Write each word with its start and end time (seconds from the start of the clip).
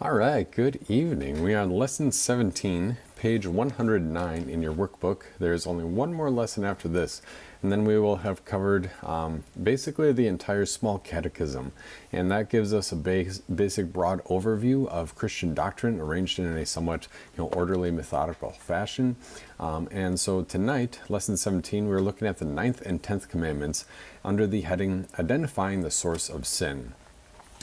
All 0.00 0.12
right, 0.12 0.48
good 0.48 0.78
evening. 0.88 1.42
We 1.42 1.54
are 1.54 1.62
on 1.62 1.70
lesson 1.70 2.12
17, 2.12 2.98
page 3.16 3.48
109 3.48 4.48
in 4.48 4.62
your 4.62 4.72
workbook. 4.72 5.22
There's 5.40 5.66
only 5.66 5.82
one 5.82 6.14
more 6.14 6.30
lesson 6.30 6.64
after 6.64 6.86
this, 6.86 7.20
and 7.64 7.72
then 7.72 7.84
we 7.84 7.98
will 7.98 8.18
have 8.18 8.44
covered 8.44 8.92
um, 9.02 9.42
basically 9.60 10.12
the 10.12 10.28
entire 10.28 10.66
small 10.66 11.00
catechism. 11.00 11.72
And 12.12 12.30
that 12.30 12.48
gives 12.48 12.72
us 12.72 12.92
a 12.92 12.96
base, 12.96 13.38
basic 13.38 13.92
broad 13.92 14.22
overview 14.26 14.86
of 14.86 15.16
Christian 15.16 15.52
doctrine 15.52 15.98
arranged 15.98 16.38
in 16.38 16.46
a 16.46 16.64
somewhat 16.64 17.08
you 17.36 17.42
know, 17.42 17.48
orderly, 17.48 17.90
methodical 17.90 18.50
fashion. 18.50 19.16
Um, 19.58 19.88
and 19.90 20.20
so 20.20 20.42
tonight, 20.42 21.00
lesson 21.08 21.36
17, 21.36 21.88
we're 21.88 21.98
looking 21.98 22.28
at 22.28 22.38
the 22.38 22.44
ninth 22.44 22.82
and 22.82 23.02
tenth 23.02 23.28
commandments 23.28 23.84
under 24.24 24.46
the 24.46 24.60
heading 24.60 25.08
Identifying 25.18 25.80
the 25.80 25.90
Source 25.90 26.28
of 26.28 26.46
Sin. 26.46 26.94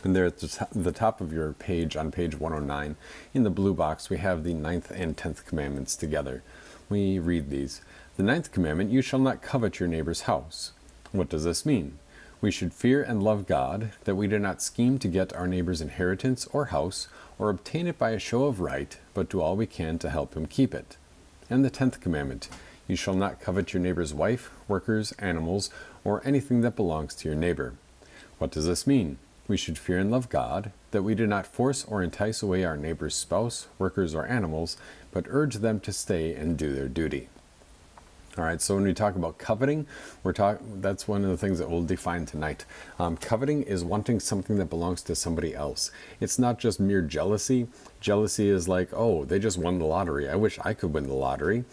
And 0.05 0.15
there 0.15 0.25
at 0.25 0.37
the 0.37 0.91
top 0.91 1.19
of 1.19 1.33
your 1.33 1.53
page, 1.53 1.97
on 1.97 2.11
page 2.11 2.39
109, 2.39 2.95
in 3.33 3.41
the 3.41 3.49
blue 3.49 3.73
box, 3.73 4.07
we 4.07 4.17
have 4.17 4.43
the 4.43 4.53
ninth 4.53 4.91
and 4.91 5.17
tenth 5.17 5.47
commandments 5.47 5.95
together. 5.95 6.43
We 6.89 7.17
read 7.17 7.49
these. 7.49 7.81
The 8.15 8.21
ninth 8.21 8.51
commandment, 8.51 8.91
you 8.91 9.01
shall 9.01 9.17
not 9.17 9.41
covet 9.41 9.79
your 9.79 9.89
neighbor's 9.89 10.21
house. 10.21 10.73
What 11.11 11.29
does 11.29 11.43
this 11.43 11.65
mean? 11.65 11.97
We 12.39 12.51
should 12.51 12.71
fear 12.71 13.01
and 13.01 13.23
love 13.23 13.47
God, 13.47 13.93
that 14.03 14.13
we 14.13 14.27
do 14.27 14.37
not 14.37 14.61
scheme 14.61 14.99
to 14.99 15.07
get 15.07 15.33
our 15.33 15.47
neighbor's 15.47 15.81
inheritance 15.81 16.47
or 16.53 16.65
house, 16.65 17.07
or 17.39 17.49
obtain 17.49 17.87
it 17.87 17.97
by 17.97 18.11
a 18.11 18.19
show 18.19 18.43
of 18.43 18.59
right, 18.59 18.95
but 19.15 19.29
do 19.29 19.41
all 19.41 19.55
we 19.55 19.65
can 19.65 19.97
to 19.97 20.11
help 20.11 20.35
him 20.35 20.45
keep 20.45 20.75
it. 20.75 20.97
And 21.49 21.65
the 21.65 21.71
tenth 21.71 21.99
commandment, 21.99 22.47
you 22.87 22.95
shall 22.95 23.15
not 23.15 23.41
covet 23.41 23.73
your 23.73 23.81
neighbor's 23.81 24.13
wife, 24.13 24.51
workers, 24.67 25.13
animals, 25.13 25.71
or 26.03 26.21
anything 26.23 26.61
that 26.61 26.75
belongs 26.75 27.15
to 27.15 27.27
your 27.27 27.35
neighbor. 27.35 27.73
What 28.37 28.51
does 28.51 28.67
this 28.67 28.85
mean? 28.85 29.17
We 29.47 29.57
should 29.57 29.77
fear 29.77 29.99
and 29.99 30.09
love 30.09 30.29
God, 30.29 30.71
that 30.89 31.03
we 31.03 31.13
do 31.13 31.27
not 31.27 31.45
force 31.45 31.85
or 31.85 32.01
entice 32.01 32.41
away 32.41 32.63
our 32.63 32.75
neighbor's 32.75 33.15
spouse, 33.15 33.67
workers, 33.77 34.15
or 34.15 34.25
animals, 34.25 34.75
but 35.11 35.25
urge 35.29 35.55
them 35.55 35.79
to 35.81 35.93
stay 35.93 36.33
and 36.33 36.57
do 36.57 36.73
their 36.73 36.87
duty. 36.87 37.29
All 38.37 38.43
right, 38.43 38.59
so 38.59 38.75
when 38.75 38.83
we 38.83 38.93
talk 38.93 39.15
about 39.15 39.37
coveting, 39.37 39.87
we're 40.21 40.33
talk 40.33 40.59
that's 40.81 41.07
one 41.07 41.23
of 41.23 41.29
the 41.29 41.37
things 41.37 41.57
that 41.59 41.69
we'll 41.69 41.83
define 41.83 42.25
tonight. 42.25 42.65
Um, 42.99 43.15
coveting 43.15 43.61
is 43.63 43.85
wanting 43.85 44.19
something 44.19 44.57
that 44.57 44.69
belongs 44.69 45.01
to 45.03 45.15
somebody 45.15 45.55
else. 45.55 45.89
It's 46.19 46.37
not 46.37 46.59
just 46.59 46.77
mere 46.77 47.01
jealousy. 47.01 47.67
Jealousy 48.01 48.49
is 48.49 48.67
like, 48.67 48.89
oh, 48.91 49.23
they 49.23 49.39
just 49.39 49.57
won 49.57 49.79
the 49.79 49.85
lottery. 49.85 50.27
I 50.27 50.35
wish 50.35 50.59
I 50.65 50.73
could 50.73 50.93
win 50.93 51.07
the 51.07 51.13
lottery. 51.13 51.63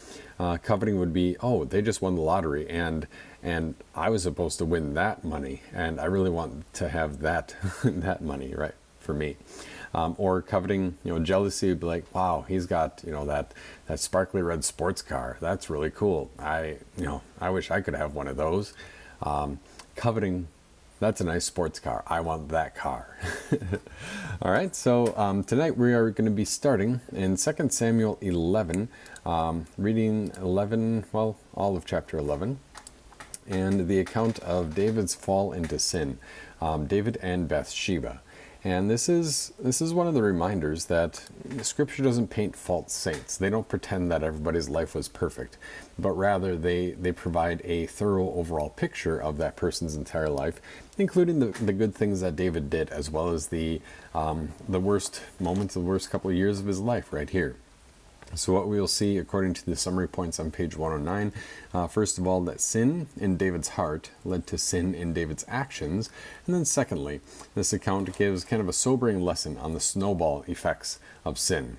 Uh, 0.42 0.58
coveting 0.58 0.98
would 0.98 1.12
be, 1.12 1.36
oh, 1.38 1.64
they 1.64 1.80
just 1.80 2.02
won 2.02 2.16
the 2.16 2.20
lottery, 2.20 2.68
and 2.68 3.06
and 3.44 3.76
I 3.94 4.10
was 4.10 4.24
supposed 4.24 4.58
to 4.58 4.64
win 4.64 4.94
that 4.94 5.22
money, 5.22 5.62
and 5.72 6.00
I 6.00 6.06
really 6.06 6.30
want 6.30 6.64
to 6.74 6.88
have 6.88 7.20
that 7.20 7.54
that 7.84 8.22
money, 8.22 8.52
right, 8.52 8.74
for 8.98 9.14
me. 9.14 9.36
Um, 9.94 10.16
or 10.18 10.42
coveting, 10.42 10.98
you 11.04 11.12
know, 11.12 11.20
jealousy 11.20 11.68
would 11.68 11.78
be 11.78 11.86
like, 11.86 12.12
wow, 12.12 12.44
he's 12.48 12.66
got, 12.66 13.04
you 13.06 13.12
know, 13.12 13.24
that 13.26 13.54
that 13.86 14.00
sparkly 14.00 14.42
red 14.42 14.64
sports 14.64 15.00
car. 15.00 15.36
That's 15.40 15.70
really 15.70 15.90
cool. 15.90 16.28
I, 16.40 16.78
you 16.96 17.04
know, 17.04 17.22
I 17.40 17.50
wish 17.50 17.70
I 17.70 17.80
could 17.80 17.94
have 17.94 18.16
one 18.16 18.26
of 18.26 18.36
those. 18.36 18.74
Um, 19.22 19.60
coveting, 19.94 20.48
that's 20.98 21.20
a 21.20 21.24
nice 21.24 21.44
sports 21.44 21.78
car. 21.78 22.02
I 22.08 22.20
want 22.20 22.48
that 22.48 22.74
car. 22.74 23.16
All 24.42 24.50
right, 24.50 24.74
so 24.74 25.14
um, 25.16 25.44
tonight 25.44 25.76
we 25.76 25.92
are 25.92 26.10
going 26.10 26.24
to 26.24 26.34
be 26.34 26.44
starting 26.44 27.00
in 27.12 27.36
2 27.36 27.68
Samuel 27.68 28.18
11, 28.20 28.88
um, 29.24 29.66
reading 29.78 30.32
11, 30.40 31.04
well, 31.12 31.36
all 31.54 31.76
of 31.76 31.84
chapter 31.84 32.18
11 32.18 32.58
and 33.48 33.88
the 33.88 33.98
account 33.98 34.38
of 34.40 34.74
David's 34.74 35.14
fall 35.14 35.52
into 35.52 35.78
sin, 35.78 36.18
um, 36.60 36.86
David 36.86 37.18
and 37.22 37.48
Bathsheba. 37.48 38.20
And 38.64 38.88
this 38.88 39.08
is 39.08 39.52
this 39.58 39.82
is 39.82 39.92
one 39.92 40.06
of 40.06 40.14
the 40.14 40.22
reminders 40.22 40.84
that 40.84 41.20
Scripture 41.62 42.04
doesn't 42.04 42.28
paint 42.28 42.54
false 42.54 42.92
saints. 42.92 43.36
They 43.36 43.50
don't 43.50 43.68
pretend 43.68 44.12
that 44.12 44.22
everybody's 44.22 44.68
life 44.68 44.94
was 44.94 45.08
perfect, 45.08 45.58
but 45.98 46.12
rather 46.12 46.54
they 46.54 46.92
they 46.92 47.10
provide 47.10 47.60
a 47.64 47.86
thorough 47.86 48.32
overall 48.34 48.70
picture 48.70 49.20
of 49.20 49.36
that 49.38 49.56
person's 49.56 49.96
entire 49.96 50.28
life, 50.28 50.60
including 50.96 51.40
the, 51.40 51.46
the 51.46 51.72
good 51.72 51.92
things 51.92 52.20
that 52.20 52.36
David 52.36 52.70
did, 52.70 52.88
as 52.90 53.10
well 53.10 53.30
as 53.30 53.48
the 53.48 53.80
um, 54.14 54.50
the 54.68 54.78
worst 54.78 55.22
moments, 55.40 55.74
the 55.74 55.80
worst 55.80 56.10
couple 56.10 56.30
of 56.30 56.36
years 56.36 56.60
of 56.60 56.66
his 56.66 56.78
life, 56.78 57.12
right 57.12 57.30
here. 57.30 57.56
So, 58.34 58.54
what 58.54 58.66
we'll 58.66 58.88
see, 58.88 59.18
according 59.18 59.52
to 59.54 59.66
the 59.66 59.76
summary 59.76 60.08
points 60.08 60.40
on 60.40 60.50
page 60.50 60.74
109, 60.74 61.34
uh, 61.74 61.86
first 61.86 62.16
of 62.16 62.26
all, 62.26 62.40
that 62.42 62.62
sin 62.62 63.06
in 63.18 63.36
David's 63.36 63.70
heart 63.70 64.10
led 64.24 64.46
to 64.46 64.56
sin 64.56 64.94
in 64.94 65.12
David's 65.12 65.44
actions. 65.48 66.08
And 66.46 66.54
then, 66.54 66.64
secondly, 66.64 67.20
this 67.54 67.74
account 67.74 68.16
gives 68.16 68.44
kind 68.44 68.62
of 68.62 68.70
a 68.70 68.72
sobering 68.72 69.20
lesson 69.20 69.58
on 69.58 69.74
the 69.74 69.80
snowball 69.80 70.44
effects 70.46 70.98
of 71.26 71.38
sin. 71.38 71.76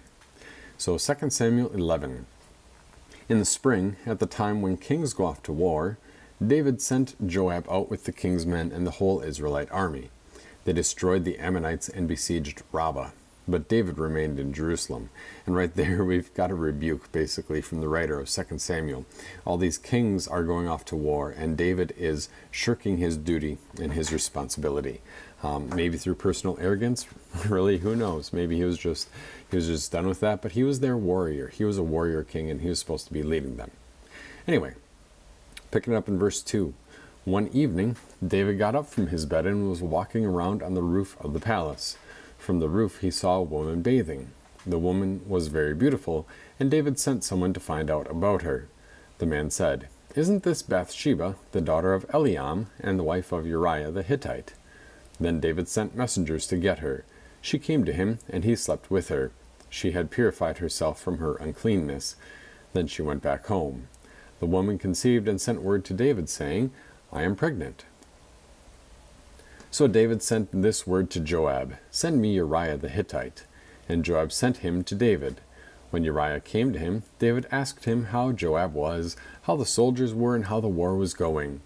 So, 0.78 1.00
2 1.00 1.32
Samuel 1.32 1.72
11. 1.74 2.28
In 3.30 3.40
the 3.40 3.46
spring, 3.46 3.96
at 4.06 4.20
the 4.20 4.28
time 4.28 4.62
when 4.62 4.78
kings 4.78 5.16
go 5.16 5.26
off 5.26 5.42
to 5.44 5.52
war, 5.52 5.98
David 6.46 6.82
sent 6.84 7.16
Joab 7.26 7.66
out 7.68 7.90
with 7.90 8.04
the 8.04 8.12
king's 8.12 8.46
men 8.46 8.72
and 8.72 8.86
the 8.86 8.92
whole 8.92 9.22
Israelite 9.22 9.72
army. 9.72 10.12
They 10.66 10.74
destroyed 10.74 11.24
the 11.24 11.40
Ammonites 11.40 11.90
and 11.90 12.08
besieged 12.08 12.62
Rabbah. 12.72 13.10
But 13.48 13.68
David 13.68 13.98
remained 13.98 14.40
in 14.40 14.54
Jerusalem. 14.54 15.10
And 15.46 15.56
right 15.56 15.74
there, 15.74 16.04
we've 16.06 16.34
got 16.34 16.52
a 16.52 16.56
rebuke 16.56 17.12
basically 17.12 17.62
from 17.62 17.82
the 17.82 17.88
writer 17.88 18.20
of 18.20 18.30
2 18.30 18.58
Samuel. 18.58 19.06
All 19.46 19.58
these 19.58 19.78
kings 19.78 20.28
are 20.28 20.44
going 20.44 20.68
off 20.68 20.86
to 20.86 20.96
war, 20.96 21.30
and 21.30 21.58
David 21.58 21.94
is 21.98 22.30
shirking 22.52 22.98
his 22.98 23.18
duty 23.18 23.58
and 23.80 23.94
his 23.94 24.14
responsibility. 24.14 25.02
Um, 25.44 25.70
maybe 25.76 25.98
through 25.98 26.16
personal 26.16 26.58
arrogance, 26.62 27.06
really, 27.50 27.80
who 27.80 27.96
knows? 27.96 28.32
Maybe 28.32 28.56
he 28.56 28.64
was 28.64 28.78
just 28.78 29.10
he 29.50 29.58
was 29.58 29.68
just 29.68 29.92
done 29.92 30.08
with 30.08 30.22
that. 30.22 30.42
But 30.42 30.54
he 30.54 30.64
was 30.64 30.80
their 30.80 30.98
warrior. 30.98 31.50
He 31.50 31.66
was 31.66 31.78
a 31.78 31.84
warrior 31.84 32.24
king, 32.24 32.50
and 32.50 32.62
he 32.62 32.70
was 32.70 32.80
supposed 32.80 33.08
to 33.08 33.14
be 33.14 33.24
leading 33.24 33.58
them. 33.58 33.72
Anyway, 34.48 34.74
picking 35.70 35.94
it 35.94 35.98
up 35.98 36.08
in 36.08 36.18
verse 36.18 36.42
two. 36.42 36.74
One 37.26 37.48
evening, 37.54 37.96
David 38.26 38.58
got 38.58 38.76
up 38.76 38.88
from 38.88 39.08
his 39.08 39.26
bed 39.26 39.46
and 39.46 39.70
was 39.70 39.82
walking 39.82 40.26
around 40.26 40.62
on 40.62 40.74
the 40.74 40.82
roof 40.82 41.16
of 41.22 41.34
the 41.34 41.40
palace. 41.40 41.98
From 42.44 42.60
the 42.60 42.68
roof 42.68 43.00
he 43.00 43.10
saw 43.10 43.38
a 43.38 43.42
woman 43.42 43.82
bathing. 43.82 44.32
The 44.68 44.78
woman 44.78 45.22
was 45.26 45.48
very 45.48 45.74
beautiful, 45.74 46.28
and 46.60 46.70
David 46.70 47.00
sent 47.00 47.24
someone 47.24 47.54
to 47.54 47.62
find 47.62 47.90
out 47.90 48.12
about 48.12 48.42
her. 48.42 48.68
The 49.20 49.26
man 49.26 49.50
said, 49.50 49.88
Isn't 50.14 50.44
this 50.44 50.62
Bathsheba, 50.62 51.38
the 51.54 51.62
daughter 51.62 51.94
of 51.94 52.06
Eliam, 52.10 52.66
and 52.82 53.00
the 53.00 53.04
wife 53.04 53.32
of 53.32 53.48
Uriah 53.48 53.92
the 53.92 54.04
Hittite? 54.04 54.56
Then 55.22 55.40
David 55.40 55.70
sent 55.70 55.96
messengers 55.96 56.46
to 56.48 56.58
get 56.58 56.80
her. 56.80 57.06
She 57.40 57.60
came 57.60 57.86
to 57.86 57.94
him, 57.94 58.20
and 58.30 58.44
he 58.44 58.58
slept 58.58 58.92
with 58.92 59.08
her. 59.08 59.32
She 59.70 59.92
had 59.92 60.12
purified 60.12 60.58
herself 60.58 61.02
from 61.02 61.20
her 61.20 61.38
uncleanness. 61.38 62.18
Then 62.74 62.88
she 62.88 63.02
went 63.02 63.22
back 63.24 63.48
home. 63.48 63.88
The 64.42 64.48
woman 64.48 64.78
conceived 64.78 65.30
and 65.30 65.40
sent 65.40 65.62
word 65.62 65.86
to 65.86 65.94
David, 65.94 66.28
saying, 66.28 66.74
I 67.10 67.24
am 67.24 67.38
pregnant. 67.38 67.86
So 69.74 69.88
David 69.88 70.22
sent 70.22 70.62
this 70.62 70.86
word 70.86 71.10
to 71.10 71.20
Joab 71.20 71.78
Send 71.90 72.22
me 72.22 72.36
Uriah 72.36 72.78
the 72.78 72.90
Hittite. 72.90 73.48
And 73.90 74.06
Joab 74.06 74.32
sent 74.32 74.58
him 74.58 74.84
to 74.84 74.94
David. 74.94 75.42
When 75.90 76.04
Uriah 76.04 76.42
came 76.42 76.72
to 76.74 76.78
him, 76.78 77.02
David 77.18 77.48
asked 77.52 77.86
him 77.86 78.06
how 78.06 78.34
Joab 78.34 78.76
was, 78.76 79.18
how 79.42 79.56
the 79.56 79.66
soldiers 79.66 80.14
were, 80.14 80.36
and 80.36 80.46
how 80.46 80.60
the 80.60 80.68
war 80.68 80.96
was 80.96 81.16
going. 81.16 81.62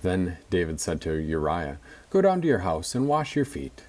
Then 0.00 0.38
David 0.48 0.80
said 0.80 1.02
to 1.02 1.12
Uriah, 1.16 1.76
Go 2.08 2.22
down 2.22 2.40
to 2.40 2.48
your 2.48 2.60
house 2.60 2.94
and 2.94 3.06
wash 3.06 3.36
your 3.36 3.44
feet. 3.44 3.82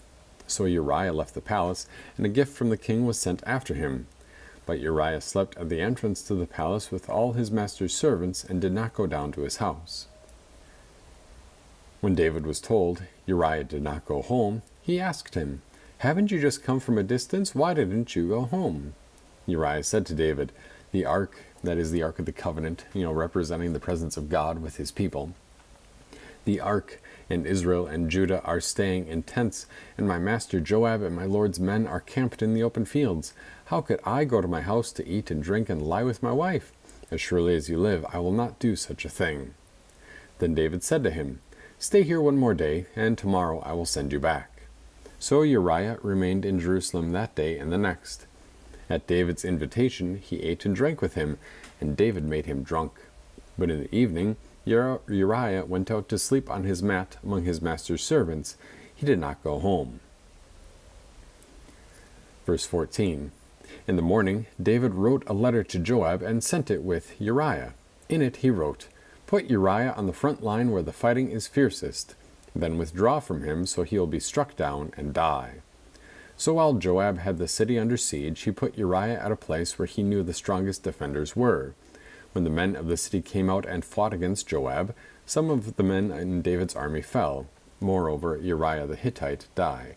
So 0.47 0.65
Uriah 0.65 1.13
left 1.13 1.33
the 1.33 1.39
palace, 1.39 1.87
and 2.17 2.25
a 2.25 2.29
gift 2.29 2.53
from 2.53 2.71
the 2.71 2.75
king 2.75 3.05
was 3.05 3.17
sent 3.17 3.41
after 3.45 3.73
him. 3.73 4.07
But 4.65 4.81
Uriah 4.81 5.21
slept 5.21 5.55
at 5.55 5.69
the 5.69 5.79
entrance 5.79 6.21
to 6.23 6.35
the 6.35 6.45
palace 6.45 6.91
with 6.91 7.09
all 7.09 7.33
his 7.33 7.51
master's 7.51 7.95
servants, 7.95 8.43
and 8.43 8.59
did 8.59 8.73
not 8.73 8.93
go 8.93 9.07
down 9.07 9.31
to 9.31 9.43
his 9.43 9.57
house. 9.63 10.07
When 12.01 12.15
David 12.15 12.47
was 12.47 12.59
told 12.59 13.03
Uriah 13.27 13.63
did 13.63 13.83
not 13.83 14.05
go 14.05 14.23
home, 14.23 14.63
he 14.81 14.99
asked 14.99 15.35
him, 15.35 15.61
Haven't 15.99 16.31
you 16.31 16.41
just 16.41 16.63
come 16.63 16.79
from 16.79 16.97
a 16.97 17.03
distance? 17.03 17.53
Why 17.53 17.75
didn't 17.75 18.15
you 18.15 18.27
go 18.27 18.45
home? 18.45 18.95
Uriah 19.45 19.83
said 19.83 20.07
to 20.07 20.15
David, 20.15 20.51
The 20.91 21.05
ark, 21.05 21.43
that 21.63 21.77
is 21.77 21.91
the 21.91 22.01
ark 22.01 22.17
of 22.17 22.25
the 22.25 22.31
covenant, 22.31 22.85
you 22.95 23.03
know, 23.03 23.11
representing 23.11 23.73
the 23.73 23.79
presence 23.79 24.17
of 24.17 24.29
God 24.29 24.63
with 24.63 24.77
his 24.77 24.89
people. 24.89 25.35
The 26.45 26.59
ark 26.59 26.99
and 27.29 27.45
Israel 27.45 27.85
and 27.85 28.09
Judah 28.09 28.41
are 28.41 28.59
staying 28.59 29.05
in 29.05 29.21
tents, 29.21 29.67
and 29.95 30.07
my 30.07 30.17
master 30.17 30.59
Joab 30.59 31.03
and 31.03 31.15
my 31.15 31.25
lord's 31.25 31.59
men 31.59 31.85
are 31.85 31.99
camped 31.99 32.41
in 32.41 32.55
the 32.55 32.63
open 32.63 32.85
fields. 32.85 33.35
How 33.65 33.79
could 33.81 33.99
I 34.03 34.25
go 34.25 34.41
to 34.41 34.47
my 34.47 34.61
house 34.61 34.91
to 34.93 35.07
eat 35.07 35.29
and 35.29 35.43
drink 35.43 35.69
and 35.69 35.83
lie 35.83 36.03
with 36.03 36.23
my 36.23 36.31
wife? 36.31 36.71
As 37.11 37.21
surely 37.21 37.55
as 37.55 37.69
you 37.69 37.77
live, 37.77 38.07
I 38.11 38.17
will 38.17 38.31
not 38.31 38.57
do 38.57 38.75
such 38.75 39.05
a 39.05 39.09
thing. 39.09 39.53
Then 40.39 40.55
David 40.55 40.83
said 40.83 41.03
to 41.03 41.11
him, 41.11 41.41
Stay 41.81 42.03
here 42.03 42.21
one 42.21 42.37
more 42.37 42.53
day, 42.53 42.85
and 42.95 43.17
tomorrow 43.17 43.59
I 43.65 43.73
will 43.73 43.87
send 43.87 44.13
you 44.13 44.19
back. 44.19 44.61
So 45.17 45.41
Uriah 45.41 45.97
remained 46.03 46.45
in 46.45 46.59
Jerusalem 46.59 47.11
that 47.11 47.33
day 47.33 47.57
and 47.57 47.71
the 47.71 47.77
next. 47.79 48.27
At 48.87 49.07
David's 49.07 49.43
invitation, 49.43 50.17
he 50.17 50.43
ate 50.43 50.63
and 50.63 50.75
drank 50.75 51.01
with 51.01 51.15
him, 51.15 51.39
and 51.79 51.97
David 51.97 52.23
made 52.23 52.45
him 52.45 52.61
drunk. 52.61 52.91
But 53.57 53.71
in 53.71 53.79
the 53.81 53.95
evening, 53.95 54.35
Uriah 54.63 55.65
went 55.65 55.89
out 55.89 56.07
to 56.09 56.19
sleep 56.19 56.51
on 56.51 56.65
his 56.65 56.83
mat 56.83 57.17
among 57.23 57.45
his 57.45 57.63
master's 57.63 58.03
servants. 58.03 58.57
He 58.93 59.07
did 59.07 59.17
not 59.17 59.43
go 59.43 59.57
home. 59.57 60.01
Verse 62.45 62.67
14 62.67 63.31
In 63.87 63.95
the 63.95 64.03
morning, 64.03 64.45
David 64.61 64.93
wrote 64.93 65.23
a 65.25 65.33
letter 65.33 65.63
to 65.63 65.79
Joab 65.79 66.21
and 66.21 66.43
sent 66.43 66.69
it 66.69 66.83
with 66.83 67.19
Uriah. 67.19 67.73
In 68.07 68.21
it 68.21 68.37
he 68.37 68.51
wrote, 68.51 68.87
Put 69.31 69.49
Uriah 69.49 69.93
on 69.95 70.07
the 70.07 70.11
front 70.11 70.43
line 70.43 70.71
where 70.71 70.81
the 70.81 70.91
fighting 70.91 71.31
is 71.31 71.47
fiercest, 71.47 72.15
then 72.53 72.77
withdraw 72.77 73.21
from 73.21 73.43
him 73.43 73.65
so 73.65 73.83
he 73.83 73.97
will 73.97 74.05
be 74.05 74.19
struck 74.19 74.57
down 74.57 74.91
and 74.97 75.13
die. 75.13 75.61
So 76.35 76.55
while 76.55 76.73
Joab 76.73 77.19
had 77.19 77.37
the 77.37 77.47
city 77.47 77.79
under 77.79 77.95
siege, 77.95 78.41
he 78.41 78.51
put 78.51 78.77
Uriah 78.77 79.23
at 79.23 79.31
a 79.31 79.37
place 79.37 79.79
where 79.79 79.85
he 79.85 80.03
knew 80.03 80.21
the 80.21 80.33
strongest 80.33 80.83
defenders 80.83 81.33
were. 81.33 81.75
When 82.33 82.43
the 82.43 82.49
men 82.49 82.75
of 82.75 82.87
the 82.87 82.97
city 82.97 83.21
came 83.21 83.49
out 83.49 83.65
and 83.65 83.85
fought 83.85 84.11
against 84.11 84.49
Joab, 84.49 84.93
some 85.25 85.49
of 85.49 85.77
the 85.77 85.83
men 85.83 86.11
in 86.11 86.41
David's 86.41 86.75
army 86.75 87.01
fell. 87.01 87.47
Moreover, 87.79 88.35
Uriah 88.35 88.85
the 88.85 88.97
Hittite 88.97 89.47
died. 89.55 89.95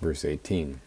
Verse 0.00 0.24
18 0.24 0.80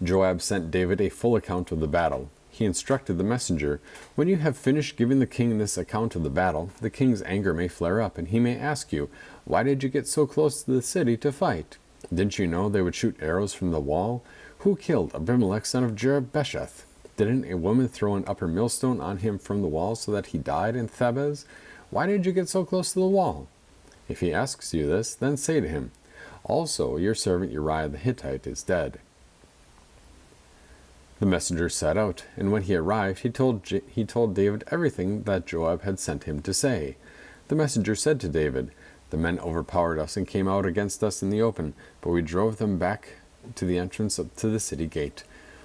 Joab 0.00 0.40
sent 0.42 0.70
David 0.70 1.00
a 1.00 1.08
full 1.08 1.34
account 1.34 1.72
of 1.72 1.80
the 1.80 1.88
battle. 1.88 2.30
He 2.56 2.64
instructed 2.64 3.18
the 3.18 3.22
messenger, 3.22 3.80
When 4.14 4.28
you 4.28 4.36
have 4.36 4.56
finished 4.56 4.96
giving 4.96 5.18
the 5.18 5.26
king 5.26 5.58
this 5.58 5.76
account 5.76 6.16
of 6.16 6.22
the 6.22 6.30
battle, 6.30 6.70
the 6.80 6.88
king's 6.88 7.20
anger 7.24 7.52
may 7.52 7.68
flare 7.68 8.00
up, 8.00 8.16
and 8.16 8.28
he 8.28 8.40
may 8.40 8.56
ask 8.56 8.94
you, 8.94 9.10
Why 9.44 9.62
did 9.62 9.82
you 9.82 9.90
get 9.90 10.08
so 10.08 10.26
close 10.26 10.62
to 10.62 10.70
the 10.70 10.80
city 10.80 11.18
to 11.18 11.32
fight? 11.32 11.76
Didn't 12.08 12.38
you 12.38 12.46
know 12.46 12.70
they 12.70 12.80
would 12.80 12.94
shoot 12.94 13.18
arrows 13.20 13.52
from 13.52 13.72
the 13.72 13.80
wall? 13.80 14.24
Who 14.60 14.74
killed 14.74 15.14
Abimelech 15.14 15.66
son 15.66 15.84
of 15.84 15.94
Jerubbesheth? 15.94 16.84
Didn't 17.18 17.44
a 17.44 17.58
woman 17.58 17.88
throw 17.88 18.14
an 18.14 18.24
upper 18.26 18.48
millstone 18.48 19.02
on 19.02 19.18
him 19.18 19.38
from 19.38 19.60
the 19.60 19.68
wall 19.68 19.94
so 19.94 20.10
that 20.12 20.28
he 20.28 20.38
died 20.38 20.76
in 20.76 20.88
Thebez? 20.88 21.44
Why 21.90 22.06
did 22.06 22.24
you 22.24 22.32
get 22.32 22.48
so 22.48 22.64
close 22.64 22.94
to 22.94 23.00
the 23.00 23.06
wall? 23.06 23.48
If 24.08 24.20
he 24.20 24.32
asks 24.32 24.72
you 24.72 24.86
this, 24.86 25.14
then 25.14 25.36
say 25.36 25.60
to 25.60 25.68
him, 25.68 25.90
Also 26.42 26.96
your 26.96 27.14
servant 27.14 27.52
Uriah 27.52 27.90
the 27.90 27.98
Hittite 27.98 28.46
is 28.46 28.62
dead. 28.62 28.98
The 31.18 31.26
messenger 31.26 31.70
set 31.70 31.96
out, 31.96 32.24
and 32.36 32.52
when 32.52 32.62
he 32.62 32.74
arrived, 32.74 33.20
he 33.20 33.30
told, 33.30 33.66
he 33.66 34.04
told 34.04 34.34
David 34.34 34.64
everything 34.70 35.22
that 35.22 35.46
Joab 35.46 35.82
had 35.82 35.98
sent 35.98 36.24
him 36.24 36.42
to 36.42 36.52
say. 36.52 36.96
The 37.48 37.54
messenger 37.54 37.94
said 37.94 38.20
to 38.20 38.28
David, 38.28 38.70
The 39.08 39.16
men 39.16 39.38
overpowered 39.38 39.98
us 39.98 40.16
and 40.16 40.28
came 40.28 40.46
out 40.46 40.66
against 40.66 41.02
us 41.02 41.22
in 41.22 41.30
the 41.30 41.40
open, 41.40 41.72
but 42.02 42.10
we 42.10 42.20
drove 42.20 42.58
them 42.58 42.76
back 42.76 43.14
to 43.54 43.64
the 43.64 43.78
entrance 43.78 44.16
to 44.16 44.48
the 44.48 44.60
city 44.60 44.86
gate. 44.86 45.24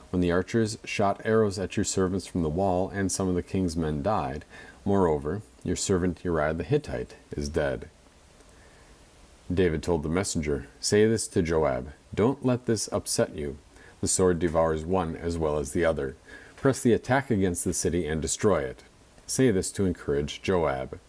When 0.10 0.22
the 0.22 0.32
archers 0.32 0.78
shot 0.86 1.22
arrows 1.26 1.60
at 1.60 1.76
your 1.76 1.84
servants 1.84 2.28
from 2.28 2.44
the 2.44 2.50
wall, 2.50 2.90
and 2.90 3.12
some 3.12 3.28
of 3.28 3.36
the 3.36 3.44
king's 3.44 3.76
men 3.76 4.02
died, 4.02 4.46
moreover, 4.86 5.42
your 5.64 5.76
servant 5.76 6.20
Uriah 6.24 6.54
the 6.54 6.64
Hittite 6.64 7.16
is 7.36 7.50
dead. 7.50 7.90
David 9.54 9.84
told 9.84 10.04
the 10.04 10.10
messenger, 10.10 10.68
Say 10.80 11.06
this 11.08 11.28
to 11.30 11.42
Joab 11.42 11.92
Don't 12.14 12.46
let 12.46 12.68
this 12.68 12.88
upset 12.94 13.36
you. 13.36 13.58
The 14.02 14.08
sword 14.08 14.40
devours 14.40 14.84
one 14.84 15.16
as 15.16 15.38
well 15.38 15.58
as 15.58 15.72
the 15.72 15.86
other. 15.86 16.16
Press 16.56 16.82
the 16.82 16.94
attack 16.94 17.30
against 17.30 17.64
the 17.64 17.74
city 17.74 18.08
and 18.08 18.22
destroy 18.22 18.62
it. 18.62 18.84
Say 19.28 19.52
this 19.52 19.72
to 19.74 19.86
encourage 19.86 20.42
Joab. 20.42 21.00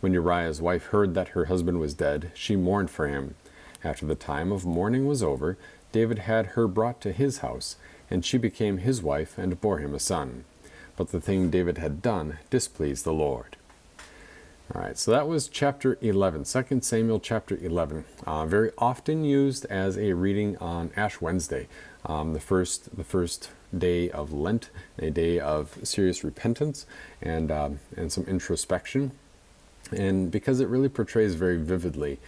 When 0.00 0.12
Uriah's 0.14 0.62
wife 0.62 0.86
heard 0.86 1.14
that 1.14 1.30
her 1.30 1.46
husband 1.46 1.80
was 1.80 1.92
dead, 1.92 2.30
she 2.34 2.56
mourned 2.56 2.90
for 2.90 3.08
him. 3.08 3.34
After 3.82 4.06
the 4.06 4.14
time 4.14 4.52
of 4.52 4.64
mourning 4.64 5.06
was 5.06 5.22
over, 5.22 5.58
David 5.92 6.20
had 6.20 6.46
her 6.46 6.68
brought 6.68 7.00
to 7.02 7.12
his 7.12 7.38
house, 7.38 7.76
and 8.10 8.24
she 8.24 8.38
became 8.38 8.78
his 8.78 9.02
wife 9.02 9.36
and 9.36 9.60
bore 9.60 9.78
him 9.78 9.94
a 9.94 9.98
son. 9.98 10.44
But 10.96 11.10
the 11.10 11.20
thing 11.20 11.50
David 11.50 11.78
had 11.78 12.00
done 12.00 12.38
displeased 12.48 13.04
the 13.04 13.12
Lord. 13.12 13.56
All 14.72 14.80
right, 14.80 14.96
so 14.96 15.10
that 15.10 15.26
was 15.26 15.48
chapter 15.48 15.98
11, 16.00 16.44
2 16.44 16.80
Samuel 16.80 17.18
chapter 17.18 17.56
11. 17.56 18.04
Uh, 18.24 18.46
very 18.46 18.70
often 18.78 19.24
used 19.24 19.64
as 19.66 19.98
a 19.98 20.12
reading 20.12 20.56
on 20.58 20.92
Ash 20.96 21.20
Wednesday, 21.20 21.66
um, 22.06 22.32
the 22.32 22.40
first 22.40 22.96
the 22.96 23.04
first 23.04 23.50
day 23.76 24.10
of 24.10 24.32
Lent, 24.32 24.70
a 24.98 25.10
day 25.10 25.38
of 25.38 25.78
serious 25.82 26.24
repentance 26.24 26.86
and 27.22 27.50
um, 27.50 27.80
and 27.96 28.10
some 28.12 28.24
introspection, 28.24 29.12
and 29.92 30.30
because 30.30 30.60
it 30.60 30.68
really 30.68 30.88
portrays 30.88 31.34
very 31.34 31.58
vividly 31.58 32.18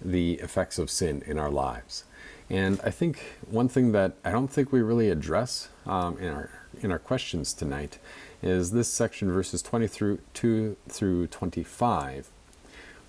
the 0.00 0.34
effects 0.34 0.78
of 0.78 0.90
sin 0.90 1.22
in 1.26 1.38
our 1.38 1.50
lives. 1.50 2.04
And 2.48 2.80
I 2.82 2.90
think 2.90 3.22
one 3.48 3.68
thing 3.68 3.92
that 3.92 4.14
I 4.24 4.32
don't 4.32 4.48
think 4.48 4.72
we 4.72 4.82
really 4.82 5.08
address 5.08 5.68
um, 5.86 6.18
in 6.18 6.28
our 6.28 6.50
in 6.80 6.90
our 6.90 6.98
questions 6.98 7.52
tonight 7.52 7.98
is 8.42 8.70
this 8.72 8.88
section 8.88 9.30
verses 9.30 9.62
20 9.62 9.86
through 9.86 10.18
2 10.34 10.76
through 10.88 11.26
25, 11.28 12.28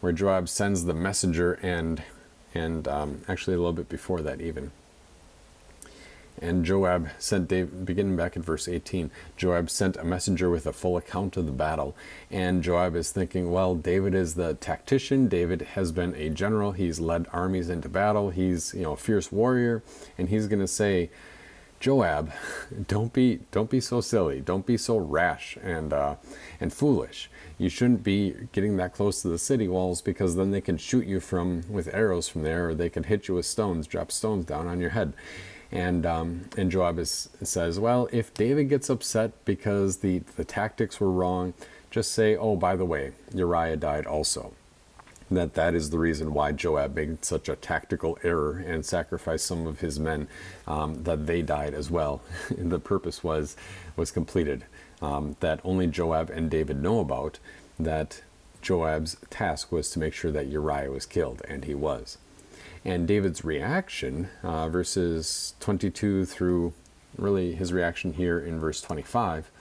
where 0.01 0.11
Joab 0.11 0.49
sends 0.49 0.85
the 0.85 0.93
messenger 0.93 1.53
and 1.63 2.03
and 2.53 2.87
um, 2.87 3.21
actually 3.27 3.55
a 3.55 3.57
little 3.57 3.73
bit 3.73 3.89
before 3.89 4.21
that 4.21 4.41
even. 4.41 4.71
And 6.39 6.65
Joab 6.65 7.09
sent 7.19 7.47
David, 7.47 7.85
beginning 7.85 8.15
back 8.15 8.35
at 8.35 8.43
verse 8.43 8.67
18, 8.67 9.11
Joab 9.37 9.69
sent 9.69 9.97
a 9.97 10.03
messenger 10.03 10.49
with 10.49 10.65
a 10.65 10.73
full 10.73 10.97
account 10.97 11.37
of 11.37 11.45
the 11.45 11.51
battle. 11.51 11.95
And 12.29 12.63
Joab 12.63 12.95
is 12.95 13.11
thinking, 13.11 13.51
well, 13.51 13.75
David 13.75 14.15
is 14.15 14.35
the 14.35 14.55
tactician. 14.55 15.27
David 15.27 15.61
has 15.73 15.91
been 15.91 16.15
a 16.15 16.29
general. 16.29 16.71
He's 16.71 16.99
led 16.99 17.27
armies 17.31 17.69
into 17.69 17.89
battle. 17.89 18.29
He's, 18.31 18.73
you 18.73 18.83
know, 18.83 18.93
a 18.93 18.97
fierce 18.97 19.31
warrior. 19.31 19.83
And 20.17 20.29
he's 20.29 20.47
going 20.47 20.61
to 20.61 20.67
say, 20.67 21.09
Joab, 21.81 22.31
don't 22.87 23.11
be 23.11 23.39
don't 23.51 23.69
be 23.69 23.81
so 23.81 24.01
silly. 24.01 24.39
Don't 24.39 24.65
be 24.65 24.77
so 24.77 24.97
rash 24.97 25.57
and 25.61 25.91
uh, 25.91 26.15
and 26.61 26.71
foolish. 26.71 27.29
You 27.57 27.69
shouldn't 27.69 28.03
be 28.03 28.35
getting 28.53 28.77
that 28.77 28.93
close 28.93 29.21
to 29.23 29.27
the 29.27 29.37
city 29.37 29.67
walls 29.67 30.01
because 30.01 30.35
then 30.35 30.51
they 30.51 30.61
can 30.61 30.77
shoot 30.77 31.05
you 31.05 31.19
from 31.19 31.63
with 31.69 31.93
arrows 31.93 32.29
from 32.29 32.43
there, 32.43 32.69
or 32.69 32.75
they 32.75 32.89
can 32.89 33.03
hit 33.03 33.27
you 33.27 33.35
with 33.35 33.45
stones, 33.45 33.87
drop 33.87 34.11
stones 34.11 34.45
down 34.45 34.67
on 34.67 34.79
your 34.79 34.91
head. 34.91 35.13
And 35.71 36.05
um, 36.05 36.45
and 36.57 36.69
Joab 36.69 36.99
is, 36.99 37.29
says, 37.41 37.79
well, 37.79 38.09
if 38.11 38.33
David 38.33 38.69
gets 38.69 38.89
upset 38.89 39.31
because 39.45 39.97
the 39.97 40.19
the 40.35 40.43
tactics 40.43 40.99
were 40.99 41.11
wrong, 41.11 41.53
just 41.89 42.11
say, 42.11 42.35
oh, 42.35 42.55
by 42.55 42.75
the 42.75 42.85
way, 42.85 43.11
Uriah 43.33 43.77
died 43.77 44.05
also. 44.05 44.53
That 45.29 45.53
that 45.53 45.73
is 45.73 45.89
the 45.89 45.97
reason 45.97 46.33
why 46.33 46.51
Joab 46.51 46.95
made 46.95 47.23
such 47.23 47.47
a 47.47 47.55
tactical 47.55 48.17
error 48.21 48.61
and 48.65 48.85
sacrificed 48.85 49.45
some 49.45 49.65
of 49.65 49.79
his 49.79 49.97
men. 49.97 50.27
Um, 50.67 51.03
that 51.03 51.25
they 51.25 51.41
died 51.41 51.73
as 51.73 51.89
well. 51.89 52.21
the 52.57 52.79
purpose 52.79 53.23
was 53.23 53.55
was 53.95 54.11
completed. 54.11 54.65
Um, 55.01 55.37
that 55.39 55.61
only 55.63 55.87
Joab 55.87 56.29
and 56.29 56.49
David 56.49 56.81
know 56.81 56.99
about. 56.99 57.39
That 57.79 58.21
Joab's 58.61 59.15
task 59.29 59.71
was 59.71 59.89
to 59.91 59.99
make 59.99 60.13
sure 60.13 60.31
that 60.31 60.47
Uriah 60.47 60.91
was 60.91 61.05
killed, 61.05 61.41
and 61.47 61.65
he 61.65 61.73
was. 61.73 62.17
And 62.83 63.07
David's 63.07 63.45
reaction, 63.45 64.29
uh, 64.43 64.67
verses 64.69 65.53
22 65.59 66.25
through 66.25 66.73
really 67.17 67.53
his 67.53 67.71
reaction 67.71 68.13
here 68.13 68.39
in 68.39 68.59
verse 68.59 68.81
25, 68.81 69.51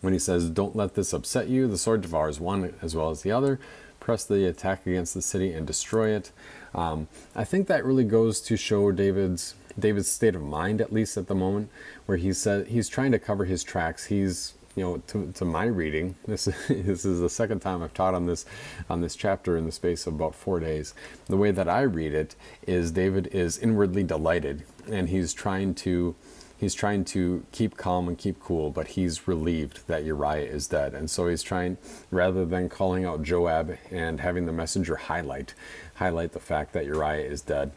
when 0.00 0.12
he 0.12 0.18
says, 0.18 0.50
Don't 0.50 0.76
let 0.76 0.94
this 0.94 1.12
upset 1.12 1.48
you, 1.48 1.66
the 1.66 1.78
sword 1.78 2.02
devours 2.02 2.38
one 2.38 2.74
as 2.82 2.94
well 2.94 3.10
as 3.10 3.22
the 3.22 3.32
other. 3.32 3.58
Press 3.98 4.24
the 4.24 4.46
attack 4.46 4.86
against 4.86 5.14
the 5.14 5.22
city 5.22 5.52
and 5.52 5.66
destroy 5.66 6.10
it. 6.10 6.30
Um, 6.74 7.08
I 7.34 7.44
think 7.44 7.66
that 7.66 7.84
really 7.84 8.04
goes 8.04 8.40
to 8.42 8.56
show 8.56 8.92
David's 8.92 9.54
David's 9.78 10.10
state 10.10 10.34
of 10.34 10.42
mind, 10.42 10.80
at 10.80 10.92
least 10.92 11.16
at 11.16 11.28
the 11.28 11.34
moment, 11.34 11.70
where 12.06 12.18
he 12.18 12.32
said 12.32 12.66
he's 12.66 12.88
trying 12.88 13.12
to 13.12 13.18
cover 13.18 13.44
his 13.44 13.62
tracks. 13.62 14.06
He's 14.06 14.54
you 14.78 14.84
know, 14.84 14.98
to, 15.08 15.32
to 15.32 15.44
my 15.44 15.64
reading, 15.64 16.14
this 16.26 16.44
this 16.68 17.04
is 17.04 17.20
the 17.20 17.28
second 17.28 17.60
time 17.60 17.82
I've 17.82 17.94
taught 17.94 18.14
on 18.14 18.26
this 18.26 18.46
on 18.88 19.00
this 19.00 19.16
chapter 19.16 19.56
in 19.56 19.66
the 19.66 19.72
space 19.72 20.06
of 20.06 20.14
about 20.14 20.34
four 20.34 20.60
days. 20.60 20.94
The 21.26 21.36
way 21.36 21.50
that 21.50 21.68
I 21.68 21.82
read 21.82 22.14
it 22.14 22.36
is 22.66 22.92
David 22.92 23.26
is 23.28 23.58
inwardly 23.58 24.04
delighted, 24.04 24.64
and 24.90 25.08
he's 25.08 25.34
trying 25.34 25.74
to 25.76 26.14
he's 26.56 26.74
trying 26.74 27.04
to 27.04 27.44
keep 27.50 27.76
calm 27.76 28.08
and 28.08 28.16
keep 28.16 28.40
cool, 28.40 28.70
but 28.70 28.88
he's 28.88 29.26
relieved 29.26 29.86
that 29.88 30.04
Uriah 30.04 30.46
is 30.46 30.68
dead, 30.68 30.94
and 30.94 31.10
so 31.10 31.26
he's 31.26 31.42
trying 31.42 31.76
rather 32.12 32.44
than 32.44 32.68
calling 32.68 33.04
out 33.04 33.22
Joab 33.22 33.76
and 33.90 34.20
having 34.20 34.46
the 34.46 34.52
messenger 34.52 34.94
highlight 34.94 35.54
highlight 35.96 36.32
the 36.32 36.40
fact 36.40 36.72
that 36.72 36.84
Uriah 36.84 37.28
is 37.28 37.40
dead 37.42 37.72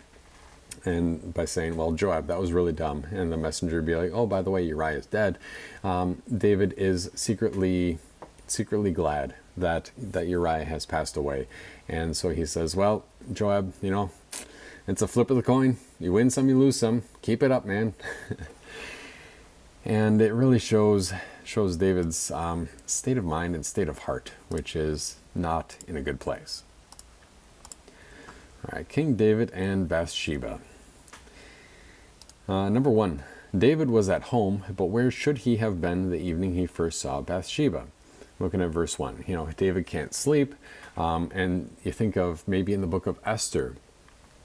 and 0.85 1.33
by 1.33 1.45
saying, 1.45 1.75
"Well, 1.75 1.91
Joab, 1.91 2.27
that 2.27 2.39
was 2.39 2.53
really 2.53 2.73
dumb," 2.73 3.05
and 3.11 3.31
the 3.31 3.37
messenger 3.37 3.77
would 3.77 3.85
be 3.85 3.95
like, 3.95 4.11
"Oh, 4.13 4.25
by 4.25 4.41
the 4.41 4.49
way, 4.49 4.63
Uriah 4.63 4.97
is 4.97 5.05
dead," 5.05 5.37
um, 5.83 6.21
David 6.35 6.73
is 6.77 7.09
secretly 7.15 7.99
secretly 8.47 8.91
glad 8.91 9.35
that 9.55 9.91
that 9.97 10.27
Uriah 10.27 10.65
has 10.65 10.85
passed 10.85 11.15
away, 11.15 11.47
and 11.87 12.15
so 12.15 12.29
he 12.29 12.45
says, 12.45 12.75
"Well, 12.75 13.05
Joab, 13.31 13.73
you 13.81 13.91
know, 13.91 14.11
it's 14.87 15.01
a 15.01 15.07
flip 15.07 15.29
of 15.29 15.37
the 15.37 15.43
coin. 15.43 15.77
You 15.99 16.13
win 16.13 16.29
some, 16.29 16.49
you 16.49 16.57
lose 16.57 16.77
some. 16.77 17.03
Keep 17.21 17.43
it 17.43 17.51
up, 17.51 17.65
man." 17.65 17.93
and 19.85 20.21
it 20.21 20.33
really 20.33 20.59
shows 20.59 21.13
shows 21.43 21.77
David's 21.77 22.31
um, 22.31 22.69
state 22.85 23.17
of 23.17 23.25
mind 23.25 23.55
and 23.55 23.65
state 23.65 23.87
of 23.89 23.99
heart, 23.99 24.31
which 24.49 24.75
is 24.75 25.17
not 25.35 25.77
in 25.87 25.97
a 25.97 26.01
good 26.01 26.19
place. 26.19 26.63
All 28.63 28.77
right, 28.77 28.87
King 28.87 29.15
David 29.15 29.51
and 29.51 29.89
Bathsheba. 29.89 30.59
Uh, 32.47 32.69
number 32.69 32.89
one, 32.89 33.23
David 33.57 33.89
was 33.89 34.09
at 34.09 34.23
home, 34.23 34.63
but 34.75 34.85
where 34.85 35.11
should 35.11 35.39
he 35.39 35.57
have 35.57 35.81
been 35.81 36.09
the 36.09 36.19
evening 36.19 36.55
he 36.55 36.65
first 36.65 36.99
saw 36.99 37.21
Bathsheba? 37.21 37.87
Looking 38.39 38.61
at 38.61 38.69
verse 38.69 38.97
1, 38.97 39.25
you 39.27 39.35
know, 39.35 39.49
David 39.55 39.85
can't 39.85 40.13
sleep. 40.13 40.55
Um, 40.97 41.29
and 41.33 41.75
you 41.83 41.91
think 41.91 42.15
of 42.15 42.47
maybe 42.47 42.73
in 42.73 42.81
the 42.81 42.87
book 42.87 43.05
of 43.05 43.19
Esther, 43.23 43.75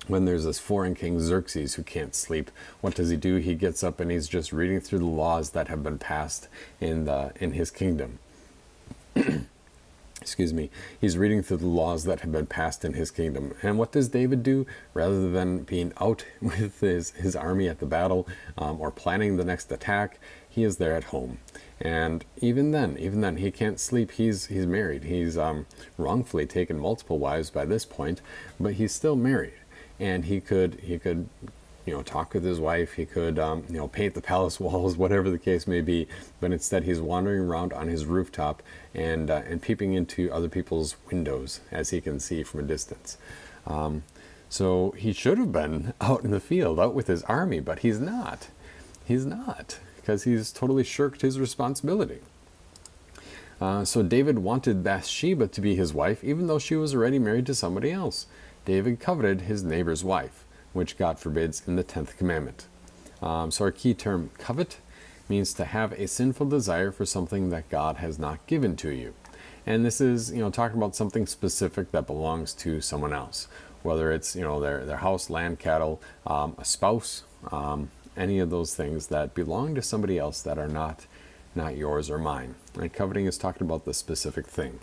when 0.06 0.24
there's 0.24 0.44
this 0.44 0.58
foreign 0.58 0.94
king 0.94 1.18
Xerxes 1.20 1.74
who 1.74 1.82
can't 1.82 2.14
sleep, 2.14 2.50
what 2.80 2.94
does 2.94 3.10
he 3.10 3.16
do? 3.16 3.36
He 3.36 3.54
gets 3.54 3.82
up 3.82 3.98
and 3.98 4.10
he's 4.10 4.28
just 4.28 4.52
reading 4.52 4.80
through 4.80 5.00
the 5.00 5.06
laws 5.06 5.50
that 5.50 5.68
have 5.68 5.82
been 5.82 5.98
passed 5.98 6.48
in 6.80 7.06
the 7.06 7.32
in 7.36 7.52
his 7.52 7.70
kingdom. 7.70 8.18
Excuse 10.26 10.52
me. 10.52 10.70
He's 11.00 11.16
reading 11.16 11.40
through 11.40 11.58
the 11.58 11.68
laws 11.68 12.02
that 12.02 12.20
have 12.20 12.32
been 12.32 12.46
passed 12.46 12.84
in 12.84 12.94
his 12.94 13.12
kingdom. 13.12 13.54
And 13.62 13.78
what 13.78 13.92
does 13.92 14.08
David 14.08 14.42
do? 14.42 14.66
Rather 14.92 15.30
than 15.30 15.60
being 15.60 15.92
out 16.00 16.24
with 16.40 16.80
his, 16.80 17.10
his 17.12 17.36
army 17.36 17.68
at 17.68 17.78
the 17.78 17.86
battle 17.86 18.26
um, 18.58 18.80
or 18.80 18.90
planning 18.90 19.36
the 19.36 19.44
next 19.44 19.70
attack, 19.70 20.18
he 20.48 20.64
is 20.64 20.78
there 20.78 20.96
at 20.96 21.04
home. 21.04 21.38
And 21.80 22.24
even 22.38 22.72
then, 22.72 22.96
even 22.98 23.20
then, 23.20 23.36
he 23.36 23.52
can't 23.52 23.78
sleep. 23.78 24.12
He's 24.12 24.46
he's 24.46 24.66
married. 24.66 25.04
He's 25.04 25.38
um, 25.38 25.66
wrongfully 25.96 26.46
taken 26.46 26.78
multiple 26.78 27.18
wives 27.18 27.50
by 27.50 27.66
this 27.66 27.84
point, 27.84 28.20
but 28.58 28.74
he's 28.74 28.92
still 28.92 29.14
married 29.14 29.52
and 29.98 30.24
he 30.26 30.40
could 30.40 30.80
he 30.82 30.98
could 30.98 31.28
you 31.86 31.94
know 31.94 32.02
talk 32.02 32.34
with 32.34 32.44
his 32.44 32.60
wife. 32.60 32.94
He 32.94 33.06
could 33.06 33.38
um, 33.38 33.64
you 33.68 33.78
know 33.78 33.88
paint 33.88 34.14
the 34.14 34.20
palace 34.20 34.60
walls 34.60 34.96
whatever 34.96 35.30
the 35.30 35.38
case 35.38 35.66
may 35.66 35.80
be. 35.80 36.08
But 36.40 36.52
instead 36.52 36.84
he's 36.84 37.00
wandering 37.00 37.40
around 37.40 37.72
on 37.72 37.88
his 37.88 38.04
rooftop 38.04 38.62
and 38.94 39.30
uh, 39.30 39.42
and 39.46 39.62
peeping 39.62 39.94
into 39.94 40.30
other 40.30 40.48
people's 40.48 40.96
windows 41.10 41.60
as 41.70 41.90
he 41.90 42.00
can 42.00 42.20
see 42.20 42.42
from 42.42 42.60
a 42.60 42.64
distance. 42.64 43.16
Um, 43.66 44.02
so 44.48 44.92
he 44.96 45.12
should 45.12 45.38
have 45.38 45.52
been 45.52 45.94
out 46.00 46.24
in 46.24 46.30
the 46.30 46.40
field 46.40 46.78
out 46.78 46.94
with 46.94 47.06
his 47.06 47.22
army 47.24 47.60
but 47.60 47.78
he's 47.78 48.00
not. 48.00 48.48
He's 49.04 49.24
not 49.24 49.78
because 49.96 50.24
he's 50.24 50.52
totally 50.52 50.84
shirked 50.84 51.22
his 51.22 51.40
responsibility. 51.40 52.20
Uh, 53.60 53.84
so 53.84 54.02
David 54.02 54.38
wanted 54.38 54.84
Bathsheba 54.84 55.48
to 55.48 55.60
be 55.60 55.74
his 55.74 55.94
wife, 55.94 56.22
even 56.22 56.46
though 56.46 56.58
she 56.58 56.76
was 56.76 56.94
already 56.94 57.18
married 57.18 57.46
to 57.46 57.54
somebody 57.54 57.90
else. 57.90 58.26
David 58.64 59.00
coveted 59.00 59.42
his 59.42 59.64
neighbor's 59.64 60.04
wife, 60.04 60.44
which 60.76 60.96
God 60.96 61.18
forbids 61.18 61.62
in 61.66 61.76
the 61.76 61.84
10th 61.84 62.16
commandment. 62.16 62.66
Um, 63.22 63.50
so, 63.50 63.64
our 63.64 63.70
key 63.70 63.94
term, 63.94 64.30
covet, 64.38 64.78
means 65.28 65.52
to 65.54 65.64
have 65.64 65.92
a 65.92 66.06
sinful 66.06 66.46
desire 66.46 66.92
for 66.92 67.04
something 67.04 67.50
that 67.50 67.68
God 67.68 67.96
has 67.96 68.18
not 68.18 68.46
given 68.46 68.76
to 68.76 68.90
you. 68.90 69.14
And 69.66 69.84
this 69.84 70.00
is, 70.00 70.30
you 70.30 70.38
know, 70.38 70.50
talking 70.50 70.76
about 70.76 70.94
something 70.94 71.26
specific 71.26 71.90
that 71.90 72.06
belongs 72.06 72.52
to 72.54 72.80
someone 72.80 73.12
else, 73.12 73.48
whether 73.82 74.12
it's, 74.12 74.36
you 74.36 74.42
know, 74.42 74.60
their, 74.60 74.84
their 74.84 74.98
house, 74.98 75.28
land, 75.28 75.58
cattle, 75.58 76.00
um, 76.26 76.54
a 76.58 76.64
spouse, 76.64 77.24
um, 77.50 77.90
any 78.16 78.38
of 78.38 78.50
those 78.50 78.74
things 78.74 79.08
that 79.08 79.34
belong 79.34 79.74
to 79.74 79.82
somebody 79.82 80.18
else 80.18 80.40
that 80.42 80.58
are 80.58 80.68
not, 80.68 81.06
not 81.54 81.76
yours 81.76 82.08
or 82.08 82.18
mine. 82.18 82.54
And 82.74 82.92
coveting 82.92 83.26
is 83.26 83.36
talking 83.36 83.66
about 83.66 83.84
the 83.84 83.94
specific 83.94 84.46
thing. 84.46 84.78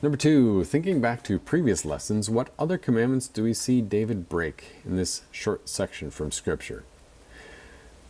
Number 0.00 0.16
two, 0.16 0.62
thinking 0.62 1.00
back 1.00 1.24
to 1.24 1.40
previous 1.40 1.84
lessons, 1.84 2.30
what 2.30 2.50
other 2.56 2.78
commandments 2.78 3.26
do 3.26 3.42
we 3.42 3.52
see 3.52 3.80
David 3.80 4.28
break 4.28 4.76
in 4.84 4.94
this 4.94 5.22
short 5.32 5.68
section 5.68 6.12
from 6.12 6.30
Scripture? 6.30 6.84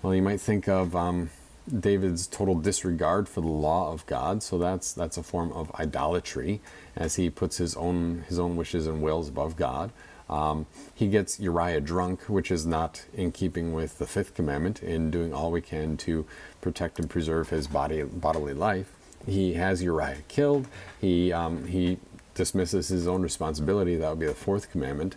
Well, 0.03 0.15
you 0.15 0.21
might 0.21 0.39
think 0.39 0.69
of 0.69 0.95
um, 0.95 1.31
David's 1.67 2.27
total 2.27 2.57
disregard 2.57 3.27
for 3.27 3.41
the 3.41 3.49
law 3.49 3.91
of 3.91 4.05
God, 4.05 4.43
so 4.43 4.59
that's 4.59 4.93
that's 4.93 5.17
a 5.17 5.23
form 5.23 5.51
of 5.53 5.75
idolatry, 5.77 6.61
as 6.95 7.15
he 7.15 7.31
puts 7.31 7.57
his 7.57 7.75
own 7.75 8.25
his 8.29 8.39
own 8.39 8.57
wishes 8.57 8.87
and 8.87 9.01
wills 9.01 9.31
above 9.31 9.57
God. 9.57 9.91
Um, 10.29 10.67
he 10.95 11.09
gets 11.09 11.41
Uriah 11.41 11.81
drunk, 11.81 12.25
which 12.25 12.51
is 12.51 12.67
not 12.67 13.07
in 13.15 13.33
keeping 13.33 13.73
with 13.73 13.97
the 13.97 14.07
fifth 14.07 14.35
commandment 14.35 14.83
in 14.83 15.11
doing 15.11 15.33
all 15.33 15.51
we 15.51 15.63
can 15.63 15.97
to 15.99 16.27
protect 16.61 16.99
and 16.99 17.09
preserve 17.09 17.49
his 17.49 17.67
body 17.67 18.03
bodily 18.03 18.53
life 18.53 18.98
he 19.29 19.55
has 19.55 19.83
Uriah 19.83 20.23
killed. 20.29 20.69
He 21.01 21.33
um, 21.33 21.67
he 21.67 21.99
dismisses 22.35 22.89
his 22.89 23.07
own 23.07 23.23
responsibility. 23.23 23.97
That 23.97 24.11
would 24.11 24.21
be 24.21 24.27
the 24.27 24.35
fourth 24.35 24.71
commandment, 24.71 25.17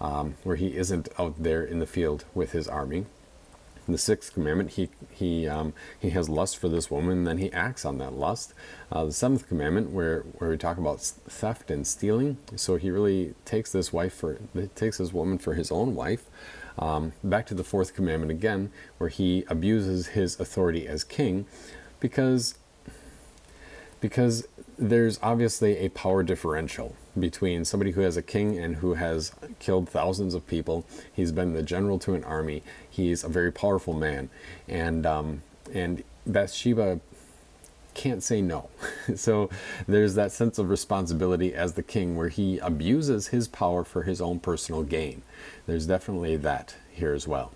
um, 0.00 0.34
where 0.42 0.56
he 0.56 0.76
isn't 0.76 1.08
out 1.18 1.42
there 1.42 1.62
in 1.62 1.78
the 1.78 1.86
field 1.86 2.24
with 2.34 2.52
his 2.52 2.66
army. 2.68 3.06
In 3.86 3.92
the 3.92 3.98
sixth 3.98 4.32
commandment, 4.32 4.70
he 4.70 4.90
he 5.10 5.48
um, 5.48 5.72
he 5.98 6.10
has 6.10 6.28
lust 6.28 6.56
for 6.56 6.68
this 6.68 6.90
woman, 6.90 7.18
and 7.18 7.26
then 7.26 7.38
he 7.38 7.52
acts 7.52 7.84
on 7.84 7.98
that 7.98 8.12
lust. 8.12 8.54
Uh, 8.92 9.04
the 9.06 9.12
seventh 9.12 9.48
commandment, 9.48 9.90
where 9.90 10.20
where 10.38 10.50
we 10.50 10.56
talk 10.56 10.78
about 10.78 11.00
theft 11.00 11.70
and 11.70 11.86
stealing, 11.86 12.38
so 12.54 12.76
he 12.76 12.90
really 12.90 13.34
takes 13.44 13.72
this 13.72 13.92
wife 13.92 14.14
for 14.14 14.38
takes 14.76 14.98
this 14.98 15.12
woman 15.12 15.38
for 15.38 15.54
his 15.54 15.72
own 15.72 15.94
wife. 15.94 16.26
Um, 16.78 17.12
back 17.22 17.46
to 17.46 17.54
the 17.54 17.64
fourth 17.64 17.92
commandment 17.92 18.30
again, 18.30 18.70
where 18.98 19.10
he 19.10 19.44
abuses 19.48 20.08
his 20.08 20.40
authority 20.40 20.86
as 20.88 21.04
king, 21.04 21.44
because 22.00 22.54
because 24.02 24.48
there's 24.76 25.18
obviously 25.22 25.78
a 25.78 25.88
power 25.90 26.22
differential 26.24 26.96
between 27.18 27.64
somebody 27.64 27.92
who 27.92 28.00
has 28.00 28.16
a 28.16 28.22
king 28.22 28.58
and 28.58 28.76
who 28.76 28.94
has 28.94 29.32
killed 29.60 29.88
thousands 29.88 30.34
of 30.34 30.46
people. 30.46 30.84
He's 31.12 31.30
been 31.30 31.52
the 31.54 31.62
general 31.62 31.98
to 32.00 32.14
an 32.14 32.24
army. 32.24 32.62
He's 32.90 33.22
a 33.22 33.28
very 33.28 33.52
powerful 33.52 33.94
man, 33.94 34.28
and 34.68 35.06
um, 35.06 35.42
and 35.72 36.02
Bathsheba 36.26 37.00
can't 37.94 38.22
say 38.22 38.42
no. 38.42 38.70
so 39.14 39.48
there's 39.86 40.16
that 40.16 40.32
sense 40.32 40.58
of 40.58 40.68
responsibility 40.68 41.54
as 41.54 41.74
the 41.74 41.82
king 41.82 42.16
where 42.16 42.28
he 42.28 42.58
abuses 42.58 43.28
his 43.28 43.46
power 43.46 43.84
for 43.84 44.02
his 44.02 44.20
own 44.20 44.40
personal 44.40 44.82
gain. 44.82 45.22
There's 45.66 45.86
definitely 45.86 46.36
that 46.38 46.74
here 46.90 47.12
as 47.12 47.28
well. 47.28 47.52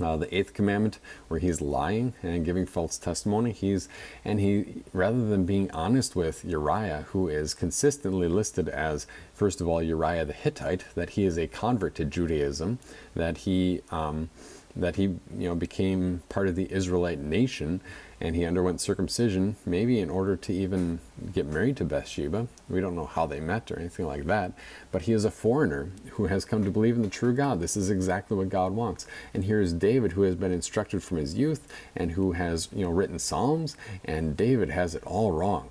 Uh, 0.00 0.16
the 0.16 0.34
eighth 0.34 0.54
commandment 0.54 0.98
where 1.28 1.40
he's 1.40 1.60
lying 1.60 2.14
and 2.22 2.44
giving 2.44 2.66
false 2.66 2.96
testimony. 2.96 3.52
He's 3.52 3.88
and 4.24 4.40
he 4.40 4.82
rather 4.92 5.26
than 5.26 5.44
being 5.44 5.70
honest 5.72 6.16
with 6.16 6.44
uriah 6.44 7.06
who 7.08 7.28
is 7.28 7.54
consistently 7.54 8.28
listed 8.28 8.68
as 8.68 9.06
first 9.34 9.60
of 9.60 9.68
all 9.68 9.82
uriah 9.82 10.24
the 10.24 10.32
hittite 10.32 10.84
that 10.94 11.10
he 11.10 11.24
is 11.24 11.36
a 11.38 11.46
convert 11.46 11.94
to 11.96 12.04
judaism 12.04 12.78
that 13.14 13.38
he 13.38 13.80
um, 13.90 14.30
that 14.76 14.96
he 14.96 15.02
you 15.02 15.20
know 15.48 15.54
became 15.54 16.22
part 16.28 16.48
of 16.48 16.54
the 16.54 16.72
israelite 16.72 17.18
nation 17.18 17.80
and 18.20 18.36
he 18.36 18.44
underwent 18.44 18.80
circumcision, 18.80 19.56
maybe 19.64 19.98
in 19.98 20.10
order 20.10 20.36
to 20.36 20.52
even 20.52 21.00
get 21.32 21.46
married 21.46 21.76
to 21.78 21.84
Bathsheba. 21.84 22.48
We 22.68 22.80
don't 22.80 22.94
know 22.94 23.06
how 23.06 23.26
they 23.26 23.40
met 23.40 23.70
or 23.70 23.78
anything 23.78 24.06
like 24.06 24.26
that, 24.26 24.52
but 24.92 25.02
he 25.02 25.12
is 25.12 25.24
a 25.24 25.30
foreigner 25.30 25.90
who 26.12 26.26
has 26.26 26.44
come 26.44 26.62
to 26.64 26.70
believe 26.70 26.96
in 26.96 27.02
the 27.02 27.08
true 27.08 27.32
God. 27.32 27.60
This 27.60 27.78
is 27.78 27.88
exactly 27.88 28.36
what 28.36 28.50
God 28.50 28.72
wants. 28.72 29.06
And 29.32 29.44
here 29.44 29.60
is 29.60 29.72
David, 29.72 30.12
who 30.12 30.22
has 30.22 30.34
been 30.34 30.52
instructed 30.52 31.02
from 31.02 31.16
his 31.16 31.34
youth 31.34 31.66
and 31.96 32.12
who 32.12 32.32
has, 32.32 32.68
you 32.72 32.84
know, 32.84 32.90
written 32.90 33.18
Psalms, 33.18 33.74
and 34.04 34.36
David 34.36 34.68
has 34.68 34.94
it 34.94 35.02
all 35.04 35.32
wrong. 35.32 35.70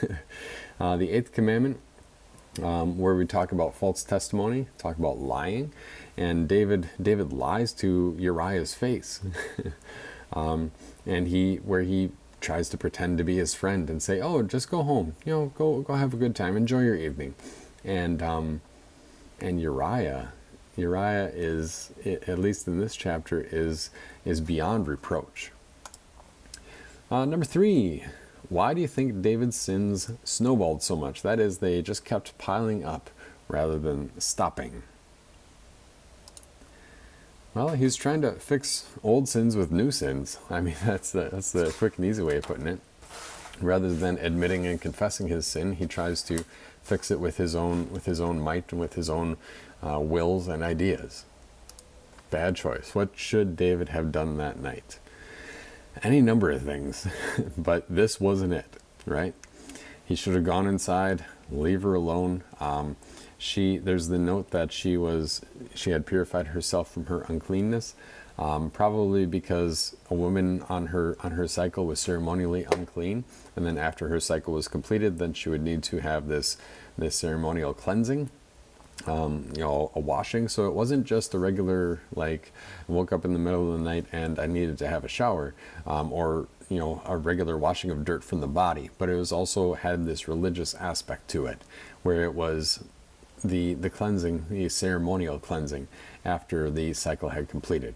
uh, 0.80 0.96
the 0.96 1.10
eighth 1.10 1.32
commandment, 1.32 1.78
um, 2.62 2.98
where 2.98 3.14
we 3.14 3.26
talk 3.26 3.52
about 3.52 3.74
false 3.74 4.02
testimony, 4.02 4.66
talk 4.78 4.96
about 4.98 5.18
lying, 5.18 5.72
and 6.16 6.48
David 6.48 6.90
David 7.00 7.32
lies 7.32 7.72
to 7.74 8.16
Uriah's 8.18 8.74
face. 8.74 9.20
um, 10.32 10.70
and 11.06 11.28
he 11.28 11.56
where 11.56 11.82
he 11.82 12.10
tries 12.40 12.68
to 12.70 12.76
pretend 12.76 13.18
to 13.18 13.24
be 13.24 13.36
his 13.36 13.54
friend 13.54 13.88
and 13.88 14.02
say, 14.02 14.20
"Oh, 14.20 14.42
just 14.42 14.70
go 14.70 14.82
home. 14.82 15.14
You 15.24 15.32
know, 15.32 15.52
go 15.56 15.80
go 15.80 15.94
have 15.94 16.14
a 16.14 16.16
good 16.16 16.34
time. 16.34 16.56
Enjoy 16.56 16.80
your 16.80 16.96
evening." 16.96 17.34
And 17.84 18.22
um, 18.22 18.60
and 19.40 19.60
Uriah, 19.60 20.32
Uriah 20.76 21.30
is 21.34 21.90
at 22.04 22.38
least 22.38 22.66
in 22.66 22.78
this 22.78 22.94
chapter 22.94 23.46
is 23.50 23.90
is 24.24 24.40
beyond 24.40 24.88
reproach. 24.88 25.50
Uh, 27.10 27.26
number 27.26 27.44
three, 27.44 28.04
why 28.48 28.72
do 28.72 28.80
you 28.80 28.88
think 28.88 29.20
David's 29.20 29.56
sins 29.56 30.12
snowballed 30.24 30.82
so 30.82 30.96
much? 30.96 31.20
That 31.20 31.38
is, 31.38 31.58
they 31.58 31.82
just 31.82 32.06
kept 32.06 32.36
piling 32.38 32.84
up 32.84 33.10
rather 33.48 33.78
than 33.78 34.18
stopping. 34.18 34.82
Well, 37.54 37.70
he's 37.70 37.96
trying 37.96 38.22
to 38.22 38.32
fix 38.32 38.88
old 39.02 39.28
sins 39.28 39.56
with 39.56 39.70
new 39.70 39.90
sins. 39.90 40.38
I 40.48 40.60
mean, 40.62 40.74
that's 40.84 41.10
the, 41.12 41.28
that's 41.30 41.52
the 41.52 41.74
quick 41.76 41.98
and 41.98 42.06
easy 42.06 42.22
way 42.22 42.36
of 42.36 42.44
putting 42.44 42.66
it. 42.66 42.80
Rather 43.60 43.92
than 43.92 44.18
admitting 44.18 44.66
and 44.66 44.80
confessing 44.80 45.28
his 45.28 45.46
sin, 45.46 45.74
he 45.74 45.86
tries 45.86 46.22
to 46.22 46.44
fix 46.82 47.10
it 47.10 47.20
with 47.20 47.36
his 47.36 47.54
own 47.54 47.92
with 47.92 48.06
his 48.06 48.20
own 48.20 48.40
might 48.40 48.72
and 48.72 48.80
with 48.80 48.94
his 48.94 49.08
own 49.08 49.36
uh, 49.86 50.00
wills 50.00 50.48
and 50.48 50.62
ideas. 50.62 51.24
Bad 52.30 52.56
choice. 52.56 52.94
What 52.94 53.10
should 53.14 53.54
David 53.56 53.90
have 53.90 54.10
done 54.10 54.38
that 54.38 54.58
night? 54.58 54.98
Any 56.02 56.22
number 56.22 56.50
of 56.50 56.62
things, 56.62 57.06
but 57.58 57.84
this 57.88 58.18
wasn't 58.18 58.54
it, 58.54 58.78
right? 59.04 59.34
He 60.04 60.16
should 60.16 60.34
have 60.34 60.44
gone 60.44 60.66
inside, 60.66 61.24
leave 61.50 61.82
her 61.82 61.94
alone. 61.94 62.42
Um, 62.58 62.96
she 63.42 63.76
there's 63.76 64.06
the 64.06 64.18
note 64.18 64.50
that 64.50 64.72
she 64.72 64.96
was 64.96 65.42
she 65.74 65.90
had 65.90 66.06
purified 66.06 66.48
herself 66.48 66.90
from 66.90 67.06
her 67.06 67.22
uncleanness 67.22 67.94
um, 68.38 68.70
probably 68.70 69.26
because 69.26 69.96
a 70.08 70.14
woman 70.14 70.62
on 70.68 70.86
her 70.86 71.16
on 71.20 71.32
her 71.32 71.48
cycle 71.48 71.84
was 71.84 71.98
ceremonially 71.98 72.64
unclean 72.70 73.24
and 73.56 73.66
then 73.66 73.76
after 73.76 74.08
her 74.08 74.20
cycle 74.20 74.54
was 74.54 74.68
completed 74.68 75.18
then 75.18 75.32
she 75.32 75.48
would 75.48 75.60
need 75.60 75.82
to 75.82 75.98
have 75.98 76.28
this 76.28 76.56
this 76.96 77.16
ceremonial 77.16 77.74
cleansing 77.74 78.30
um, 79.06 79.48
you 79.56 79.62
know 79.62 79.90
a 79.96 80.00
washing. 80.00 80.48
So 80.48 80.68
it 80.68 80.74
wasn't 80.74 81.06
just 81.06 81.34
a 81.34 81.38
regular 81.38 82.00
like 82.14 82.52
woke 82.86 83.12
up 83.12 83.24
in 83.24 83.32
the 83.32 83.38
middle 83.38 83.72
of 83.72 83.78
the 83.78 83.84
night 83.84 84.06
and 84.12 84.38
I 84.38 84.46
needed 84.46 84.78
to 84.78 84.86
have 84.86 85.04
a 85.04 85.08
shower 85.08 85.54
um, 85.86 86.12
or 86.12 86.46
you 86.68 86.78
know 86.78 87.02
a 87.04 87.16
regular 87.16 87.58
washing 87.58 87.90
of 87.90 88.04
dirt 88.04 88.22
from 88.22 88.40
the 88.40 88.46
body 88.46 88.90
but 88.98 89.08
it 89.08 89.16
was 89.16 89.32
also 89.32 89.74
had 89.74 90.06
this 90.06 90.28
religious 90.28 90.74
aspect 90.74 91.28
to 91.30 91.46
it 91.46 91.62
where 92.02 92.22
it 92.22 92.34
was 92.34 92.84
the, 93.44 93.74
the 93.74 93.90
cleansing, 93.90 94.46
the 94.48 94.68
ceremonial 94.68 95.38
cleansing, 95.38 95.88
after 96.24 96.70
the 96.70 96.92
cycle 96.92 97.30
had 97.30 97.48
completed. 97.48 97.94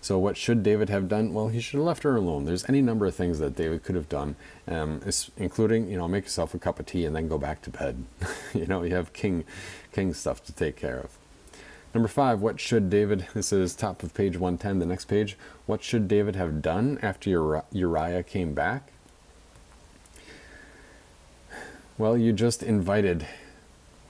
So, 0.00 0.18
what 0.18 0.36
should 0.36 0.62
David 0.62 0.88
have 0.88 1.08
done? 1.08 1.34
Well, 1.34 1.48
he 1.48 1.60
should 1.60 1.78
have 1.78 1.86
left 1.86 2.04
her 2.04 2.14
alone. 2.14 2.44
There's 2.44 2.68
any 2.68 2.80
number 2.80 3.06
of 3.06 3.14
things 3.14 3.38
that 3.40 3.56
David 3.56 3.82
could 3.82 3.96
have 3.96 4.08
done, 4.08 4.36
um, 4.68 5.00
including, 5.36 5.90
you 5.90 5.96
know, 5.96 6.06
make 6.06 6.24
yourself 6.24 6.54
a 6.54 6.58
cup 6.58 6.78
of 6.78 6.86
tea 6.86 7.04
and 7.04 7.16
then 7.16 7.28
go 7.28 7.38
back 7.38 7.62
to 7.62 7.70
bed. 7.70 8.04
you 8.54 8.66
know, 8.66 8.82
you 8.82 8.94
have 8.94 9.12
king, 9.12 9.44
king 9.92 10.14
stuff 10.14 10.44
to 10.44 10.52
take 10.52 10.76
care 10.76 10.98
of. 10.98 11.18
Number 11.96 12.08
five, 12.08 12.42
what 12.42 12.60
should 12.60 12.90
David, 12.90 13.26
this 13.32 13.52
is 13.52 13.74
top 13.74 14.02
of 14.02 14.12
page 14.12 14.36
110, 14.36 14.80
the 14.80 14.86
next 14.86 15.06
page, 15.06 15.36
what 15.64 15.82
should 15.82 16.08
David 16.08 16.36
have 16.36 16.60
done 16.60 16.98
after 17.00 17.64
Uriah 17.72 18.22
came 18.22 18.52
back? 18.52 18.92
Well, 21.96 22.18
you 22.18 22.34
just 22.34 22.62
invited, 22.62 23.26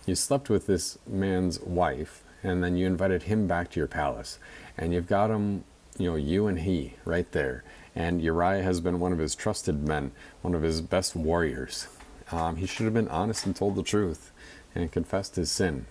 you 0.07 0.15
slept 0.15 0.49
with 0.49 0.67
this 0.67 0.99
man's 1.07 1.61
wife, 1.61 2.23
and 2.43 2.63
then 2.63 2.77
you 2.77 2.87
invited 2.87 3.25
him 3.25 3.47
back 3.47 3.71
to 3.71 3.81
your 3.81 3.89
palace, 3.89 4.39
and 4.79 4.95
you've 4.95 5.09
got 5.09 5.31
him, 5.31 5.65
you 5.99 6.11
know, 6.11 6.17
you 6.17 6.47
and 6.47 6.61
he 6.61 6.95
right 7.05 7.31
there. 7.33 7.65
And 7.95 8.23
Uriah 8.23 8.63
has 8.63 8.81
been 8.81 9.01
one 9.01 9.13
of 9.13 9.19
his 9.19 9.35
trusted 9.35 9.87
men, 9.87 10.13
one 10.43 10.55
of 10.55 10.63
his 10.63 10.81
best 10.81 11.17
warriors. 11.17 11.89
Um, 12.31 12.57
he 12.57 12.67
should 12.67 12.85
have 12.85 12.95
been 12.95 13.09
honest 13.09 13.47
and 13.47 13.57
told 13.57 13.75
the 13.75 13.83
truth 13.83 14.33
and 14.75 14.93
confessed 14.93 15.37
his 15.37 15.51
sin. 15.51 15.87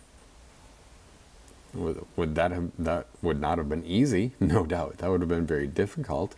Would, 1.73 2.05
would 2.15 2.35
that 2.35 2.51
have 2.51 2.71
that 2.79 3.07
would 3.21 3.41
not 3.41 3.57
have 3.57 3.67
been 3.67 3.85
easy? 3.85 4.31
No 4.39 4.65
doubt 4.65 4.99
that 4.99 5.09
would 5.09 5.21
have 5.21 5.29
been 5.29 5.45
very 5.45 5.67
difficult. 5.67 6.35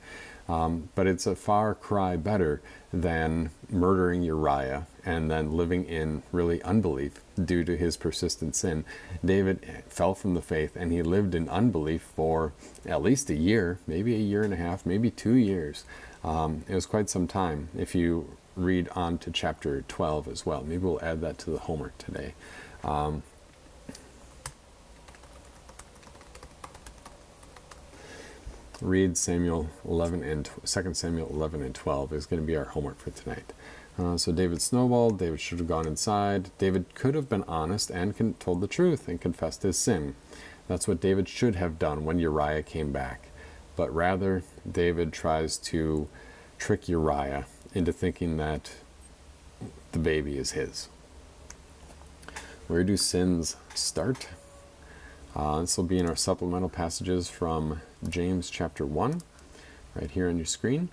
Um, 0.49 0.89
but 0.95 1.07
it's 1.07 1.27
a 1.27 1.35
far 1.35 1.75
cry 1.75 2.15
better 2.15 2.61
than 2.93 3.49
murdering 3.69 4.23
Uriah 4.23 4.87
and 5.05 5.29
then 5.29 5.51
living 5.51 5.85
in 5.85 6.23
really 6.31 6.61
unbelief 6.63 7.21
due 7.43 7.63
to 7.63 7.77
his 7.77 7.97
persistent 7.97 8.55
sin. 8.55 8.85
David 9.23 9.83
fell 9.89 10.13
from 10.13 10.33
the 10.33 10.41
faith 10.41 10.75
and 10.75 10.91
he 10.91 11.01
lived 11.01 11.35
in 11.35 11.49
unbelief 11.49 12.01
for 12.01 12.53
at 12.85 13.01
least 13.01 13.29
a 13.29 13.35
year, 13.35 13.79
maybe 13.87 14.15
a 14.15 14.19
year 14.19 14.43
and 14.43 14.53
a 14.53 14.57
half, 14.57 14.85
maybe 14.85 15.11
two 15.11 15.35
years. 15.35 15.83
Um, 16.23 16.63
it 16.67 16.75
was 16.75 16.85
quite 16.85 17.09
some 17.09 17.27
time 17.27 17.69
if 17.77 17.93
you 17.93 18.37
read 18.55 18.89
on 18.89 19.17
to 19.19 19.31
chapter 19.31 19.81
12 19.87 20.27
as 20.27 20.45
well. 20.45 20.63
Maybe 20.63 20.83
we'll 20.83 21.03
add 21.03 21.21
that 21.21 21.37
to 21.39 21.51
the 21.51 21.59
homework 21.59 21.97
today. 21.97 22.33
Um, 22.83 23.23
read 28.81 29.17
Samuel 29.17 29.69
11 29.85 30.23
and 30.23 30.49
2 30.65 30.93
Samuel 30.93 31.29
11 31.29 31.61
and 31.63 31.73
12 31.73 32.13
is 32.13 32.25
going 32.25 32.41
to 32.41 32.45
be 32.45 32.55
our 32.55 32.65
homework 32.65 32.99
for 32.99 33.11
tonight. 33.11 33.53
Uh, 33.97 34.17
so 34.17 34.31
David 34.31 34.61
snowballed. 34.61 35.17
David 35.17 35.39
should 35.39 35.57
have 35.57 35.67
gone 35.67 35.87
inside. 35.87 36.51
David 36.59 36.93
could 36.93 37.15
have 37.15 37.27
been 37.27 37.43
honest 37.47 37.89
and 37.89 38.15
con- 38.15 38.35
told 38.39 38.61
the 38.61 38.67
truth 38.67 39.07
and 39.07 39.19
confessed 39.19 39.63
his 39.63 39.77
sin. 39.77 40.15
That's 40.67 40.87
what 40.87 41.01
David 41.01 41.27
should 41.27 41.55
have 41.55 41.79
done 41.79 42.05
when 42.05 42.19
Uriah 42.19 42.61
came 42.61 42.91
back. 42.91 43.29
But 43.75 43.93
rather, 43.93 44.43
David 44.69 45.13
tries 45.13 45.57
to 45.59 46.07
trick 46.59 46.87
Uriah 46.87 47.45
into 47.73 47.91
thinking 47.91 48.37
that 48.37 48.71
the 49.93 49.99
baby 49.99 50.37
is 50.37 50.51
his. 50.51 50.89
Where 52.67 52.83
do 52.83 52.97
sins 52.97 53.55
start? 53.73 54.27
Uh, 55.37 55.61
this 55.61 55.77
will 55.77 55.83
be 55.83 55.99
in 55.99 56.09
our 56.09 56.15
supplemental 56.15 56.67
passages 56.67 57.29
from 57.29 57.79
James 58.09 58.49
chapter 58.49 58.83
1, 58.87 59.21
right 59.93 60.09
here 60.09 60.29
on 60.29 60.37
your 60.37 60.47
screen. 60.47 60.89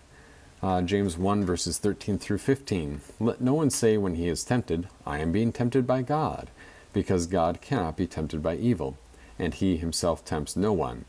Uh, 0.63 0.83
James 0.83 1.17
1, 1.17 1.47
verses 1.47 1.79
13 1.79 2.19
through 2.19 2.37
15. 2.37 3.01
Let 3.19 3.41
no 3.41 3.55
one 3.55 3.71
say 3.71 3.97
when 3.97 4.17
he 4.17 4.29
is 4.29 4.45
tempted, 4.45 4.87
I 5.07 5.21
am 5.21 5.33
being 5.33 5.51
tempted 5.51 5.87
by 5.87 6.03
God, 6.03 6.51
because 6.93 7.27
God 7.27 7.63
cannot 7.63 7.97
be 7.97 8.07
tempted 8.07 8.43
by 8.43 8.57
evil, 8.57 8.99
and 9.39 9.55
he 9.55 9.79
himself 9.79 10.27
tempts 10.27 10.57
no 10.57 10.75
one. 10.75 11.07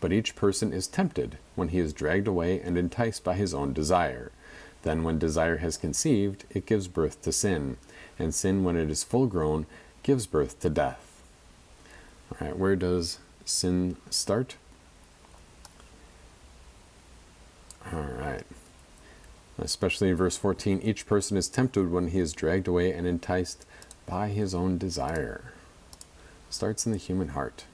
But 0.00 0.10
each 0.10 0.34
person 0.34 0.72
is 0.72 0.86
tempted 0.86 1.36
when 1.56 1.68
he 1.68 1.80
is 1.80 1.92
dragged 1.92 2.26
away 2.26 2.58
and 2.58 2.78
enticed 2.78 3.22
by 3.22 3.34
his 3.34 3.52
own 3.52 3.74
desire. 3.74 4.32
Then, 4.80 5.02
when 5.02 5.18
desire 5.18 5.58
has 5.58 5.76
conceived, 5.76 6.46
it 6.48 6.64
gives 6.64 6.88
birth 6.88 7.20
to 7.20 7.32
sin, 7.32 7.76
and 8.18 8.34
sin, 8.34 8.64
when 8.64 8.76
it 8.76 8.90
is 8.90 9.04
full 9.04 9.26
grown, 9.26 9.66
gives 10.02 10.26
birth 10.26 10.58
to 10.60 10.70
death. 10.70 11.07
All 12.30 12.46
right, 12.46 12.56
where 12.56 12.76
does 12.76 13.18
sin 13.44 13.96
start? 14.10 14.56
All 17.92 18.00
right. 18.00 18.44
Especially 19.58 20.10
in 20.10 20.16
verse 20.16 20.36
14, 20.36 20.80
each 20.82 21.06
person 21.06 21.36
is 21.36 21.48
tempted 21.48 21.90
when 21.90 22.08
he 22.08 22.20
is 22.20 22.32
dragged 22.32 22.68
away 22.68 22.92
and 22.92 23.06
enticed 23.06 23.66
by 24.06 24.28
his 24.28 24.54
own 24.54 24.78
desire. 24.78 25.52
Starts 26.50 26.86
in 26.86 26.92
the 26.92 26.98
human 26.98 27.28
heart. 27.28 27.64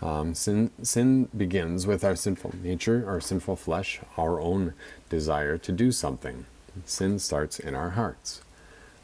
Um, 0.00 0.34
sin, 0.34 0.70
sin 0.82 1.28
begins 1.36 1.86
with 1.86 2.04
our 2.04 2.16
sinful 2.16 2.54
nature, 2.62 3.04
our 3.06 3.20
sinful 3.20 3.56
flesh, 3.56 4.00
our 4.18 4.40
own 4.40 4.74
desire 5.08 5.56
to 5.58 5.72
do 5.72 5.92
something. 5.92 6.46
Sin 6.84 7.18
starts 7.18 7.58
in 7.58 7.74
our 7.74 7.90
hearts. 7.90 8.42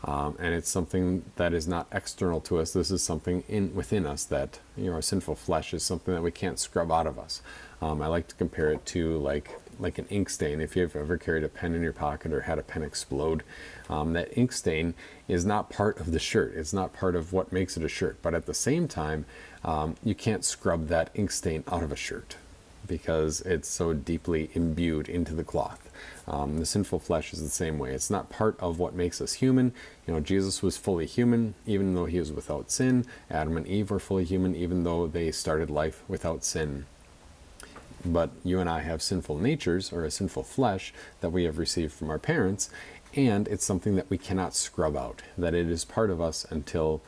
Um, 0.04 0.36
and 0.38 0.54
it's 0.54 0.70
something 0.70 1.24
that 1.36 1.52
is 1.52 1.68
not 1.68 1.86
external 1.92 2.40
to 2.42 2.58
us. 2.58 2.72
This 2.72 2.90
is 2.90 3.02
something 3.02 3.44
in 3.48 3.74
within 3.74 4.06
us 4.06 4.24
that 4.24 4.58
you 4.76 4.86
know 4.86 4.94
our 4.94 5.02
sinful 5.02 5.34
flesh 5.34 5.74
is 5.74 5.82
something 5.82 6.14
that 6.14 6.22
we 6.22 6.30
can't 6.30 6.58
scrub 6.58 6.90
out 6.90 7.06
of 7.06 7.18
us. 7.18 7.42
Um, 7.82 8.00
I 8.00 8.06
like 8.06 8.28
to 8.28 8.34
compare 8.34 8.72
it 8.72 8.84
to 8.86 9.18
like 9.18 9.60
like 9.78 9.98
an 9.98 10.06
ink 10.10 10.30
stain. 10.30 10.60
If 10.60 10.76
you've 10.76 10.96
ever 10.96 11.16
carried 11.16 11.44
a 11.44 11.48
pen 11.48 11.74
in 11.74 11.82
your 11.82 11.92
pocket 11.92 12.32
or 12.32 12.42
had 12.42 12.58
a 12.58 12.62
pen 12.62 12.82
explode, 12.82 13.42
um, 13.88 14.12
that 14.12 14.36
ink 14.36 14.52
stain 14.52 14.94
is 15.28 15.44
not 15.44 15.70
part 15.70 15.98
of 15.98 16.12
the 16.12 16.18
shirt. 16.18 16.54
It's 16.54 16.72
not 16.72 16.92
part 16.92 17.16
of 17.16 17.32
what 17.32 17.52
makes 17.52 17.76
it 17.76 17.84
a 17.84 17.88
shirt. 17.88 18.18
But 18.22 18.34
at 18.34 18.46
the 18.46 18.54
same 18.54 18.88
time, 18.88 19.24
um, 19.64 19.96
you 20.04 20.14
can't 20.14 20.44
scrub 20.44 20.88
that 20.88 21.10
ink 21.14 21.30
stain 21.30 21.64
out 21.70 21.82
of 21.82 21.92
a 21.92 21.96
shirt 21.96 22.36
because 22.86 23.40
it's 23.42 23.68
so 23.68 23.92
deeply 23.92 24.50
imbued 24.54 25.08
into 25.08 25.34
the 25.34 25.44
cloth. 25.44 25.89
Um, 26.26 26.58
the 26.58 26.66
sinful 26.66 27.00
flesh 27.00 27.32
is 27.32 27.42
the 27.42 27.48
same 27.48 27.78
way. 27.78 27.92
It's 27.92 28.10
not 28.10 28.30
part 28.30 28.58
of 28.60 28.78
what 28.78 28.94
makes 28.94 29.20
us 29.20 29.34
human. 29.34 29.72
You 30.06 30.14
know, 30.14 30.20
Jesus 30.20 30.62
was 30.62 30.76
fully 30.76 31.06
human, 31.06 31.54
even 31.66 31.94
though 31.94 32.04
he 32.04 32.18
was 32.18 32.32
without 32.32 32.70
sin. 32.70 33.06
Adam 33.30 33.56
and 33.56 33.66
Eve 33.66 33.90
were 33.90 33.98
fully 33.98 34.24
human, 34.24 34.54
even 34.54 34.84
though 34.84 35.06
they 35.06 35.32
started 35.32 35.70
life 35.70 36.02
without 36.08 36.44
sin. 36.44 36.86
But 38.04 38.30
you 38.44 38.60
and 38.60 38.70
I 38.70 38.80
have 38.80 39.02
sinful 39.02 39.38
natures, 39.38 39.92
or 39.92 40.04
a 40.04 40.10
sinful 40.10 40.44
flesh, 40.44 40.94
that 41.20 41.30
we 41.30 41.44
have 41.44 41.58
received 41.58 41.92
from 41.92 42.10
our 42.10 42.18
parents, 42.18 42.70
and 43.14 43.48
it's 43.48 43.64
something 43.64 43.96
that 43.96 44.08
we 44.08 44.18
cannot 44.18 44.54
scrub 44.54 44.96
out. 44.96 45.22
That 45.36 45.54
it 45.54 45.68
is 45.68 45.84
part 45.84 46.10
of 46.10 46.20
us 46.20 46.46
until, 46.48 47.02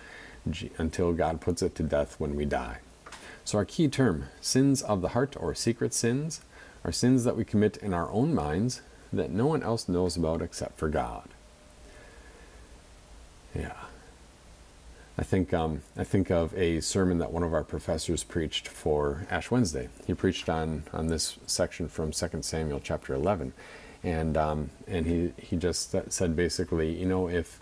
until 0.78 1.12
God 1.12 1.40
puts 1.40 1.62
it 1.62 1.74
to 1.76 1.82
death 1.82 2.16
when 2.18 2.34
we 2.34 2.44
die. 2.44 2.78
So, 3.44 3.58
our 3.58 3.64
key 3.64 3.88
term 3.88 4.26
sins 4.40 4.82
of 4.82 5.00
the 5.00 5.08
heart 5.08 5.36
or 5.38 5.54
secret 5.54 5.94
sins 5.94 6.40
are 6.84 6.92
sins 6.92 7.24
that 7.24 7.36
we 7.36 7.44
commit 7.44 7.76
in 7.78 7.94
our 7.94 8.10
own 8.10 8.34
minds 8.34 8.82
that 9.12 9.30
no 9.30 9.46
one 9.46 9.62
else 9.62 9.88
knows 9.88 10.16
about 10.16 10.42
except 10.42 10.78
for 10.78 10.88
God. 10.88 11.28
Yeah. 13.54 13.74
I 15.18 15.24
think 15.24 15.52
um, 15.52 15.82
I 15.96 16.04
think 16.04 16.30
of 16.30 16.54
a 16.54 16.80
sermon 16.80 17.18
that 17.18 17.32
one 17.32 17.42
of 17.42 17.52
our 17.52 17.64
professors 17.64 18.24
preached 18.24 18.66
for 18.66 19.26
Ash 19.30 19.50
Wednesday. 19.50 19.88
He 20.06 20.14
preached 20.14 20.48
on 20.48 20.84
on 20.92 21.08
this 21.08 21.38
section 21.46 21.88
from 21.88 22.12
2 22.12 22.28
Samuel 22.40 22.80
chapter 22.82 23.12
11, 23.12 23.52
and 24.02 24.36
um, 24.38 24.70
and 24.86 25.06
he 25.06 25.32
he 25.36 25.56
just 25.56 25.94
said 26.08 26.34
basically, 26.34 26.98
you 26.98 27.04
know, 27.04 27.28
if 27.28 27.60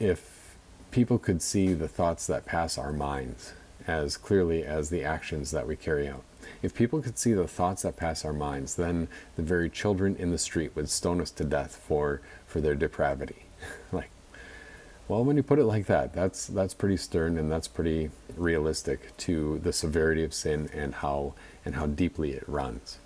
if 0.00 0.56
people 0.90 1.18
could 1.18 1.40
see 1.40 1.72
the 1.72 1.88
thoughts 1.88 2.26
that 2.26 2.44
pass 2.44 2.76
our 2.76 2.92
minds 2.92 3.52
as 3.86 4.16
clearly 4.16 4.64
as 4.64 4.90
the 4.90 5.04
actions 5.04 5.52
that 5.52 5.68
we 5.68 5.76
carry 5.76 6.08
out, 6.08 6.24
if 6.62 6.74
people 6.74 7.02
could 7.02 7.18
see 7.18 7.32
the 7.32 7.46
thoughts 7.46 7.82
that 7.82 7.96
pass 7.96 8.24
our 8.24 8.32
minds, 8.32 8.76
then 8.76 9.08
the 9.36 9.42
very 9.42 9.68
children 9.70 10.16
in 10.16 10.30
the 10.30 10.38
street 10.38 10.74
would 10.74 10.88
stone 10.88 11.20
us 11.20 11.30
to 11.32 11.44
death 11.44 11.76
for, 11.76 12.20
for 12.46 12.60
their 12.60 12.74
depravity. 12.74 13.46
like, 13.92 14.10
well, 15.08 15.24
when 15.24 15.36
you 15.36 15.42
put 15.42 15.58
it 15.58 15.64
like 15.64 15.86
that, 15.86 16.12
that's 16.12 16.46
that's 16.46 16.74
pretty 16.74 16.96
stern 16.96 17.38
and 17.38 17.50
that's 17.50 17.68
pretty 17.68 18.10
realistic 18.36 19.16
to 19.18 19.60
the 19.60 19.72
severity 19.72 20.24
of 20.24 20.34
sin 20.34 20.68
and 20.72 20.94
how 20.94 21.34
and 21.64 21.76
how 21.76 21.86
deeply 21.86 22.32
it 22.32 22.44
runs. 22.48 22.98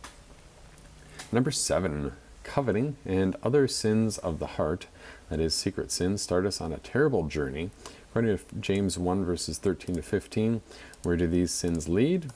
Number 1.31 1.51
seven, 1.51 2.13
coveting 2.43 2.97
and 3.05 3.37
other 3.43 3.69
sins 3.69 4.19
of 4.19 4.39
the 4.39 4.47
heart, 4.47 4.87
that 5.29 5.41
is, 5.41 5.55
secret 5.55 5.93
sins, 5.93 6.23
start 6.23 6.47
us 6.47 6.61
on 6.61 6.73
a 6.73 6.79
terrible 6.79 7.29
journey. 7.29 7.71
According 8.11 8.39
to 8.39 8.45
James 8.59 8.99
1, 8.99 9.25
verses 9.25 9.59
13 9.59 9.95
to 9.97 10.03
15, 10.03 10.63
where 11.05 11.17
do 11.17 11.29
these 11.29 11.53
sins 11.53 11.89
lead? 11.89 12.33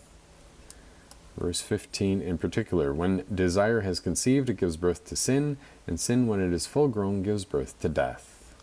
Verse 1.39 1.61
15 1.61 2.23
in 2.23 2.39
particular 2.39 2.93
When 2.93 3.25
desire 3.35 3.81
has 3.83 4.01
conceived, 4.01 4.51
it 4.51 4.59
gives 4.59 4.77
birth 4.77 5.05
to 5.07 5.17
sin, 5.17 5.57
and 5.87 5.99
sin, 6.01 6.27
when 6.27 6.41
it 6.41 6.53
is 6.53 6.67
full 6.67 6.89
grown, 6.89 7.23
gives 7.23 7.45
birth 7.45 7.81
to 7.81 7.89
death. 7.89 8.55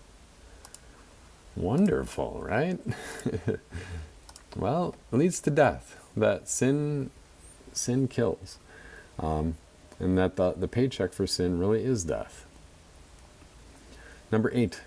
Wonderful, 1.56 2.42
right? 2.46 2.80
well, 4.56 4.96
it 5.12 5.18
leads 5.18 5.40
to 5.42 5.50
death. 5.52 5.98
That 6.16 6.48
sin, 6.50 7.12
sin 7.74 8.08
kills, 8.08 8.58
um, 9.20 9.56
and 10.00 10.18
that 10.18 10.38
the, 10.38 10.54
the 10.54 10.68
paycheck 10.68 11.14
for 11.14 11.28
sin 11.28 11.60
really 11.60 11.84
is 11.84 12.04
death. 12.06 12.46
Number 14.32 14.52
eight, 14.54 14.82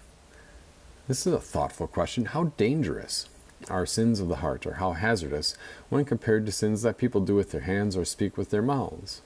This 1.09 1.27
is 1.27 1.35
a 1.35 1.41
thoughtful 1.41 1.87
question. 1.87 2.27
How 2.27 2.45
dangerous 2.57 3.29
are 3.71 3.87
sins 3.87 4.21
of 4.21 4.29
the 4.29 4.37
heart, 4.37 4.67
or 4.67 4.75
how 4.75 4.93
hazardous 4.93 5.57
when 5.89 6.05
compared 6.05 6.47
to 6.47 6.53
sins 6.53 6.83
that 6.83 6.99
people 6.99 7.21
do 7.21 7.35
with 7.35 7.51
their 7.51 7.63
hands 7.63 7.97
or 7.97 8.05
speak 8.05 8.37
with 8.37 8.51
their 8.51 8.63
mouths? 8.63 9.23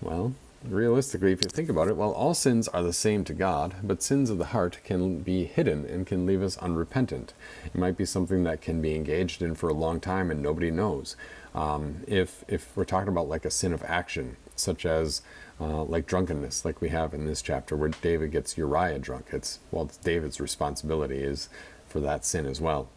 Well, 0.00 0.34
realistically, 0.64 1.32
if 1.32 1.44
you 1.44 1.50
think 1.50 1.68
about 1.68 1.88
it, 1.88 1.96
well, 1.96 2.12
all 2.12 2.34
sins 2.34 2.68
are 2.68 2.82
the 2.82 2.92
same 2.92 3.24
to 3.24 3.34
God, 3.34 3.76
but 3.82 4.02
sins 4.02 4.30
of 4.30 4.38
the 4.38 4.46
heart 4.46 4.78
can 4.84 5.20
be 5.20 5.44
hidden 5.44 5.84
and 5.84 6.06
can 6.06 6.26
leave 6.26 6.42
us 6.42 6.58
unrepentant. 6.58 7.34
It 7.64 7.74
might 7.74 7.96
be 7.96 8.04
something 8.04 8.44
that 8.44 8.60
can 8.60 8.80
be 8.80 8.94
engaged 8.94 9.42
in 9.42 9.54
for 9.54 9.68
a 9.68 9.74
long 9.74 10.00
time 10.00 10.30
and 10.30 10.42
nobody 10.42 10.70
knows. 10.70 11.16
Um, 11.54 12.02
if 12.06 12.44
if 12.48 12.76
we're 12.76 12.84
talking 12.84 13.08
about 13.08 13.28
like 13.28 13.44
a 13.44 13.50
sin 13.50 13.72
of 13.72 13.82
action, 13.84 14.36
such 14.54 14.86
as 14.86 15.22
uh, 15.60 15.82
like 15.84 16.06
drunkenness, 16.06 16.64
like 16.64 16.80
we 16.80 16.90
have 16.90 17.12
in 17.12 17.26
this 17.26 17.42
chapter, 17.42 17.76
where 17.76 17.88
David 17.88 18.30
gets 18.30 18.56
Uriah 18.56 18.98
drunk, 18.98 19.28
it's 19.32 19.58
well, 19.70 19.84
it's 19.84 19.96
David's 19.96 20.40
responsibility 20.40 21.18
is 21.18 21.48
for 21.90 22.00
that 22.00 22.24
sin 22.24 22.46
as 22.46 22.60
well. 22.60 22.88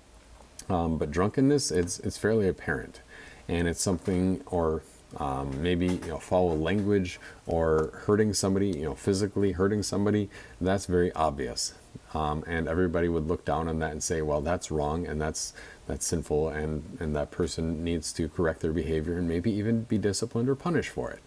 Um, 0.69 0.97
but 0.97 1.11
drunkenness, 1.11 1.71
it's 1.71 1.99
it's 1.99 2.17
fairly 2.17 2.47
apparent, 2.47 3.01
and 3.47 3.67
it's 3.67 3.81
something 3.81 4.41
or 4.45 4.83
um, 5.17 5.61
maybe 5.61 5.87
you 5.87 6.07
know 6.07 6.19
foul 6.19 6.57
language 6.57 7.19
or 7.45 8.01
hurting 8.05 8.33
somebody 8.33 8.69
you 8.69 8.83
know 8.83 8.95
physically 8.95 9.51
hurting 9.51 9.83
somebody 9.83 10.29
that's 10.61 10.85
very 10.85 11.11
obvious. 11.13 11.73
Um, 12.13 12.43
and 12.47 12.67
everybody 12.67 13.07
would 13.07 13.27
look 13.27 13.43
down 13.43 13.67
on 13.67 13.79
that 13.79 13.91
and 13.91 14.01
say 14.01 14.21
well 14.21 14.41
that's 14.41 14.69
wrong 14.71 15.07
and 15.07 15.19
that's 15.19 15.53
that's 15.87 16.05
sinful 16.05 16.49
and 16.49 16.97
and 16.99 17.15
that 17.15 17.31
person 17.31 17.83
needs 17.83 18.13
to 18.13 18.29
correct 18.29 18.61
their 18.61 18.71
behavior 18.71 19.17
and 19.17 19.27
maybe 19.27 19.51
even 19.51 19.83
be 19.83 19.97
disciplined 19.97 20.47
or 20.47 20.55
punished 20.55 20.89
for 20.89 21.11
it. 21.11 21.19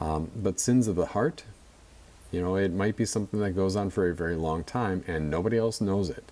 Um, 0.00 0.30
but 0.34 0.58
sins 0.58 0.88
of 0.88 0.96
the 0.96 1.06
heart 1.06 1.44
you 2.30 2.40
know 2.40 2.56
it 2.56 2.72
might 2.72 2.96
be 2.96 3.04
something 3.04 3.40
that 3.40 3.52
goes 3.52 3.76
on 3.76 3.90
for 3.90 4.08
a 4.08 4.14
very 4.14 4.36
long 4.36 4.64
time 4.64 5.04
and 5.06 5.30
nobody 5.30 5.58
else 5.58 5.80
knows 5.80 6.08
it 6.08 6.24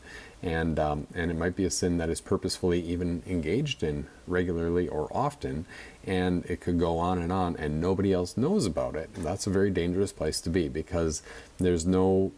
and 0.42 0.79
um, 0.79 1.07
and 1.14 1.31
it 1.31 1.37
might 1.37 1.57
be 1.57 1.64
a 1.64 1.70
sin 1.70 1.98
that 1.98 2.09
is 2.09 2.20
purposefully 2.20 2.81
even 2.81 3.22
engaged 3.27 3.83
in 3.83 4.07
regularly 4.27 4.88
or 4.88 5.09
often, 5.11 5.66
and 6.07 6.44
it 6.46 6.61
could 6.61 6.79
go 6.79 6.98
on 6.98 7.18
and 7.18 7.33
on, 7.33 7.57
and 7.57 7.81
nobody 7.81 8.12
else 8.12 8.37
knows 8.37 8.64
about 8.64 8.94
it. 8.94 9.11
That's 9.14 9.46
a 9.46 9.51
very 9.51 9.70
dangerous 9.70 10.12
place 10.12 10.40
to 10.42 10.51
be 10.51 10.68
because 10.68 11.22
there's 11.59 11.85
no 11.85 12.33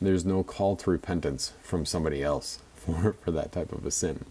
there's 0.00 0.24
no 0.24 0.42
call 0.42 0.76
to 0.76 0.90
repentance 0.90 1.52
from 1.62 1.84
somebody 1.84 2.22
else 2.22 2.58
for, 2.76 3.14
for 3.14 3.30
that 3.30 3.52
type 3.52 3.72
of 3.72 3.84
a 3.84 3.90
sin. 3.90 4.24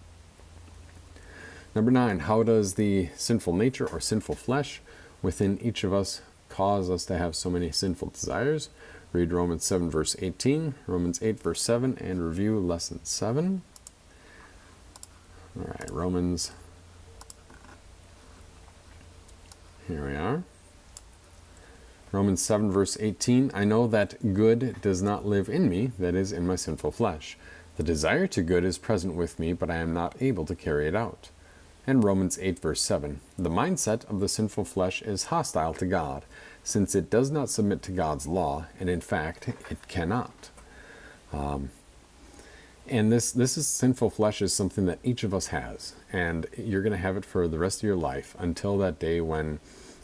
Number 1.76 1.92
nine, 1.92 2.20
how 2.20 2.42
does 2.44 2.74
the 2.76 3.10
sinful 3.16 3.54
nature 3.54 3.86
or 3.86 4.00
sinful 4.00 4.36
flesh 4.36 4.82
within 5.22 5.60
each 5.62 5.84
of 5.84 5.94
us 5.94 6.22
cause 6.50 6.90
us 6.90 7.06
to 7.06 7.18
have 7.18 7.36
so 7.36 7.50
many 7.50 7.72
sinful 7.72 8.10
desires? 8.10 8.70
Read 9.12 9.34
Romans 9.34 9.64
7, 9.64 9.90
verse 9.90 10.16
18, 10.20 10.76
Romans 10.86 11.20
8, 11.24 11.42
verse 11.42 11.62
7, 11.64 11.98
and 12.00 12.24
review 12.24 12.60
lesson 12.60 13.00
7. 13.04 13.64
All 15.58 15.66
right, 15.66 15.90
Romans. 15.90 16.52
Here 19.88 20.06
we 20.06 20.16
are. 20.16 20.44
Romans 22.12 22.40
7, 22.44 22.72
verse 22.72 22.98
18 23.00 23.50
I 23.56 23.64
know 23.64 23.88
that 23.88 24.36
good 24.36 24.80
does 24.82 25.02
not 25.02 25.26
live 25.26 25.50
in 25.50 25.68
me, 25.68 25.92
that 25.98 26.14
is, 26.14 26.32
in 26.32 26.46
my 26.46 26.56
sinful 26.56 26.92
flesh. 26.92 27.36
The 27.78 27.84
desire 27.84 28.28
to 28.28 28.44
good 28.44 28.64
is 28.64 28.78
present 28.78 29.16
with 29.16 29.40
me, 29.40 29.54
but 29.54 29.72
I 29.72 29.78
am 29.78 29.92
not 29.92 30.22
able 30.22 30.46
to 30.46 30.56
carry 30.56 30.88
it 30.88 30.96
out. 30.96 31.30
And 31.88 32.04
Romans 32.04 32.38
8, 32.40 32.60
verse 32.60 32.82
7 32.82 33.22
The 33.40 33.50
mindset 33.50 34.08
of 34.08 34.20
the 34.20 34.30
sinful 34.30 34.66
flesh 34.66 35.02
is 35.02 35.26
hostile 35.26 35.74
to 35.74 35.88
God 35.88 36.26
since 36.64 36.96
it 36.96 37.10
does 37.10 37.32
not 37.32 37.50
submit 37.50 37.82
to 37.84 37.92
God's 37.92 38.28
law, 38.28 38.66
and 38.80 38.90
in 38.90 39.02
fact, 39.02 39.48
it 39.48 39.88
cannot. 39.88 40.50
Um, 41.32 41.70
and 42.88 43.12
this 43.12 43.32
this 43.32 43.58
is 43.58 43.68
sinful 43.68 44.10
flesh 44.10 44.42
is 44.42 44.54
something 44.54 44.86
that 44.88 45.00
each 45.04 45.24
of 45.24 45.34
us 45.34 45.48
has, 45.48 45.94
and 46.12 46.48
you're 46.58 46.82
going 46.82 46.92
to 46.92 46.98
have 46.98 47.18
it 47.18 47.26
for 47.26 47.48
the 47.48 47.60
rest 47.60 47.80
of 47.80 47.84
your 47.84 47.96
life 47.96 48.36
until 48.40 48.78
that 48.80 49.00
day 49.00 49.22
when 49.22 49.60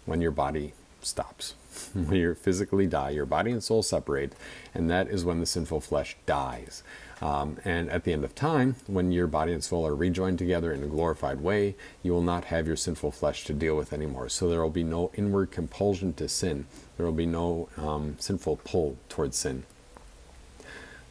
when 0.05 0.21
your 0.21 0.31
body 0.31 0.73
stops, 1.01 1.55
when 1.93 2.15
you 2.15 2.35
physically 2.35 2.87
die, 2.87 3.09
your 3.09 3.25
body 3.25 3.51
and 3.51 3.63
soul 3.63 3.81
separate, 3.81 4.33
and 4.73 4.89
that 4.89 5.07
is 5.07 5.25
when 5.25 5.39
the 5.39 5.45
sinful 5.45 5.81
flesh 5.81 6.15
dies. 6.25 6.83
Um, 7.21 7.57
and 7.63 7.89
at 7.89 8.03
the 8.03 8.13
end 8.13 8.25
of 8.25 8.35
time, 8.35 8.75
when 8.87 9.11
your 9.11 9.27
body 9.27 9.53
and 9.53 9.63
soul 9.63 9.87
are 9.87 9.95
rejoined 9.95 10.37
together 10.37 10.73
in 10.73 10.83
a 10.83 10.87
glorified 10.87 11.41
way, 11.41 11.75
you 12.03 12.11
will 12.11 12.21
not 12.21 12.45
have 12.45 12.67
your 12.67 12.75
sinful 12.75 13.11
flesh 13.11 13.45
to 13.45 13.53
deal 13.53 13.77
with 13.77 13.93
anymore. 13.93 14.27
So 14.29 14.49
there 14.49 14.61
will 14.61 14.69
be 14.69 14.83
no 14.83 15.11
inward 15.15 15.51
compulsion 15.51 16.13
to 16.13 16.27
sin. 16.27 16.65
There 16.97 17.05
will 17.05 17.13
be 17.13 17.25
no 17.25 17.69
um, 17.77 18.15
sinful 18.19 18.57
pull 18.57 18.97
towards 19.07 19.37
sin. 19.37 19.63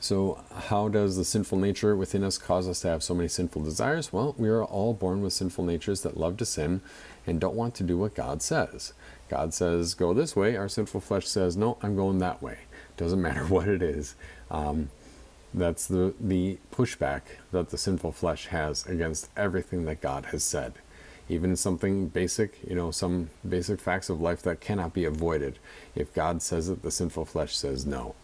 So, 0.04 0.44
how 0.54 0.88
does 0.88 1.16
the 1.16 1.24
sinful 1.24 1.56
nature 1.56 1.96
within 1.96 2.24
us 2.24 2.36
cause 2.36 2.68
us 2.68 2.80
to 2.80 2.88
have 2.88 3.02
so 3.02 3.14
many 3.14 3.26
sinful 3.26 3.62
desires? 3.62 4.12
Well, 4.12 4.34
we 4.36 4.50
are 4.50 4.62
all 4.62 4.92
born 4.92 5.22
with 5.22 5.32
sinful 5.32 5.64
natures 5.64 6.02
that 6.02 6.18
love 6.18 6.36
to 6.36 6.44
sin 6.44 6.82
and 7.26 7.40
don't 7.40 7.54
want 7.54 7.74
to 7.76 7.82
do 7.82 7.96
what 7.96 8.14
God 8.14 8.42
says. 8.42 8.92
God 9.30 9.54
says, 9.54 9.94
go 9.94 10.12
this 10.12 10.36
way. 10.36 10.56
Our 10.56 10.68
sinful 10.68 11.00
flesh 11.00 11.26
says, 11.26 11.56
no, 11.56 11.78
I'm 11.80 11.96
going 11.96 12.18
that 12.18 12.42
way. 12.42 12.58
Doesn't 12.98 13.22
matter 13.28 13.46
what 13.46 13.66
it 13.66 13.80
is. 13.80 14.14
Um, 14.50 14.90
that's 15.54 15.86
the, 15.86 16.14
the 16.20 16.58
pushback 16.72 17.22
that 17.52 17.70
the 17.70 17.78
sinful 17.78 18.12
flesh 18.12 18.46
has 18.48 18.84
against 18.86 19.30
everything 19.36 19.84
that 19.84 20.00
God 20.00 20.26
has 20.26 20.42
said. 20.42 20.74
Even 21.28 21.56
something 21.56 22.08
basic, 22.08 22.58
you 22.68 22.74
know, 22.74 22.90
some 22.90 23.30
basic 23.48 23.80
facts 23.80 24.10
of 24.10 24.20
life 24.20 24.42
that 24.42 24.60
cannot 24.60 24.92
be 24.92 25.04
avoided. 25.04 25.58
If 25.94 26.12
God 26.12 26.42
says 26.42 26.68
it, 26.68 26.82
the 26.82 26.90
sinful 26.90 27.26
flesh 27.26 27.56
says 27.56 27.86
no. 27.86 28.14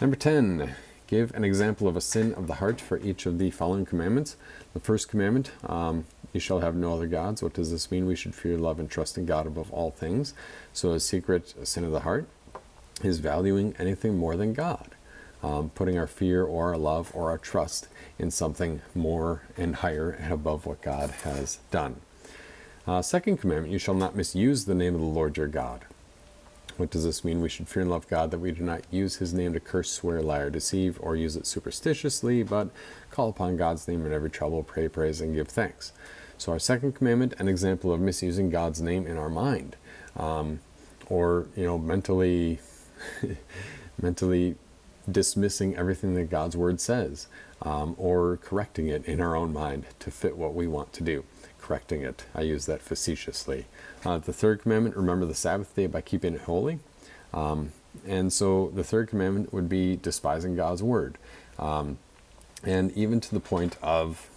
Number 0.00 0.16
10, 0.16 0.74
give 1.06 1.32
an 1.34 1.44
example 1.44 1.86
of 1.86 1.96
a 1.96 2.00
sin 2.00 2.32
of 2.34 2.46
the 2.46 2.54
heart 2.54 2.80
for 2.80 2.98
each 2.98 3.26
of 3.26 3.38
the 3.38 3.50
following 3.50 3.84
commandments. 3.84 4.36
The 4.72 4.80
first 4.80 5.08
commandment, 5.08 5.52
um, 5.64 6.06
you 6.32 6.40
shall 6.40 6.60
have 6.60 6.74
no 6.74 6.94
other 6.94 7.06
gods. 7.06 7.42
What 7.42 7.52
does 7.52 7.70
this 7.70 7.90
mean? 7.90 8.06
We 8.06 8.16
should 8.16 8.34
fear, 8.34 8.56
love, 8.56 8.80
and 8.80 8.90
trust 8.90 9.18
in 9.18 9.26
God 9.26 9.46
above 9.46 9.70
all 9.70 9.90
things. 9.90 10.34
So, 10.72 10.92
a 10.92 11.00
secret 11.00 11.54
sin 11.66 11.84
of 11.84 11.92
the 11.92 12.00
heart 12.00 12.26
is 13.02 13.18
valuing 13.18 13.74
anything 13.78 14.18
more 14.18 14.36
than 14.36 14.52
God 14.52 14.94
um, 15.42 15.70
putting 15.70 15.98
our 15.98 16.06
fear 16.06 16.44
or 16.44 16.70
our 16.70 16.78
love 16.78 17.10
or 17.14 17.30
our 17.30 17.38
trust 17.38 17.88
in 18.18 18.30
something 18.30 18.80
more 18.94 19.42
and 19.56 19.76
higher 19.76 20.10
and 20.10 20.32
above 20.32 20.66
what 20.66 20.82
God 20.82 21.10
has 21.22 21.58
done. 21.70 22.00
Uh, 22.86 23.02
second 23.02 23.36
commandment, 23.36 23.72
you 23.72 23.78
shall 23.78 23.94
not 23.94 24.16
misuse 24.16 24.64
the 24.64 24.74
name 24.74 24.94
of 24.94 25.00
the 25.00 25.06
Lord 25.06 25.36
your 25.36 25.46
God. 25.46 25.84
What 26.78 26.90
does 26.90 27.04
this 27.04 27.24
mean? 27.24 27.40
We 27.40 27.48
should 27.48 27.68
fear 27.68 27.82
and 27.82 27.90
love 27.90 28.08
God 28.08 28.30
that 28.30 28.38
we 28.38 28.52
do 28.52 28.62
not 28.62 28.82
use 28.90 29.16
his 29.16 29.34
name 29.34 29.52
to 29.52 29.60
curse, 29.60 29.90
swear, 29.90 30.22
lie, 30.22 30.38
or 30.38 30.50
deceive, 30.50 30.96
or 31.02 31.16
use 31.16 31.34
it 31.36 31.46
superstitiously, 31.46 32.44
but 32.44 32.68
call 33.10 33.28
upon 33.28 33.56
God's 33.56 33.86
name 33.88 34.06
in 34.06 34.12
every 34.12 34.30
trouble, 34.30 34.62
pray, 34.62 34.88
praise, 34.88 35.20
and 35.20 35.34
give 35.34 35.48
thanks. 35.48 35.92
So, 36.38 36.52
our 36.52 36.60
second 36.60 36.94
commandment, 36.94 37.34
an 37.40 37.48
example 37.48 37.92
of 37.92 38.00
misusing 38.00 38.48
God's 38.48 38.80
name 38.80 39.08
in 39.08 39.18
our 39.18 39.28
mind, 39.28 39.74
um, 40.16 40.60
or 41.08 41.48
you 41.56 41.64
know, 41.64 41.78
mentally, 41.78 42.60
mentally 44.00 44.54
dismissing 45.10 45.76
everything 45.76 46.14
that 46.14 46.30
God's 46.30 46.56
word 46.56 46.80
says 46.80 47.28
um, 47.62 47.94
or 47.98 48.38
correcting 48.38 48.88
it 48.88 49.04
in 49.04 49.20
our 49.20 49.36
own 49.36 49.52
mind 49.52 49.86
to 50.00 50.10
fit 50.10 50.36
what 50.36 50.54
we 50.54 50.66
want 50.66 50.92
to 50.94 51.02
do. 51.02 51.24
Correcting 51.60 52.02
it. 52.02 52.24
I 52.34 52.42
use 52.42 52.66
that 52.66 52.82
facetiously. 52.82 53.66
Uh, 54.04 54.18
the 54.18 54.32
third 54.32 54.62
commandment 54.62 54.96
remember 54.96 55.26
the 55.26 55.34
Sabbath 55.34 55.74
day 55.74 55.86
by 55.86 56.00
keeping 56.00 56.34
it 56.34 56.42
holy. 56.42 56.78
Um, 57.32 57.72
and 58.06 58.32
so 58.32 58.70
the 58.74 58.84
third 58.84 59.08
commandment 59.08 59.52
would 59.52 59.68
be 59.68 59.96
despising 59.96 60.56
God's 60.56 60.82
word. 60.82 61.18
Um, 61.58 61.98
and 62.64 62.92
even 62.92 63.20
to 63.20 63.34
the 63.34 63.40
point 63.40 63.76
of 63.82 64.30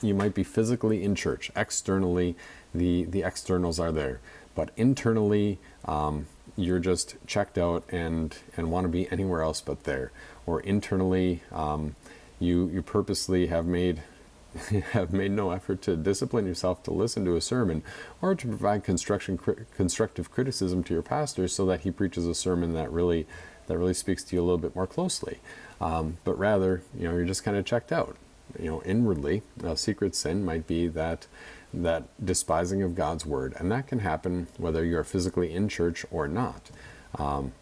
you 0.00 0.14
might 0.14 0.34
be 0.34 0.44
physically 0.44 1.02
in 1.02 1.14
church, 1.14 1.50
externally, 1.56 2.36
the, 2.74 3.04
the 3.04 3.22
externals 3.22 3.80
are 3.80 3.90
there, 3.90 4.20
but 4.54 4.70
internally, 4.76 5.58
um, 5.84 6.26
you're 6.58 6.80
just 6.80 7.16
checked 7.26 7.56
out 7.56 7.84
and 7.88 8.36
and 8.56 8.70
want 8.70 8.84
to 8.84 8.88
be 8.88 9.10
anywhere 9.10 9.42
else 9.42 9.60
but 9.60 9.84
there. 9.84 10.10
Or 10.44 10.60
internally 10.60 11.42
um, 11.52 11.94
you 12.40 12.68
you 12.68 12.82
purposely 12.82 13.46
have 13.46 13.64
made 13.64 14.02
have 14.92 15.12
made 15.12 15.30
no 15.30 15.52
effort 15.52 15.80
to 15.82 15.96
discipline 15.96 16.46
yourself 16.46 16.82
to 16.82 16.90
listen 16.90 17.24
to 17.24 17.36
a 17.36 17.40
sermon 17.40 17.82
or 18.20 18.34
to 18.34 18.48
provide 18.48 18.82
constructive 18.82 20.30
criticism 20.32 20.82
to 20.82 20.94
your 20.94 21.02
pastor 21.02 21.46
so 21.46 21.64
that 21.66 21.82
he 21.82 21.90
preaches 21.90 22.26
a 22.26 22.34
sermon 22.34 22.72
that 22.72 22.90
really 22.90 23.26
that 23.68 23.78
really 23.78 23.94
speaks 23.94 24.24
to 24.24 24.34
you 24.34 24.42
a 24.42 24.44
little 24.44 24.58
bit 24.58 24.74
more 24.74 24.86
closely. 24.86 25.38
Um, 25.80 26.18
but 26.24 26.36
rather 26.36 26.82
you 26.98 27.04
know 27.04 27.14
you're 27.14 27.24
just 27.24 27.44
kind 27.44 27.56
of 27.56 27.64
checked 27.64 27.92
out. 27.92 28.16
You 28.58 28.70
know 28.70 28.82
inwardly 28.82 29.42
a 29.62 29.76
secret 29.76 30.16
sin 30.16 30.44
might 30.44 30.66
be 30.66 30.88
that 30.88 31.28
that 31.72 32.04
despising 32.24 32.82
of 32.82 32.94
God's 32.94 33.26
word, 33.26 33.54
and 33.58 33.70
that 33.70 33.86
can 33.86 34.00
happen 34.00 34.46
whether 34.56 34.84
you 34.84 34.98
are 34.98 35.04
physically 35.04 35.52
in 35.52 35.68
church 35.68 36.04
or 36.10 36.26
not. 36.28 36.70
Um, 37.18 37.52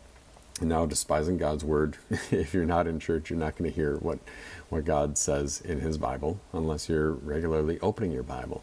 now, 0.60 0.86
despising 0.86 1.36
God's 1.36 1.64
word, 1.64 1.96
if 2.30 2.54
you're 2.54 2.64
not 2.64 2.86
in 2.86 2.98
church, 2.98 3.30
you're 3.30 3.38
not 3.38 3.56
going 3.56 3.70
to 3.70 3.74
hear 3.74 3.96
what, 3.96 4.18
what 4.68 4.84
God 4.84 5.18
says 5.18 5.60
in 5.60 5.80
His 5.80 5.98
Bible 5.98 6.40
unless 6.52 6.88
you're 6.88 7.12
regularly 7.12 7.78
opening 7.80 8.12
your 8.12 8.22
Bible. 8.22 8.62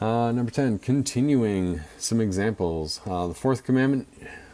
Uh, 0.00 0.32
number 0.32 0.50
10, 0.50 0.78
continuing 0.78 1.80
some 1.98 2.20
examples. 2.20 3.00
Uh, 3.06 3.28
the 3.28 3.34
fourth 3.34 3.64
commandment 3.64 4.08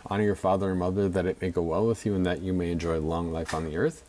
honor 0.07 0.25
your 0.25 0.35
father 0.35 0.71
and 0.71 0.79
mother 0.79 1.09
that 1.09 1.27
it 1.27 1.41
may 1.41 1.51
go 1.51 1.63
well 1.63 1.87
with 1.87 2.05
you 2.05 2.15
and 2.15 2.27
that 2.27 2.43
you 2.43 2.53
may 2.53 2.71
enjoy 2.71 2.99
long 2.99 3.33
life 3.33 3.55
on 3.55 3.65
the 3.65 3.77
earth. 3.77 4.03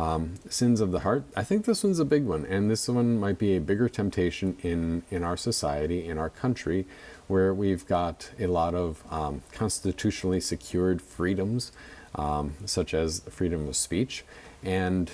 Um, 0.00 0.36
sins 0.48 0.80
of 0.80 0.92
the 0.92 1.00
heart. 1.00 1.24
I 1.36 1.44
think 1.44 1.66
this 1.66 1.84
one's 1.84 1.98
a 1.98 2.06
big 2.06 2.24
one, 2.24 2.46
and 2.46 2.70
this 2.70 2.88
one 2.88 3.20
might 3.20 3.38
be 3.38 3.54
a 3.54 3.60
bigger 3.60 3.86
temptation 3.86 4.56
in 4.62 5.02
in 5.10 5.22
our 5.22 5.36
society, 5.36 6.06
in 6.06 6.16
our 6.16 6.30
country, 6.30 6.86
where 7.28 7.52
we've 7.52 7.86
got 7.86 8.30
a 8.38 8.46
lot 8.46 8.74
of 8.74 9.04
um, 9.10 9.42
constitutionally 9.52 10.40
secured 10.40 11.02
freedoms, 11.02 11.70
um, 12.14 12.54
such 12.64 12.94
as 12.94 13.20
freedom 13.28 13.68
of 13.68 13.76
speech, 13.76 14.24
and 14.62 15.10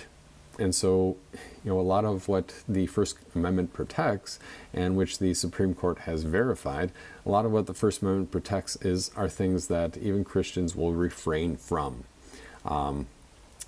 and 0.57 0.72
so, 0.72 1.16
you 1.64 1.70
know, 1.70 1.81
a 1.81 1.83
lot 1.83 2.05
of 2.05 2.29
what 2.29 2.62
the 2.68 2.87
First 2.87 3.16
Amendment 3.35 3.72
protects, 3.72 4.38
and 4.72 4.96
which 4.96 5.18
the 5.18 5.35
Supreme 5.35 5.75
Court 5.75 5.99
has 6.01 6.22
verified, 6.22 6.92
a 7.25 7.29
lot 7.29 7.44
of 7.44 7.51
what 7.51 7.66
the 7.66 7.75
First 7.75 8.03
Amendment 8.03 8.31
protects 8.31 8.77
is 8.77 9.11
are 9.16 9.29
things 9.29 9.66
that 9.66 9.96
even 9.96 10.22
Christians 10.22 10.77
will 10.77 10.92
refrain 10.92 11.57
from. 11.57 12.05
Um, 12.64 13.07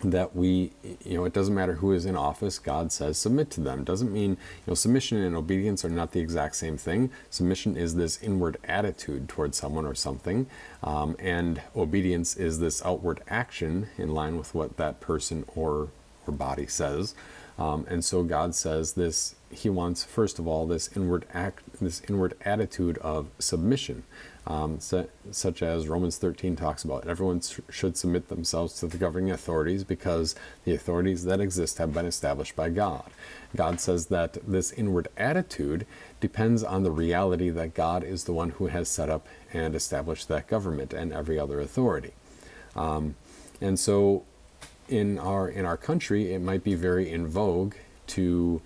that 0.04 0.36
we, 0.36 0.70
you 1.04 1.14
know, 1.14 1.24
it 1.24 1.32
doesn't 1.32 1.54
matter 1.54 1.74
who 1.74 1.92
is 1.92 2.06
in 2.06 2.16
office, 2.16 2.58
God 2.58 2.92
says 2.92 3.18
submit 3.18 3.50
to 3.50 3.60
them. 3.60 3.82
Doesn't 3.82 4.12
mean, 4.12 4.30
you 4.30 4.36
know, 4.68 4.74
submission 4.74 5.18
and 5.18 5.34
obedience 5.34 5.84
are 5.84 5.90
not 5.90 6.12
the 6.12 6.20
exact 6.20 6.56
same 6.56 6.76
thing. 6.76 7.10
Submission 7.30 7.76
is 7.76 7.96
this 7.96 8.22
inward 8.22 8.58
attitude 8.64 9.28
towards 9.28 9.56
someone 9.56 9.86
or 9.86 9.94
something, 9.94 10.46
um, 10.82 11.16
and 11.18 11.62
obedience 11.74 12.36
is 12.36 12.60
this 12.60 12.84
outward 12.84 13.20
action 13.28 13.88
in 13.98 14.14
line 14.14 14.36
with 14.36 14.54
what 14.54 14.76
that 14.76 15.00
person 15.00 15.44
or, 15.54 15.88
or 16.26 16.32
body 16.32 16.66
says. 16.66 17.14
Um, 17.58 17.84
and 17.88 18.04
so 18.04 18.22
God 18.22 18.54
says 18.54 18.92
this, 18.92 19.34
He 19.50 19.68
wants, 19.68 20.04
first 20.04 20.38
of 20.38 20.46
all, 20.46 20.64
this 20.64 20.96
inward 20.96 21.26
act, 21.34 21.64
this 21.80 22.02
inward 22.08 22.34
attitude 22.44 22.98
of 22.98 23.30
submission 23.40 24.04
um, 24.48 24.80
so, 24.80 25.06
such 25.30 25.62
as 25.62 25.88
Romans 25.88 26.16
13 26.16 26.56
talks 26.56 26.82
about. 26.82 27.06
Everyone 27.06 27.42
sh- 27.42 27.60
should 27.68 27.98
submit 27.98 28.30
themselves 28.30 28.80
to 28.80 28.86
the 28.86 28.96
governing 28.96 29.30
authorities 29.30 29.84
because 29.84 30.34
the 30.64 30.74
authorities 30.74 31.24
that 31.24 31.38
exist 31.38 31.76
have 31.76 31.92
been 31.92 32.06
established 32.06 32.56
by 32.56 32.70
God. 32.70 33.10
God 33.54 33.78
says 33.78 34.06
that 34.06 34.38
this 34.46 34.72
inward 34.72 35.08
attitude 35.18 35.86
depends 36.18 36.64
on 36.64 36.82
the 36.82 36.90
reality 36.90 37.50
that 37.50 37.74
God 37.74 38.02
is 38.02 38.24
the 38.24 38.32
one 38.32 38.50
who 38.50 38.68
has 38.68 38.88
set 38.88 39.10
up 39.10 39.26
and 39.52 39.74
established 39.74 40.28
that 40.28 40.48
government 40.48 40.94
and 40.94 41.12
every 41.12 41.38
other 41.38 41.60
authority. 41.60 42.14
Um, 42.74 43.16
and 43.60 43.78
so, 43.78 44.24
in 44.88 45.18
our 45.18 45.46
in 45.46 45.66
our 45.66 45.76
country, 45.76 46.32
it 46.32 46.40
might 46.40 46.64
be 46.64 46.74
very 46.74 47.10
in 47.10 47.26
vogue 47.26 47.74
to 48.08 48.62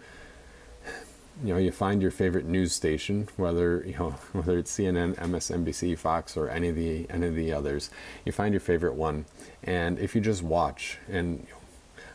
you 1.42 1.52
know 1.52 1.58
you 1.58 1.72
find 1.72 2.02
your 2.02 2.10
favorite 2.10 2.44
news 2.44 2.72
station 2.72 3.28
whether 3.36 3.82
you 3.86 3.94
know 3.94 4.10
whether 4.32 4.58
it's 4.58 4.76
CNN, 4.76 5.16
MSNBC, 5.16 5.98
Fox 5.98 6.36
or 6.36 6.48
any 6.48 6.68
of 6.68 6.76
the 6.76 7.06
any 7.10 7.26
of 7.26 7.34
the 7.34 7.52
others 7.52 7.90
you 8.24 8.32
find 8.32 8.52
your 8.52 8.60
favorite 8.60 8.94
one. 8.94 9.24
And 9.62 9.98
if 9.98 10.14
you 10.14 10.20
just 10.20 10.42
watch 10.42 10.98
and 11.08 11.46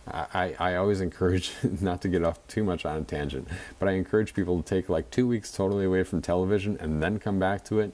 I, 0.09 0.55
I 0.57 0.75
always 0.75 1.01
encourage 1.07 1.51
not 1.81 2.01
to 2.01 2.07
get 2.07 2.23
off 2.23 2.39
too 2.47 2.63
much 2.63 2.85
on 2.85 2.97
a 2.97 3.03
tangent 3.03 3.47
but 3.79 3.89
I 3.89 3.93
encourage 3.93 4.33
people 4.33 4.61
to 4.61 4.67
take 4.67 4.89
like 4.89 5.09
two 5.11 5.27
weeks 5.27 5.51
totally 5.51 5.85
away 5.85 6.03
from 6.03 6.21
television 6.21 6.77
and 6.79 7.01
then 7.01 7.19
come 7.19 7.39
back 7.39 7.65
to 7.65 7.79
it 7.79 7.93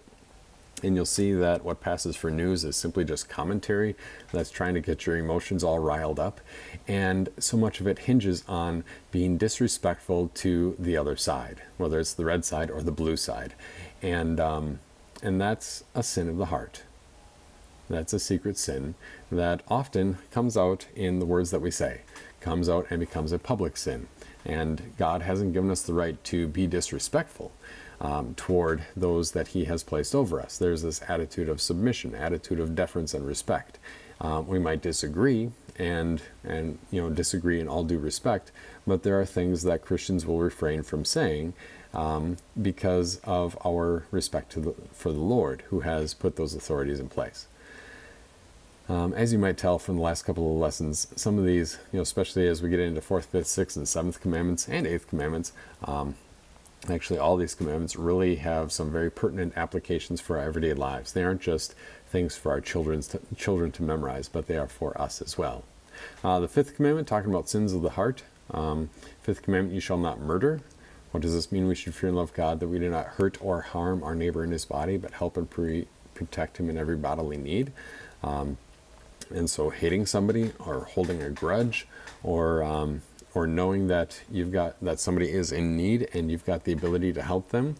and 0.83 0.95
you'll 0.95 1.05
see 1.05 1.33
that 1.33 1.63
what 1.63 1.79
passes 1.79 2.15
for 2.15 2.29
news 2.29 2.63
is 2.63 2.75
simply 2.75 3.05
just 3.05 3.29
commentary 3.29 3.95
that's 4.31 4.51
trying 4.51 4.73
to 4.73 4.81
get 4.81 5.05
your 5.05 5.17
emotions 5.17 5.63
all 5.63 5.79
riled 5.79 6.19
up. 6.19 6.41
And 6.87 7.29
so 7.39 7.57
much 7.57 7.79
of 7.79 7.87
it 7.87 7.99
hinges 7.99 8.43
on 8.47 8.83
being 9.11 9.37
disrespectful 9.37 10.29
to 10.35 10.75
the 10.77 10.97
other 10.97 11.15
side, 11.15 11.61
whether 11.77 11.99
it's 11.99 12.13
the 12.13 12.25
red 12.25 12.43
side 12.43 12.69
or 12.69 12.81
the 12.81 12.91
blue 12.91 13.17
side. 13.17 13.53
And, 14.01 14.39
um, 14.39 14.79
and 15.21 15.39
that's 15.39 15.83
a 15.95 16.03
sin 16.03 16.27
of 16.27 16.37
the 16.37 16.45
heart. 16.45 16.83
That's 17.89 18.13
a 18.13 18.19
secret 18.19 18.57
sin 18.57 18.95
that 19.31 19.61
often 19.67 20.17
comes 20.31 20.57
out 20.57 20.87
in 20.95 21.19
the 21.19 21.25
words 21.25 21.51
that 21.51 21.61
we 21.61 21.71
say, 21.71 22.01
comes 22.41 22.67
out 22.67 22.87
and 22.89 22.99
becomes 22.99 23.31
a 23.31 23.39
public 23.39 23.77
sin. 23.77 24.07
And 24.45 24.93
God 24.97 25.21
hasn't 25.21 25.53
given 25.53 25.71
us 25.71 25.81
the 25.81 25.93
right 25.93 26.21
to 26.25 26.47
be 26.47 26.67
disrespectful 26.67 27.53
um, 28.03 28.35
toward 28.35 28.83
those 28.95 29.31
that 29.31 29.49
he 29.49 29.65
has 29.65 29.81
placed 29.81 30.13
over 30.13 30.39
us. 30.39 30.57
There's 30.57 30.83
this 30.83 31.01
attitude 31.07 31.49
of 31.49 31.61
submission, 31.61 32.13
attitude 32.13 32.59
of 32.59 32.75
deference 32.75 33.13
and 33.13 33.25
respect. 33.25 33.79
Um, 34.21 34.47
we 34.47 34.59
might 34.59 34.81
disagree 34.81 35.51
and 35.79 36.21
and 36.43 36.77
you 36.91 37.01
know 37.01 37.09
disagree 37.09 37.59
in 37.59 37.67
all 37.67 37.83
due 37.83 37.97
respect, 37.97 38.51
but 38.85 39.01
there 39.03 39.19
are 39.19 39.25
things 39.25 39.63
that 39.63 39.81
Christians 39.81 40.25
will 40.25 40.39
refrain 40.39 40.83
from 40.83 41.03
saying 41.03 41.53
um, 41.93 42.37
because 42.61 43.19
of 43.23 43.57
our 43.65 44.05
respect 44.11 44.61
the, 44.61 44.75
for 44.91 45.11
the 45.11 45.19
Lord, 45.19 45.63
who 45.69 45.79
has 45.79 46.13
put 46.13 46.35
those 46.35 46.53
authorities 46.53 46.99
in 46.99 47.09
place. 47.09 47.47
Um, 48.89 49.13
as 49.13 49.31
you 49.31 49.39
might 49.39 49.57
tell 49.57 49.79
from 49.79 49.95
the 49.95 50.01
last 50.01 50.23
couple 50.23 50.51
of 50.51 50.59
lessons, 50.59 51.07
some 51.15 51.39
of 51.39 51.45
these, 51.45 51.79
you 51.93 51.97
know, 51.97 52.03
especially 52.03 52.47
as 52.47 52.61
we 52.61 52.69
get 52.69 52.81
into 52.81 52.99
fourth, 52.99 53.27
fifth, 53.27 53.47
sixth, 53.47 53.77
and 53.77 53.87
seventh 53.87 54.19
commandments 54.19 54.67
and 54.67 54.85
eighth 54.85 55.07
commandments, 55.07 55.53
um, 55.85 56.15
actually 56.89 57.19
all 57.19 57.37
these 57.37 57.55
commandments 57.55 57.95
really 57.95 58.35
have 58.35 58.71
some 58.71 58.91
very 58.91 59.09
pertinent 59.09 59.53
applications 59.55 60.19
for 60.19 60.37
our 60.37 60.45
everyday 60.45 60.73
lives. 60.73 61.13
They 61.13 61.23
aren't 61.23 61.41
just 61.41 61.75
things 62.07 62.35
for 62.35 62.51
our 62.51 62.61
children's 62.61 63.07
to, 63.09 63.19
children 63.35 63.71
to 63.73 63.83
memorize, 63.83 64.27
but 64.27 64.47
they 64.47 64.57
are 64.57 64.67
for 64.67 64.99
us 64.99 65.21
as 65.21 65.37
well. 65.37 65.63
Uh, 66.23 66.39
the 66.39 66.47
fifth 66.47 66.75
commandment, 66.75 67.07
talking 67.07 67.29
about 67.29 67.49
sins 67.49 67.73
of 67.73 67.81
the 67.81 67.91
heart. 67.91 68.23
Um, 68.51 68.89
fifth 69.21 69.41
commandment, 69.41 69.73
you 69.73 69.79
shall 69.79 69.97
not 69.97 70.19
murder. 70.19 70.61
What 71.11 71.21
does 71.21 71.33
this 71.33 71.51
mean? 71.51 71.67
We 71.67 71.75
should 71.75 71.93
fear 71.95 72.09
and 72.09 72.17
love 72.17 72.33
God, 72.33 72.59
that 72.59 72.67
we 72.67 72.79
do 72.79 72.89
not 72.89 73.05
hurt 73.05 73.37
or 73.41 73.61
harm 73.61 74.03
our 74.03 74.15
neighbor 74.15 74.43
in 74.43 74.51
his 74.51 74.65
body, 74.65 74.97
but 74.97 75.11
help 75.11 75.37
and 75.37 75.49
pre- 75.49 75.87
protect 76.13 76.57
him 76.57 76.69
in 76.69 76.77
every 76.77 76.97
bodily 76.97 77.37
need. 77.37 77.71
Um, 78.23 78.57
and 79.29 79.49
so, 79.49 79.69
hating 79.69 80.05
somebody 80.07 80.51
or 80.59 80.85
holding 80.85 81.21
a 81.21 81.29
grudge 81.29 81.87
or 82.23 82.63
um, 82.63 83.01
or 83.33 83.47
knowing 83.47 83.87
that 83.87 84.21
you've 84.31 84.51
got 84.51 84.79
that 84.81 84.99
somebody 84.99 85.31
is 85.31 85.51
in 85.51 85.75
need 85.75 86.07
and 86.13 86.31
you've 86.31 86.45
got 86.45 86.63
the 86.63 86.71
ability 86.71 87.13
to 87.13 87.21
help 87.21 87.49
them 87.49 87.75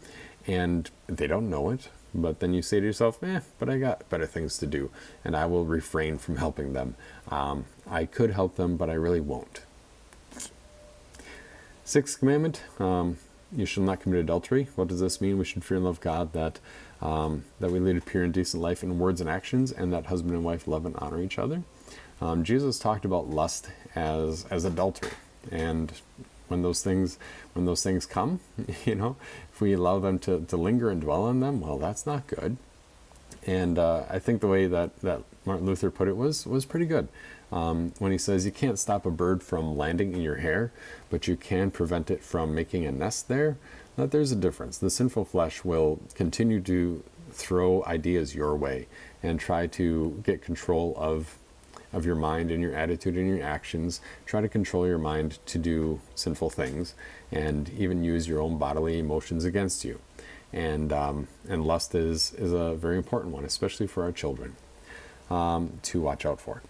and 0.48 0.90
they 1.08 1.28
don't 1.28 1.50
know 1.50 1.70
it 1.70 1.90
but 2.14 2.40
then 2.40 2.54
you 2.54 2.62
say 2.62 2.80
to 2.80 2.86
yourself 2.86 3.24
eh 3.24 3.40
but 3.60 3.70
i 3.70 3.78
got 3.78 4.08
better 4.10 4.26
things 4.26 4.58
to 4.58 4.66
do 4.66 4.90
and 5.24 5.36
i 5.36 5.46
will 5.46 5.66
refrain 5.66 6.18
from 6.18 6.38
helping 6.38 6.74
them. 6.74 6.96
Um, 7.30 7.66
i 7.90 8.06
could 8.06 8.32
help 8.32 8.56
them 8.56 8.78
but 8.78 8.90
i 8.90 8.94
really 8.94 9.22
won't. 9.22 9.62
Sixth 11.86 12.18
commandment 12.18 12.64
um, 12.80 13.18
you 13.56 13.66
shall 13.66 13.84
not 13.84 14.00
commit 14.00 14.20
adultery. 14.20 14.70
What 14.76 14.88
does 14.88 15.00
this 15.02 15.22
mean? 15.22 15.38
We 15.38 15.46
should 15.46 15.64
fear 15.64 15.78
and 15.78 15.86
love 15.86 16.00
god 16.00 16.34
that 16.34 16.60
um, 17.02 17.44
that 17.60 17.72
we 17.72 17.80
lead 17.80 17.98
a 17.98 18.02
pure 18.02 18.24
and 18.24 18.34
decent 18.34 18.64
life 18.64 18.84
in 18.84 18.98
words 18.98 19.20
and 19.20 19.30
actions 19.30 19.72
and 19.72 19.92
that 19.92 20.06
husband 20.06 20.34
and 20.34 20.44
wife 20.46 20.68
love 20.68 20.86
and 20.86 20.96
honor 20.98 21.22
each 21.22 21.38
other. 21.38 21.64
Um, 22.22 22.44
jesus 22.44 22.80
talked 22.80 23.06
about 23.06 23.30
lust 23.30 23.70
as 23.96 24.46
as 24.50 24.64
adultery 24.66 25.12
and 25.52 25.94
when 26.48 26.62
those 26.62 26.84
things 26.84 27.18
when 27.54 27.66
those 27.66 27.84
things 27.84 28.06
come 28.06 28.40
you 28.86 28.96
know 28.96 29.16
if 29.52 29.62
we 29.62 29.74
allow 29.74 30.00
them 30.00 30.20
to, 30.20 30.42
to 30.42 30.58
linger 30.58 30.90
and 30.90 31.02
dwell 31.02 31.24
on 31.24 31.40
them 31.40 31.62
well 31.62 31.78
that's 31.78 32.06
not 32.06 32.28
good. 32.28 32.58
And 33.46 33.78
uh, 33.78 34.04
i 34.10 34.20
think 34.20 34.42
the 34.42 34.48
way 34.48 34.68
that, 34.68 35.00
that 35.02 35.22
martin 35.46 35.66
luther 35.66 35.92
put 35.92 36.08
it 36.08 36.18
was 36.18 36.46
was 36.46 36.66
pretty 36.66 36.86
good. 36.86 37.08
Um, 37.52 37.94
when 38.00 38.12
he 38.12 38.18
says 38.18 38.46
you 38.46 38.52
can't 38.52 38.80
stop 38.80 39.06
a 39.06 39.12
bird 39.12 39.44
from 39.44 39.78
landing 39.78 40.14
in 40.14 40.22
your 40.22 40.38
hair 40.38 40.72
but 41.10 41.28
you 41.28 41.36
can 41.36 41.72
prevent 41.72 42.10
it 42.10 42.24
from 42.24 42.56
making 42.56 42.86
a 42.86 42.92
nest 42.92 43.28
there 43.28 43.58
that 43.96 44.12
there's 44.12 44.32
a 44.32 44.36
difference. 44.36 44.78
The 44.78 44.90
sinful 44.90 45.26
flesh 45.26 45.64
will 45.64 46.00
continue 46.16 46.60
to 46.62 47.04
throw 47.32 47.84
ideas 47.86 48.36
your 48.36 48.56
way 48.56 48.88
and 49.22 49.40
try 49.40 49.68
to 49.68 50.22
get 50.24 50.42
control 50.42 50.94
of 50.98 51.38
of 51.94 52.06
your 52.06 52.16
mind 52.16 52.52
and 52.52 52.62
your 52.62 52.76
attitude 52.76 53.16
and 53.16 53.28
your 53.28 53.46
actions. 53.46 54.02
Try 54.26 54.42
to 54.42 54.50
control 54.50 54.86
your 54.86 54.98
mind 54.98 55.40
to 55.46 55.58
do 55.58 56.02
sinful 56.16 56.50
things 56.50 56.96
and 57.32 57.70
even 57.70 58.04
use 58.04 58.28
your 58.28 58.42
own 58.42 58.58
bodily 58.58 59.00
emotions 59.00 59.46
against 59.46 59.86
you. 59.86 60.00
And, 60.52 60.92
um, 60.92 61.28
and 61.48 61.66
lust 61.66 61.96
is, 61.96 62.34
is 62.34 62.52
a 62.52 62.76
very 62.76 62.98
important 62.98 63.34
one, 63.34 63.46
especially 63.46 63.88
for 63.88 64.04
our 64.04 64.12
children, 64.12 64.56
um, 65.30 65.80
to 65.84 66.02
watch 66.02 66.26
out 66.26 66.42
for. 66.42 66.62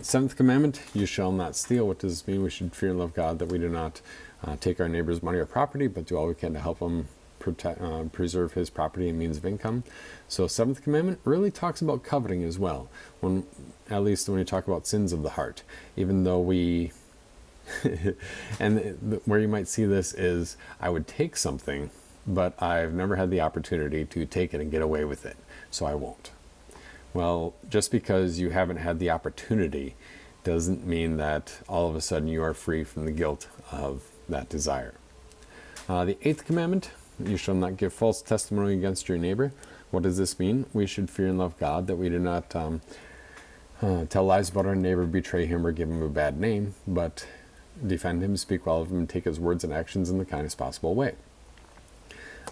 Seventh 0.00 0.36
commandment, 0.36 0.80
you 0.94 1.06
shall 1.06 1.32
not 1.32 1.54
steal. 1.54 1.86
What 1.86 1.98
does 1.98 2.12
this 2.12 2.28
mean? 2.28 2.42
We 2.42 2.50
should 2.50 2.74
fear 2.74 2.90
and 2.90 2.98
love 2.98 3.14
God, 3.14 3.38
that 3.38 3.46
we 3.46 3.58
do 3.58 3.68
not 3.68 4.00
uh, 4.44 4.56
take 4.56 4.80
our 4.80 4.88
neighbor's 4.88 5.22
money 5.22 5.38
or 5.38 5.46
property, 5.46 5.86
but 5.86 6.06
do 6.06 6.16
all 6.16 6.26
we 6.26 6.34
can 6.34 6.54
to 6.54 6.60
help 6.60 6.80
them 6.80 7.08
protect, 7.42 7.80
uh, 7.82 8.04
preserve 8.04 8.52
his 8.54 8.70
property 8.70 9.08
and 9.08 9.18
means 9.18 9.36
of 9.36 9.44
income. 9.44 9.82
So, 10.28 10.46
seventh 10.46 10.82
commandment 10.82 11.20
really 11.24 11.50
talks 11.50 11.82
about 11.82 12.02
coveting 12.02 12.42
as 12.44 12.58
well. 12.58 12.88
When, 13.20 13.44
at 13.90 14.02
least 14.02 14.28
when 14.28 14.38
you 14.38 14.44
talk 14.44 14.66
about 14.66 14.86
sins 14.86 15.12
of 15.12 15.22
the 15.22 15.30
heart, 15.30 15.62
even 15.96 16.24
though 16.24 16.40
we, 16.40 16.92
and 18.60 19.20
where 19.26 19.40
you 19.40 19.48
might 19.48 19.68
see 19.68 19.84
this 19.84 20.14
is, 20.14 20.56
I 20.80 20.88
would 20.88 21.06
take 21.06 21.36
something, 21.36 21.90
but 22.26 22.60
I've 22.62 22.94
never 22.94 23.16
had 23.16 23.30
the 23.30 23.40
opportunity 23.40 24.04
to 24.04 24.24
take 24.24 24.54
it 24.54 24.60
and 24.60 24.70
get 24.70 24.80
away 24.80 25.04
with 25.04 25.26
it, 25.26 25.36
so 25.70 25.84
I 25.84 25.94
won't. 25.94 26.30
Well, 27.12 27.54
just 27.68 27.90
because 27.90 28.38
you 28.38 28.50
haven't 28.50 28.78
had 28.78 28.98
the 28.98 29.10
opportunity 29.10 29.96
doesn't 30.44 30.86
mean 30.86 31.18
that 31.18 31.58
all 31.68 31.88
of 31.90 31.96
a 31.96 32.00
sudden 32.00 32.28
you 32.28 32.42
are 32.42 32.54
free 32.54 32.84
from 32.84 33.04
the 33.04 33.12
guilt 33.12 33.48
of 33.70 34.02
that 34.28 34.48
desire. 34.48 34.94
Uh, 35.88 36.04
the 36.04 36.16
eighth 36.22 36.46
commandment 36.46 36.90
you 37.18 37.36
shall 37.36 37.54
not 37.54 37.76
give 37.76 37.92
false 37.92 38.22
testimony 38.22 38.74
against 38.74 39.08
your 39.08 39.18
neighbor. 39.18 39.52
What 39.90 40.02
does 40.02 40.16
this 40.16 40.38
mean? 40.38 40.66
We 40.72 40.86
should 40.86 41.10
fear 41.10 41.28
and 41.28 41.38
love 41.38 41.58
God, 41.58 41.86
that 41.86 41.96
we 41.96 42.08
do 42.08 42.18
not 42.18 42.54
um, 42.56 42.80
uh, 43.82 44.06
tell 44.06 44.24
lies 44.24 44.48
about 44.48 44.66
our 44.66 44.74
neighbor, 44.74 45.04
betray 45.06 45.46
him, 45.46 45.66
or 45.66 45.72
give 45.72 45.88
him 45.88 46.02
a 46.02 46.08
bad 46.08 46.40
name, 46.40 46.74
but 46.86 47.26
defend 47.86 48.22
him, 48.22 48.36
speak 48.36 48.66
well 48.66 48.80
of 48.80 48.90
him, 48.90 48.98
and 48.98 49.08
take 49.08 49.24
his 49.24 49.38
words 49.38 49.64
and 49.64 49.72
actions 49.72 50.08
in 50.08 50.18
the 50.18 50.24
kindest 50.24 50.56
possible 50.56 50.94
way. 50.94 51.14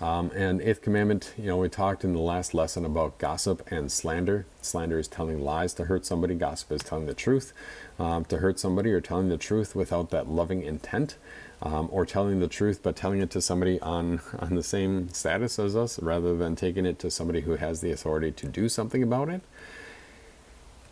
Um, 0.01 0.31
and 0.35 0.63
eighth 0.63 0.81
commandment, 0.81 1.35
you 1.37 1.47
know, 1.47 1.59
we 1.59 1.69
talked 1.69 2.05
in 2.05 2.15
the 2.15 2.21
last 2.21 2.55
lesson 2.55 2.87
about 2.87 3.19
gossip 3.19 3.71
and 3.71 3.93
slander. 3.93 4.47
Slander 4.63 4.99
is 4.99 5.09
telling 5.09 5.43
lies 5.43 5.75
to 5.75 5.85
hurt 5.85 6.07
somebody. 6.07 6.35
Gossip 6.35 6.73
is 6.73 6.83
telling 6.83 7.07
the 7.07 7.13
truth 7.13 7.53
um, 7.99 8.25
to 8.27 8.39
hurt 8.39 8.59
somebody 8.59 8.93
or 8.93 9.01
telling 9.03 9.29
the 9.29 9.37
truth 9.37 9.75
without 9.75 10.09
that 10.11 10.29
loving 10.29 10.63
intent. 10.63 11.17
Um, 11.63 11.91
or 11.93 12.07
telling 12.07 12.41
the 12.41 12.49
truth 12.49 12.81
but 12.83 12.97
telling 12.97 13.21
it 13.21 13.31
to 13.33 13.43
somebody 13.43 13.79
on, 13.81 14.23
on 14.39 14.55
the 14.55 14.63
same 14.63 15.11
status 15.11 15.59
as 15.59 15.77
us 15.77 16.01
rather 16.01 16.35
than 16.35 16.57
taking 16.57 16.87
it 16.87 16.99
to 17.01 17.11
somebody 17.11 17.43
who 17.43 17.57
has 17.57 17.83
the 17.83 17.93
authority 17.93 18.31
to 18.33 18.47
do 18.47 18.69
something 18.69 19.03
about 19.03 19.29
it. 19.29 19.43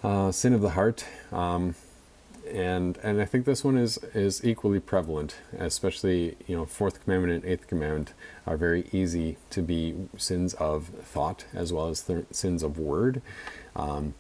Uh, 0.03 0.31
sin 0.31 0.53
of 0.53 0.61
the 0.61 0.71
heart. 0.71 1.07
Um, 1.33 1.75
and 2.53 2.99
and 3.03 3.21
I 3.21 3.25
think 3.25 3.45
this 3.45 3.65
one 3.65 3.77
is 3.77 3.99
is 4.15 4.45
equally 4.45 4.81
prevalent, 4.81 5.37
especially 5.59 6.37
you 6.47 6.57
know 6.57 6.65
fourth 6.65 7.03
commandment 7.03 7.33
and 7.33 7.53
eighth 7.53 7.67
commandment 7.67 8.15
are 8.47 8.57
very 8.57 8.89
easy 8.93 9.37
to 9.51 9.63
be 9.63 9.95
sins 10.17 10.55
of 10.55 10.87
thought 10.87 11.45
as 11.55 11.73
well 11.73 11.89
as 11.89 12.03
th- 12.03 12.27
sins 12.31 12.63
of 12.63 12.79
word, 12.79 13.23
um, 13.77 14.15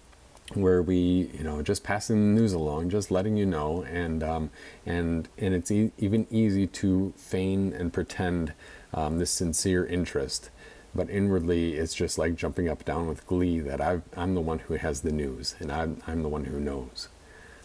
where 0.54 0.82
we 0.82 1.30
you 1.36 1.44
know 1.44 1.62
just 1.62 1.84
passing 1.84 2.34
the 2.34 2.40
news 2.40 2.52
along, 2.52 2.90
just 2.90 3.10
letting 3.10 3.36
you 3.36 3.46
know, 3.46 3.84
and 3.84 4.22
um, 4.22 4.50
and 4.86 5.28
and 5.38 5.54
it's 5.54 5.70
e- 5.70 5.92
even 5.98 6.26
easy 6.30 6.66
to 6.66 7.12
feign 7.16 7.72
and 7.72 7.92
pretend 7.92 8.52
um, 8.94 9.18
this 9.18 9.30
sincere 9.30 9.84
interest. 9.84 10.50
But 10.94 11.10
inwardly, 11.10 11.74
it's 11.74 11.94
just 11.94 12.18
like 12.18 12.34
jumping 12.34 12.68
up 12.68 12.84
down 12.84 13.06
with 13.06 13.26
glee 13.26 13.60
that 13.60 13.80
i 13.80 14.00
am 14.16 14.34
the 14.34 14.40
one 14.40 14.58
who 14.60 14.74
has 14.74 15.02
the 15.02 15.12
news 15.12 15.54
and 15.60 15.70
I'm, 15.70 16.02
I'm 16.06 16.22
the 16.22 16.28
one 16.28 16.46
who 16.46 16.58
knows. 16.58 17.08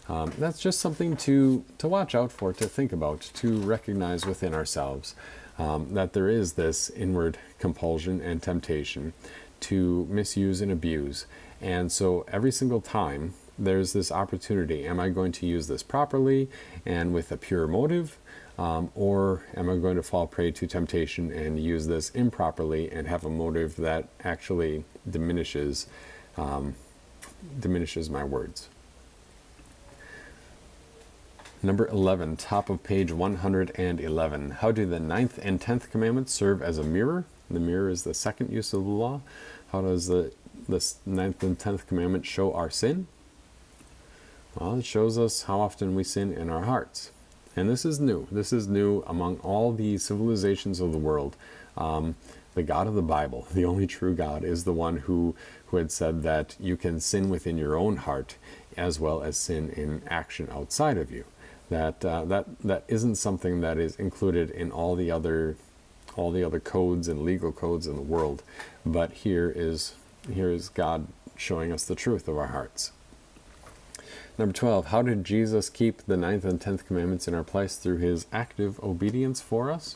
Um, 0.08 0.32
that's 0.38 0.60
just 0.60 0.80
something 0.80 1.16
to, 1.18 1.64
to 1.78 1.88
watch 1.88 2.14
out 2.14 2.30
for, 2.30 2.52
to 2.52 2.66
think 2.66 2.92
about, 2.92 3.22
to 3.34 3.56
recognize 3.60 4.26
within 4.26 4.52
ourselves 4.52 5.14
um, 5.58 5.94
that 5.94 6.12
there 6.12 6.28
is 6.28 6.52
this 6.52 6.90
inward 6.90 7.38
compulsion 7.58 8.20
and 8.20 8.42
temptation 8.42 9.14
to 9.60 10.06
misuse 10.10 10.60
and 10.60 10.70
abuse. 10.70 11.26
And 11.64 11.90
so 11.90 12.26
every 12.30 12.52
single 12.52 12.82
time 12.82 13.32
there's 13.58 13.94
this 13.94 14.12
opportunity 14.12 14.86
am 14.86 15.00
I 15.00 15.08
going 15.08 15.32
to 15.32 15.46
use 15.46 15.66
this 15.66 15.82
properly 15.82 16.50
and 16.84 17.14
with 17.14 17.32
a 17.32 17.38
pure 17.38 17.66
motive? 17.66 18.18
Um, 18.58 18.90
or 18.94 19.42
am 19.56 19.70
I 19.70 19.76
going 19.78 19.96
to 19.96 20.02
fall 20.02 20.26
prey 20.26 20.52
to 20.52 20.66
temptation 20.66 21.32
and 21.32 21.58
use 21.58 21.86
this 21.86 22.10
improperly 22.10 22.92
and 22.92 23.08
have 23.08 23.24
a 23.24 23.30
motive 23.30 23.76
that 23.76 24.08
actually 24.22 24.84
diminishes 25.10 25.86
um, 26.36 26.74
diminishes 27.58 28.10
my 28.10 28.24
words? 28.24 28.68
Number 31.62 31.88
11, 31.88 32.36
top 32.36 32.68
of 32.68 32.82
page 32.82 33.10
111. 33.10 34.50
How 34.50 34.70
do 34.70 34.84
the 34.84 35.00
ninth 35.00 35.38
and 35.42 35.58
tenth 35.58 35.90
commandments 35.90 36.34
serve 36.34 36.62
as 36.62 36.76
a 36.76 36.84
mirror? 36.84 37.24
The 37.50 37.60
mirror 37.60 37.88
is 37.88 38.02
the 38.02 38.12
second 38.12 38.52
use 38.52 38.74
of 38.74 38.84
the 38.84 38.90
law. 38.90 39.22
How 39.72 39.80
does 39.80 40.06
the 40.06 40.32
this 40.68 40.98
ninth 41.06 41.42
and 41.42 41.58
tenth 41.58 41.86
commandment 41.86 42.26
show 42.26 42.52
our 42.52 42.70
sin? 42.70 43.06
Well, 44.54 44.76
it 44.76 44.84
shows 44.84 45.18
us 45.18 45.42
how 45.42 45.60
often 45.60 45.94
we 45.94 46.04
sin 46.04 46.32
in 46.32 46.48
our 46.48 46.62
hearts. 46.62 47.10
And 47.56 47.68
this 47.68 47.84
is 47.84 48.00
new. 48.00 48.26
This 48.30 48.52
is 48.52 48.68
new 48.68 49.02
among 49.06 49.38
all 49.38 49.72
the 49.72 49.98
civilizations 49.98 50.80
of 50.80 50.92
the 50.92 50.98
world. 50.98 51.36
Um, 51.76 52.16
the 52.54 52.62
God 52.62 52.86
of 52.86 52.94
the 52.94 53.02
Bible, 53.02 53.46
the 53.52 53.64
only 53.64 53.86
true 53.86 54.14
God, 54.14 54.44
is 54.44 54.64
the 54.64 54.72
one 54.72 54.98
who, 54.98 55.34
who 55.66 55.76
had 55.76 55.90
said 55.90 56.22
that 56.22 56.56
you 56.60 56.76
can 56.76 57.00
sin 57.00 57.28
within 57.28 57.58
your 57.58 57.76
own 57.76 57.96
heart 57.96 58.36
as 58.76 58.98
well 58.98 59.22
as 59.22 59.36
sin 59.36 59.70
in 59.70 60.02
action 60.08 60.48
outside 60.52 60.98
of 60.98 61.10
you 61.10 61.24
that 61.70 62.04
uh, 62.04 62.24
that 62.24 62.46
that 62.60 62.84
isn't 62.88 63.16
something 63.16 63.60
that 63.60 63.78
is 63.78 63.96
included 63.96 64.50
in 64.50 64.70
all 64.70 64.94
the 64.94 65.10
other 65.10 65.56
all 66.16 66.30
the 66.30 66.44
other 66.44 66.60
codes 66.60 67.08
and 67.08 67.22
legal 67.22 67.52
codes 67.52 67.86
in 67.86 67.96
the 67.96 68.02
world 68.02 68.42
but 68.84 69.12
here 69.12 69.52
is 69.54 69.94
here 70.32 70.50
is 70.50 70.68
God 70.68 71.06
showing 71.36 71.72
us 71.72 71.84
the 71.84 71.94
truth 71.94 72.28
of 72.28 72.38
our 72.38 72.48
hearts. 72.48 72.92
Number 74.38 74.52
12 74.52 74.86
how 74.86 75.02
did 75.02 75.24
Jesus 75.24 75.68
keep 75.68 76.02
the 76.06 76.16
ninth 76.16 76.44
and 76.44 76.60
tenth 76.60 76.86
commandments 76.86 77.28
in 77.28 77.34
our 77.34 77.44
place 77.44 77.76
through 77.76 77.98
his 77.98 78.26
active 78.32 78.82
obedience 78.82 79.40
for 79.40 79.70
us? 79.70 79.94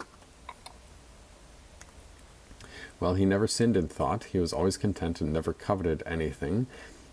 Well 3.01 3.15
he 3.15 3.25
never 3.25 3.47
sinned 3.47 3.77
in 3.77 3.89
thought. 3.89 4.25
He 4.25 4.39
was 4.39 4.53
always 4.53 4.77
content 4.77 5.21
and 5.21 5.33
never 5.33 5.53
coveted 5.53 6.03
anything. 6.07 6.67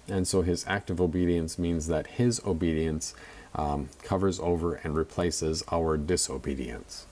And 0.07 0.27
so 0.27 0.41
his 0.43 0.65
active 0.67 1.01
obedience 1.01 1.57
means 1.57 1.87
that 1.87 2.07
his 2.07 2.41
obedience 2.45 3.15
um, 3.55 3.89
covers 4.03 4.39
over 4.39 4.75
and 4.75 4.95
replaces 4.95 5.63
our 5.71 5.97
disobedience. 5.97 7.07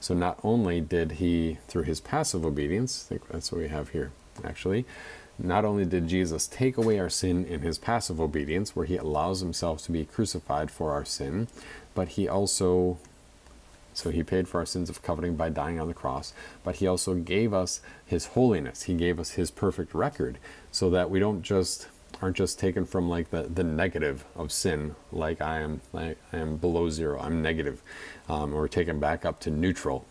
So 0.00 0.12
not 0.12 0.38
only 0.42 0.80
did 0.80 1.12
he, 1.12 1.58
through 1.68 1.84
his 1.84 2.00
passive 2.00 2.44
obedience, 2.44 3.06
I 3.06 3.08
think 3.10 3.28
that's 3.28 3.52
what 3.52 3.60
we 3.60 3.68
have 3.68 3.90
here 3.90 4.10
actually, 4.42 4.84
not 5.38 5.64
only 5.64 5.84
did 5.84 6.08
Jesus 6.08 6.46
take 6.46 6.76
away 6.76 6.98
our 6.98 7.10
sin 7.10 7.44
in 7.44 7.60
his 7.60 7.78
passive 7.78 8.20
obedience, 8.20 8.76
where 8.76 8.86
he 8.86 8.96
allows 8.96 9.40
himself 9.40 9.82
to 9.84 9.92
be 9.92 10.04
crucified 10.04 10.70
for 10.70 10.92
our 10.92 11.04
sin, 11.04 11.48
but 11.94 12.08
he 12.10 12.28
also, 12.28 12.98
so 13.92 14.10
he 14.10 14.22
paid 14.22 14.48
for 14.48 14.58
our 14.60 14.66
sins 14.66 14.88
of 14.88 15.02
coveting 15.02 15.36
by 15.36 15.48
dying 15.48 15.80
on 15.80 15.88
the 15.88 15.94
cross, 15.94 16.32
but 16.62 16.76
he 16.76 16.86
also 16.86 17.14
gave 17.14 17.52
us 17.52 17.80
his 18.06 18.26
holiness. 18.26 18.84
He 18.84 18.94
gave 18.94 19.18
us 19.18 19.32
his 19.32 19.50
perfect 19.50 19.94
record 19.94 20.38
so 20.70 20.88
that 20.90 21.10
we 21.10 21.18
don't 21.18 21.42
just 21.42 21.88
aren't 22.22 22.36
just 22.36 22.58
taken 22.60 22.84
from 22.84 23.08
like 23.08 23.30
the, 23.30 23.42
the 23.42 23.64
negative 23.64 24.24
of 24.36 24.52
sin, 24.52 24.94
like 25.12 25.42
I 25.42 25.60
am 25.60 25.80
like 25.92 26.16
I 26.32 26.38
am 26.38 26.56
below 26.56 26.88
zero, 26.88 27.20
I'm 27.20 27.42
negative, 27.42 27.82
um, 28.28 28.54
or 28.54 28.68
taken 28.68 29.00
back 29.00 29.24
up 29.24 29.40
to 29.40 29.50
neutral 29.50 30.06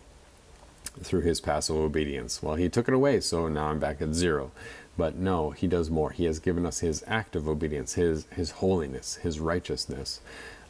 through 1.02 1.22
his 1.22 1.40
passive 1.40 1.76
obedience. 1.76 2.42
Well, 2.42 2.54
he 2.54 2.68
took 2.68 2.88
it 2.88 2.94
away, 2.94 3.20
so 3.20 3.48
now 3.48 3.66
I'm 3.66 3.78
back 3.78 4.00
at 4.00 4.14
zero. 4.14 4.52
But 4.96 5.16
no, 5.16 5.50
he 5.50 5.66
does 5.66 5.90
more. 5.90 6.10
He 6.10 6.24
has 6.24 6.38
given 6.38 6.64
us 6.64 6.80
his 6.80 7.02
active 7.06 7.48
obedience, 7.48 7.94
his 7.94 8.26
his 8.34 8.52
holiness, 8.52 9.16
his 9.16 9.40
righteousness, 9.40 10.20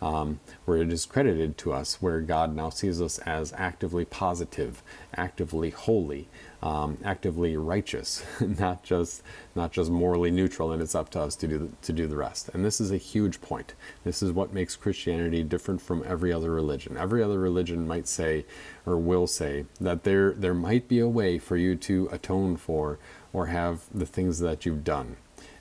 um, 0.00 0.40
where 0.64 0.78
it 0.78 0.92
is 0.92 1.06
credited 1.06 1.58
to 1.58 1.72
us, 1.72 2.00
where 2.00 2.20
God 2.20 2.54
now 2.54 2.70
sees 2.70 3.00
us 3.00 3.18
as 3.20 3.52
actively 3.56 4.04
positive, 4.04 4.82
actively 5.16 5.70
holy, 5.70 6.28
um, 6.62 6.98
actively 7.04 7.56
righteous, 7.56 8.24
not 8.40 8.82
just 8.82 9.22
not 9.54 9.72
just 9.72 9.90
morally 9.90 10.30
neutral, 10.30 10.72
and 10.72 10.80
it's 10.82 10.94
up 10.94 11.10
to 11.10 11.20
us 11.20 11.36
to 11.36 11.46
do 11.46 11.58
the, 11.58 11.68
to 11.82 11.92
do 11.92 12.06
the 12.06 12.16
rest. 12.16 12.48
And 12.54 12.64
this 12.64 12.80
is 12.80 12.90
a 12.90 12.96
huge 12.96 13.40
point. 13.40 13.74
This 14.04 14.22
is 14.22 14.32
what 14.32 14.54
makes 14.54 14.76
Christianity 14.76 15.42
different 15.42 15.82
from 15.82 16.02
every 16.06 16.32
other 16.32 16.50
religion. 16.50 16.96
Every 16.96 17.22
other 17.22 17.38
religion 17.38 17.86
might 17.86 18.08
say, 18.08 18.46
or 18.86 18.96
will 18.96 19.26
say, 19.26 19.66
that 19.80 20.04
there 20.04 20.32
there 20.32 20.54
might 20.54 20.88
be 20.88 20.98
a 20.98 21.08
way 21.08 21.38
for 21.38 21.56
you 21.56 21.76
to 21.76 22.08
atone 22.10 22.56
for 22.56 22.98
or 23.34 23.46
have 23.46 23.82
the 23.92 24.06
things 24.06 24.38
that 24.38 24.64
you've 24.64 24.84
done. 24.84 25.16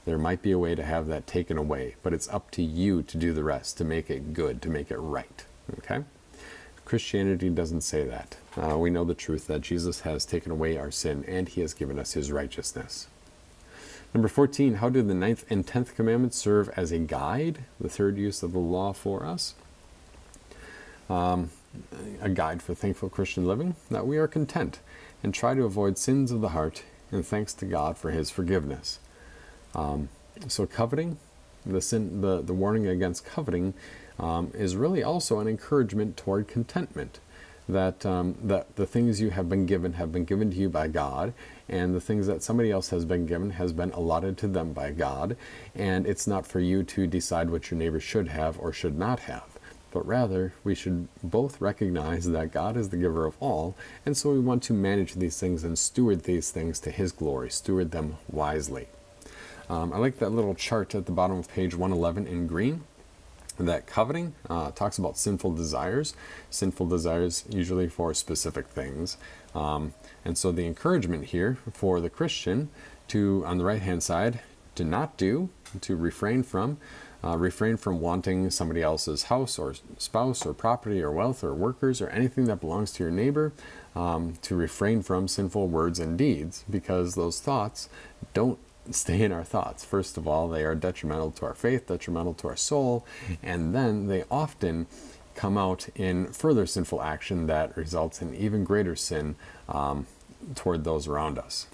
There 0.06 0.18
might 0.18 0.42
be 0.42 0.52
a 0.52 0.60
way 0.60 0.76
to 0.76 0.84
have 0.84 1.08
that 1.08 1.28
taken 1.28 1.58
away, 1.58 1.96
but 2.04 2.14
it's 2.14 2.30
up 2.30 2.52
to 2.52 2.62
you 2.62 3.02
to 3.04 3.18
do 3.18 3.34
the 3.34 3.44
rest, 3.44 3.78
to 3.80 3.84
make 3.84 4.10
it 4.10 4.34
good, 4.34 4.62
to 4.62 4.70
make 4.70 4.92
it 4.92 4.98
right. 4.98 5.44
Okay? 5.80 6.04
Christianity 6.86 7.50
doesn't 7.50 7.82
say 7.82 8.04
that. 8.06 8.38
Uh, 8.56 8.78
we 8.78 8.90
know 8.90 9.04
the 9.04 9.16
truth 9.16 9.48
that 9.48 9.62
Jesus 9.62 10.02
has 10.02 10.26
taken 10.26 10.52
away 10.52 10.78
our 10.78 10.92
sin 10.92 11.26
and 11.28 11.50
he 11.50 11.62
has 11.62 11.74
given 11.74 11.98
us 11.98 12.14
his 12.14 12.32
righteousness. 12.32 13.08
Number 14.14 14.28
14, 14.28 14.76
how 14.76 14.90
do 14.90 15.02
the 15.02 15.16
ninth 15.16 15.46
and 15.50 15.66
tenth 15.66 15.96
commandments 15.96 16.38
serve 16.38 16.70
as 16.76 16.92
a 16.92 17.00
guide, 17.00 17.64
the 17.80 17.90
third 17.90 18.18
use 18.18 18.44
of 18.44 18.52
the 18.52 18.60
law 18.60 18.94
for 18.94 19.26
us? 19.26 19.56
Um, 21.10 21.50
a 22.22 22.30
guide 22.30 22.62
for 22.62 22.76
thankful 22.76 23.10
Christian 23.10 23.48
living, 23.48 23.76
that 23.90 24.06
we 24.06 24.18
are 24.18 24.28
content 24.28 24.80
and 25.24 25.34
try 25.34 25.56
to 25.56 25.64
avoid 25.64 25.98
sins 25.98 26.32
of 26.32 26.42
the 26.42 26.50
heart, 26.50 26.84
and 27.14 27.26
thanks 27.26 27.54
to 27.56 27.66
God 27.66 27.98
for 27.98 28.12
his 28.12 28.30
forgiveness. 28.30 29.00
Um, 29.76 30.10
so, 30.48 30.66
coveting, 30.66 31.18
the, 31.66 31.82
sin, 31.82 32.22
the, 32.22 32.42
the 32.42 32.54
warning 32.54 32.88
against 32.88 33.26
coveting 33.26 33.74
um, 34.20 34.52
is 34.54 34.76
really 34.76 35.04
also 35.04 35.40
an 35.40 35.48
encouragement 35.48 36.18
toward 36.18 36.48
contentment. 36.48 37.20
That, 37.70 38.06
um, 38.06 38.36
that 38.44 38.76
the 38.76 38.86
things 38.86 39.22
you 39.22 39.30
have 39.30 39.48
been 39.48 39.66
given 39.66 39.94
have 39.94 40.12
been 40.12 40.26
given 40.26 40.52
to 40.52 40.58
you 40.58 40.68
by 40.68 40.90
God, 40.90 41.34
and 41.70 41.96
the 41.96 42.02
things 42.02 42.28
that 42.28 42.44
somebody 42.44 42.72
else 42.72 42.90
has 42.90 43.06
been 43.06 43.26
given 43.26 43.52
has 43.52 43.72
been 43.72 43.92
allotted 43.92 44.38
to 44.40 44.50
them 44.50 44.74
by 44.74 44.92
God, 44.92 45.38
and 45.74 46.06
it's 46.06 46.28
not 46.28 46.46
for 46.46 46.60
you 46.60 46.84
to 46.84 47.08
decide 47.08 47.50
what 47.50 47.72
your 47.72 47.78
neighbor 47.78 48.02
should 48.02 48.28
have 48.28 48.60
or 48.60 48.74
should 48.74 48.98
not 49.00 49.22
have. 49.22 49.53
But 49.94 50.08
rather, 50.08 50.54
we 50.64 50.74
should 50.74 51.08
both 51.22 51.62
recognize 51.62 52.28
that 52.28 52.52
God 52.52 52.76
is 52.76 52.90
the 52.90 52.98
giver 52.98 53.28
of 53.28 53.38
all, 53.40 53.76
and 54.08 54.18
so 54.18 54.32
we 54.32 54.40
want 54.40 54.64
to 54.64 54.74
manage 54.74 55.14
these 55.14 55.40
things 55.40 55.64
and 55.64 55.78
steward 55.78 56.24
these 56.24 56.50
things 56.50 56.80
to 56.80 56.90
His 56.90 57.12
glory, 57.12 57.52
steward 57.52 57.92
them 57.92 58.18
wisely. 58.28 58.88
Um, 59.70 59.94
I 59.94 59.98
like 59.98 60.18
that 60.18 60.32
little 60.32 60.56
chart 60.56 60.96
at 60.96 61.06
the 61.06 61.12
bottom 61.12 61.38
of 61.38 61.48
page 61.48 61.76
111 61.76 62.26
in 62.26 62.48
green 62.48 62.84
that 63.60 63.86
coveting 63.86 64.34
uh, 64.50 64.72
talks 64.72 64.98
about 64.98 65.16
sinful 65.16 65.54
desires, 65.54 66.16
sinful 66.50 66.88
desires 66.88 67.46
usually 67.48 67.88
for 67.88 68.16
specific 68.16 68.66
things. 68.68 69.18
Um, 69.54 69.94
and 70.26 70.36
so 70.36 70.52
the 70.52 70.66
encouragement 70.66 71.26
here 71.26 71.60
for 71.72 72.02
the 72.02 72.10
Christian 72.10 72.70
to, 73.10 73.44
on 73.46 73.60
the 73.60 73.64
right 73.64 73.82
hand 73.84 74.02
side, 74.02 74.40
to 74.74 74.84
not 74.84 75.18
do, 75.18 75.50
to 75.82 75.96
refrain 75.96 76.42
from, 76.42 76.78
uh, 77.24 77.38
refrain 77.38 77.78
from 77.78 78.00
wanting 78.00 78.50
somebody 78.50 78.82
else's 78.82 79.24
house 79.24 79.58
or 79.58 79.76
spouse 79.98 80.46
or 80.46 80.54
property 80.54 81.02
or 81.02 81.12
wealth 81.12 81.44
or 81.44 81.54
workers 81.54 82.02
or 82.02 82.10
anything 82.10 82.46
that 82.46 82.60
belongs 82.60 82.92
to 82.94 83.04
your 83.04 83.12
neighbor. 83.12 83.54
Um, 83.96 84.40
to 84.42 84.56
refrain 84.56 85.04
from 85.04 85.28
sinful 85.28 85.68
words 85.68 86.00
and 86.00 86.18
deeds 86.18 86.66
because 86.68 87.14
those 87.14 87.40
thoughts 87.40 87.90
don't 88.34 88.58
stay 88.92 89.22
in 89.22 89.32
our 89.32 89.44
thoughts. 89.44 89.86
First 89.86 90.18
of 90.18 90.28
all, 90.28 90.50
they 90.50 90.64
are 90.64 90.74
detrimental 90.74 91.30
to 91.32 91.46
our 91.46 91.54
faith, 91.54 91.88
detrimental 91.88 92.34
to 92.36 92.48
our 92.48 92.56
soul, 92.56 93.06
and 93.44 93.74
then 93.76 94.08
they 94.08 94.24
often 94.32 94.88
come 95.36 95.58
out 95.58 95.88
in 95.96 96.28
further 96.28 96.66
sinful 96.66 97.02
action 97.02 97.48
that 97.48 97.76
results 97.76 98.22
in 98.22 98.36
even 98.36 98.64
greater 98.64 98.96
sin 98.96 99.36
um, 99.70 100.06
toward 100.56 100.84
those 100.84 101.08
around 101.08 101.38
us. 101.38 101.68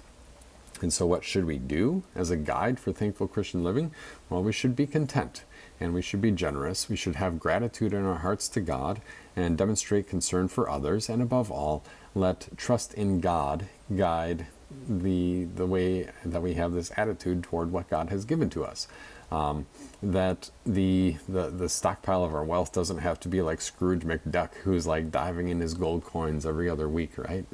And 0.82 0.92
so, 0.92 1.06
what 1.06 1.24
should 1.24 1.44
we 1.44 1.58
do 1.58 2.02
as 2.14 2.30
a 2.30 2.36
guide 2.36 2.80
for 2.80 2.92
thankful 2.92 3.28
Christian 3.28 3.62
living? 3.62 3.92
Well, 4.28 4.42
we 4.42 4.52
should 4.52 4.74
be 4.74 4.86
content 4.86 5.44
and 5.80 5.94
we 5.94 6.02
should 6.02 6.20
be 6.20 6.30
generous. 6.30 6.88
We 6.88 6.96
should 6.96 7.16
have 7.16 7.38
gratitude 7.38 7.92
in 7.92 8.04
our 8.04 8.18
hearts 8.18 8.48
to 8.50 8.60
God 8.60 9.00
and 9.34 9.56
demonstrate 9.56 10.08
concern 10.08 10.48
for 10.48 10.68
others. 10.68 11.08
And 11.08 11.22
above 11.22 11.50
all, 11.50 11.82
let 12.14 12.48
trust 12.56 12.94
in 12.94 13.20
God 13.20 13.66
guide 13.94 14.46
the 14.88 15.44
the 15.44 15.66
way 15.66 16.08
that 16.24 16.42
we 16.42 16.54
have 16.54 16.72
this 16.72 16.92
attitude 16.96 17.42
toward 17.42 17.72
what 17.72 17.88
God 17.88 18.10
has 18.10 18.24
given 18.24 18.50
to 18.50 18.64
us. 18.64 18.86
Um, 19.32 19.66
that 20.02 20.50
the, 20.66 21.16
the 21.28 21.50
the 21.50 21.68
stockpile 21.68 22.24
of 22.24 22.34
our 22.34 22.44
wealth 22.44 22.72
doesn't 22.72 22.98
have 22.98 23.20
to 23.20 23.28
be 23.28 23.42
like 23.42 23.60
Scrooge 23.60 24.02
McDuck, 24.02 24.54
who's 24.64 24.86
like 24.86 25.12
diving 25.12 25.48
in 25.48 25.60
his 25.60 25.74
gold 25.74 26.04
coins 26.04 26.44
every 26.44 26.68
other 26.68 26.88
week, 26.88 27.16
right? 27.16 27.46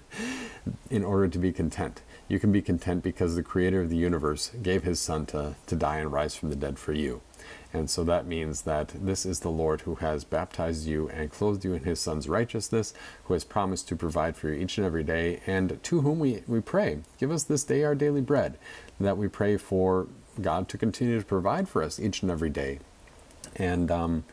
in 0.90 1.04
order 1.04 1.28
to 1.28 1.38
be 1.38 1.52
content, 1.52 2.02
you 2.28 2.38
can 2.38 2.52
be 2.52 2.62
content 2.62 3.02
because 3.02 3.34
the 3.34 3.42
Creator 3.42 3.82
of 3.82 3.90
the 3.90 3.96
universe 3.96 4.50
gave 4.62 4.82
His 4.82 5.00
Son 5.00 5.26
to 5.26 5.56
to 5.66 5.76
die 5.76 5.98
and 5.98 6.12
rise 6.12 6.34
from 6.34 6.50
the 6.50 6.56
dead 6.56 6.78
for 6.78 6.92
you. 6.92 7.20
And 7.74 7.90
so 7.90 8.04
that 8.04 8.24
means 8.24 8.62
that 8.62 8.92
this 8.94 9.26
is 9.26 9.40
the 9.40 9.50
Lord 9.50 9.80
who 9.80 9.96
has 9.96 10.22
baptized 10.22 10.86
you 10.86 11.08
and 11.08 11.32
clothed 11.32 11.64
you 11.64 11.74
in 11.74 11.82
his 11.82 11.98
Son's 11.98 12.28
righteousness, 12.28 12.94
who 13.24 13.34
has 13.34 13.42
promised 13.42 13.88
to 13.88 13.96
provide 13.96 14.36
for 14.36 14.48
you 14.48 14.54
each 14.54 14.78
and 14.78 14.86
every 14.86 15.02
day, 15.02 15.40
and 15.44 15.82
to 15.82 16.00
whom 16.02 16.20
we, 16.20 16.44
we 16.46 16.60
pray. 16.60 17.00
Give 17.18 17.32
us 17.32 17.42
this 17.42 17.64
day 17.64 17.82
our 17.82 17.96
daily 17.96 18.20
bread, 18.20 18.58
that 19.00 19.18
we 19.18 19.26
pray 19.26 19.56
for 19.56 20.06
God 20.40 20.68
to 20.68 20.78
continue 20.78 21.18
to 21.18 21.26
provide 21.26 21.68
for 21.68 21.82
us 21.82 21.98
each 21.98 22.22
and 22.22 22.30
every 22.30 22.50
day. 22.50 22.78
And 23.56 23.90
um, 23.90 24.24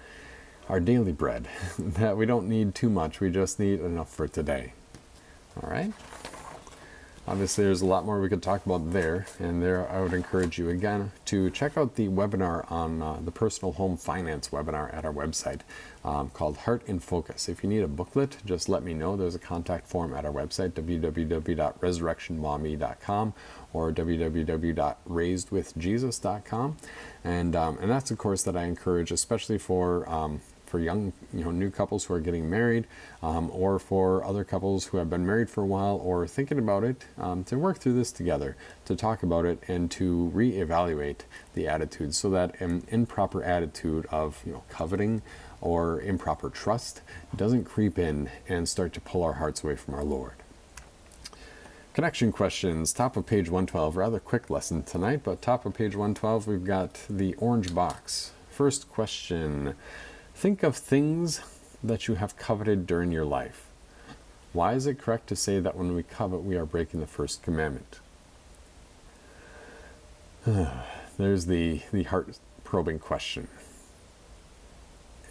our 0.69 0.79
daily 0.79 1.11
bread, 1.11 1.47
that 1.79 2.17
we 2.17 2.27
don't 2.27 2.47
need 2.47 2.75
too 2.75 2.89
much, 2.89 3.19
we 3.19 3.31
just 3.31 3.59
need 3.59 3.79
enough 3.79 4.13
for 4.13 4.27
today. 4.27 4.73
All 5.61 5.69
right? 5.69 5.91
Obviously, 7.27 7.63
there's 7.63 7.81
a 7.81 7.85
lot 7.85 8.03
more 8.03 8.19
we 8.19 8.29
could 8.29 8.41
talk 8.41 8.65
about 8.65 8.93
there, 8.93 9.27
and 9.39 9.61
there 9.61 9.87
I 9.89 10.01
would 10.01 10.13
encourage 10.13 10.57
you 10.57 10.69
again 10.69 11.11
to 11.25 11.51
check 11.51 11.77
out 11.77 11.93
the 11.95 12.07
webinar 12.07 12.69
on 12.71 12.99
uh, 13.01 13.19
the 13.23 13.29
personal 13.29 13.73
home 13.73 13.95
finance 13.95 14.49
webinar 14.49 14.91
at 14.91 15.05
our 15.05 15.13
website 15.13 15.59
um, 16.03 16.31
called 16.31 16.57
Heart 16.57 16.81
in 16.87 16.99
Focus. 16.99 17.47
If 17.47 17.61
you 17.61 17.69
need 17.69 17.83
a 17.83 17.87
booklet, 17.87 18.37
just 18.43 18.69
let 18.69 18.81
me 18.81 18.95
know. 18.95 19.15
There's 19.15 19.35
a 19.35 19.39
contact 19.39 19.87
form 19.87 20.15
at 20.15 20.25
our 20.25 20.31
website 20.31 20.71
www.resurrectionmaumee.com 20.71 23.33
or 23.71 23.91
www.raisedwithjesus.com, 23.91 26.77
and 27.23 27.55
um, 27.55 27.77
and 27.79 27.91
that's 27.91 28.09
a 28.09 28.15
course 28.15 28.41
that 28.43 28.57
I 28.57 28.63
encourage, 28.63 29.11
especially 29.11 29.59
for 29.59 30.09
um, 30.09 30.41
for 30.71 30.79
young, 30.79 31.11
you 31.33 31.43
know, 31.43 31.51
new 31.51 31.69
couples 31.69 32.05
who 32.05 32.13
are 32.13 32.21
getting 32.21 32.49
married, 32.49 32.87
um, 33.21 33.51
or 33.51 33.77
for 33.77 34.23
other 34.23 34.45
couples 34.45 34.85
who 34.85 34.97
have 34.97 35.09
been 35.09 35.25
married 35.25 35.49
for 35.49 35.61
a 35.61 35.65
while 35.65 35.99
or 36.01 36.25
thinking 36.25 36.57
about 36.57 36.85
it, 36.85 37.03
um, 37.17 37.43
to 37.43 37.57
work 37.57 37.77
through 37.77 37.93
this 37.93 38.13
together, 38.13 38.55
to 38.85 38.95
talk 38.95 39.21
about 39.21 39.45
it, 39.45 39.61
and 39.67 39.91
to 39.91 40.31
reevaluate 40.33 41.19
the 41.55 41.67
attitude, 41.67 42.15
so 42.15 42.29
that 42.29 42.59
an 42.61 42.83
improper 42.87 43.43
attitude 43.43 44.05
of 44.09 44.41
you 44.45 44.53
know 44.53 44.63
coveting 44.69 45.21
or 45.59 45.99
improper 46.01 46.49
trust 46.49 47.01
doesn't 47.35 47.65
creep 47.65 47.99
in 47.99 48.29
and 48.47 48.67
start 48.69 48.93
to 48.93 49.01
pull 49.01 49.23
our 49.23 49.33
hearts 49.33 49.63
away 49.63 49.75
from 49.75 49.93
our 49.93 50.05
Lord. 50.05 50.35
Connection 51.93 52.31
questions, 52.31 52.93
top 52.93 53.17
of 53.17 53.25
page 53.25 53.49
112. 53.49 53.97
Rather 53.97 54.21
quick 54.21 54.49
lesson 54.49 54.83
tonight, 54.83 55.19
but 55.25 55.41
top 55.41 55.65
of 55.65 55.73
page 55.73 55.97
112, 55.97 56.47
we've 56.47 56.63
got 56.63 57.05
the 57.09 57.33
orange 57.35 57.75
box. 57.75 58.31
First 58.49 58.89
question 58.89 59.75
Think 60.41 60.63
of 60.63 60.75
things 60.75 61.39
that 61.83 62.07
you 62.07 62.15
have 62.15 62.35
coveted 62.35 62.87
during 62.87 63.11
your 63.11 63.25
life. 63.25 63.67
Why 64.53 64.73
is 64.73 64.87
it 64.87 64.97
correct 64.97 65.27
to 65.27 65.35
say 65.35 65.59
that 65.59 65.77
when 65.77 65.93
we 65.93 66.01
covet, 66.01 66.41
we 66.41 66.55
are 66.55 66.65
breaking 66.65 66.99
the 66.99 67.05
first 67.05 67.43
commandment? 67.43 67.99
There's 71.19 71.45
the, 71.45 71.83
the 71.91 72.01
heart 72.01 72.39
probing 72.63 72.97
question. 72.97 73.49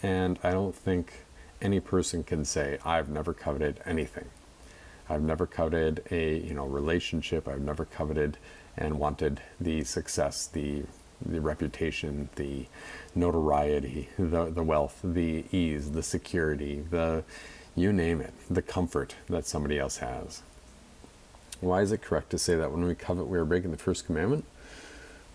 And 0.01 0.39
I 0.45 0.53
don't 0.53 0.77
think 0.77 1.25
any 1.61 1.81
person 1.81 2.23
can 2.23 2.45
say, 2.45 2.79
I've 2.85 3.09
never 3.09 3.35
coveted 3.35 3.81
anything. 3.85 4.27
I've 5.09 5.23
never 5.23 5.45
coveted 5.45 6.05
a 6.13 6.39
you 6.39 6.55
know 6.55 6.67
relationship. 6.67 7.49
I've 7.49 7.63
never 7.63 7.85
coveted 7.85 8.39
and 8.77 9.01
wanted 9.01 9.43
the 9.61 9.83
success, 9.83 10.47
the 10.47 10.85
the 11.25 11.41
reputation, 11.41 12.29
the 12.37 12.67
notoriety, 13.15 14.09
the, 14.19 14.47
the 14.47 14.63
wealth, 14.63 15.01
the 15.03 15.45
ease, 15.53 15.93
the 15.93 16.03
security, 16.03 16.85
the 16.91 17.25
you 17.77 17.93
name 17.93 18.21
it, 18.21 18.35
the 18.49 18.63
comfort 18.63 19.15
that 19.29 19.47
somebody 19.47 19.79
else 19.79 19.99
has. 19.99 20.43
Why 21.61 21.83
is 21.83 21.93
it 21.93 22.03
correct 22.03 22.31
to 22.31 22.39
say 22.39 22.57
that 22.57 22.73
when 22.73 22.85
we 22.85 22.95
covet, 22.95 23.27
we 23.27 23.39
are 23.39 23.45
breaking 23.45 23.71
the 23.71 23.77
first 23.77 24.07
commandment? 24.07 24.45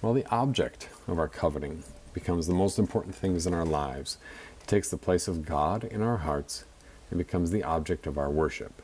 Well, 0.01 0.13
the 0.13 0.27
object 0.29 0.89
of 1.07 1.17
our 1.19 1.27
coveting 1.27 1.83
becomes 2.13 2.47
the 2.47 2.53
most 2.53 2.79
important 2.79 3.15
things 3.15 3.45
in 3.45 3.53
our 3.53 3.65
lives. 3.65 4.17
It 4.61 4.67
takes 4.67 4.89
the 4.89 4.97
place 4.97 5.27
of 5.27 5.45
God 5.45 5.83
in 5.83 6.01
our 6.01 6.17
hearts 6.17 6.65
and 7.09 7.17
becomes 7.17 7.51
the 7.51 7.63
object 7.63 8.07
of 8.07 8.17
our 8.17 8.29
worship. 8.29 8.81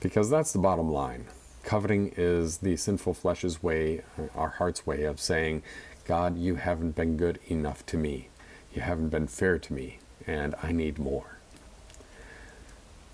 Because 0.00 0.30
that's 0.30 0.52
the 0.52 0.58
bottom 0.58 0.90
line. 0.90 1.26
Coveting 1.68 2.14
is 2.16 2.58
the 2.58 2.78
sinful 2.78 3.12
flesh's 3.12 3.62
way, 3.62 4.00
our 4.34 4.48
heart's 4.48 4.86
way 4.86 5.02
of 5.02 5.20
saying, 5.20 5.62
God, 6.06 6.38
you 6.38 6.54
haven't 6.54 6.96
been 6.96 7.18
good 7.18 7.38
enough 7.46 7.84
to 7.88 7.98
me. 7.98 8.30
You 8.72 8.80
haven't 8.80 9.10
been 9.10 9.26
fair 9.26 9.58
to 9.58 9.72
me, 9.74 9.98
and 10.26 10.54
I 10.62 10.72
need 10.72 10.98
more. 10.98 11.36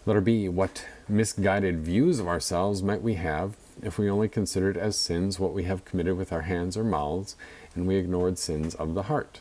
Letter 0.07 0.21
B, 0.21 0.49
what 0.49 0.87
misguided 1.09 1.81
views 1.81 2.21
of 2.21 2.29
ourselves 2.29 2.81
might 2.81 3.03
we 3.03 3.15
have 3.15 3.57
if 3.83 3.99
we 3.99 4.09
only 4.09 4.29
considered 4.29 4.77
as 4.77 4.95
sins 4.95 5.41
what 5.41 5.53
we 5.53 5.65
have 5.65 5.85
committed 5.85 6.17
with 6.17 6.33
our 6.33 6.43
hands 6.43 6.77
or 6.77 6.85
mouths, 6.85 7.35
and 7.75 7.89
we 7.89 7.97
ignored 7.97 8.39
sins 8.39 8.77
of 8.77 8.95
the 8.95 9.03
heart? 9.11 9.41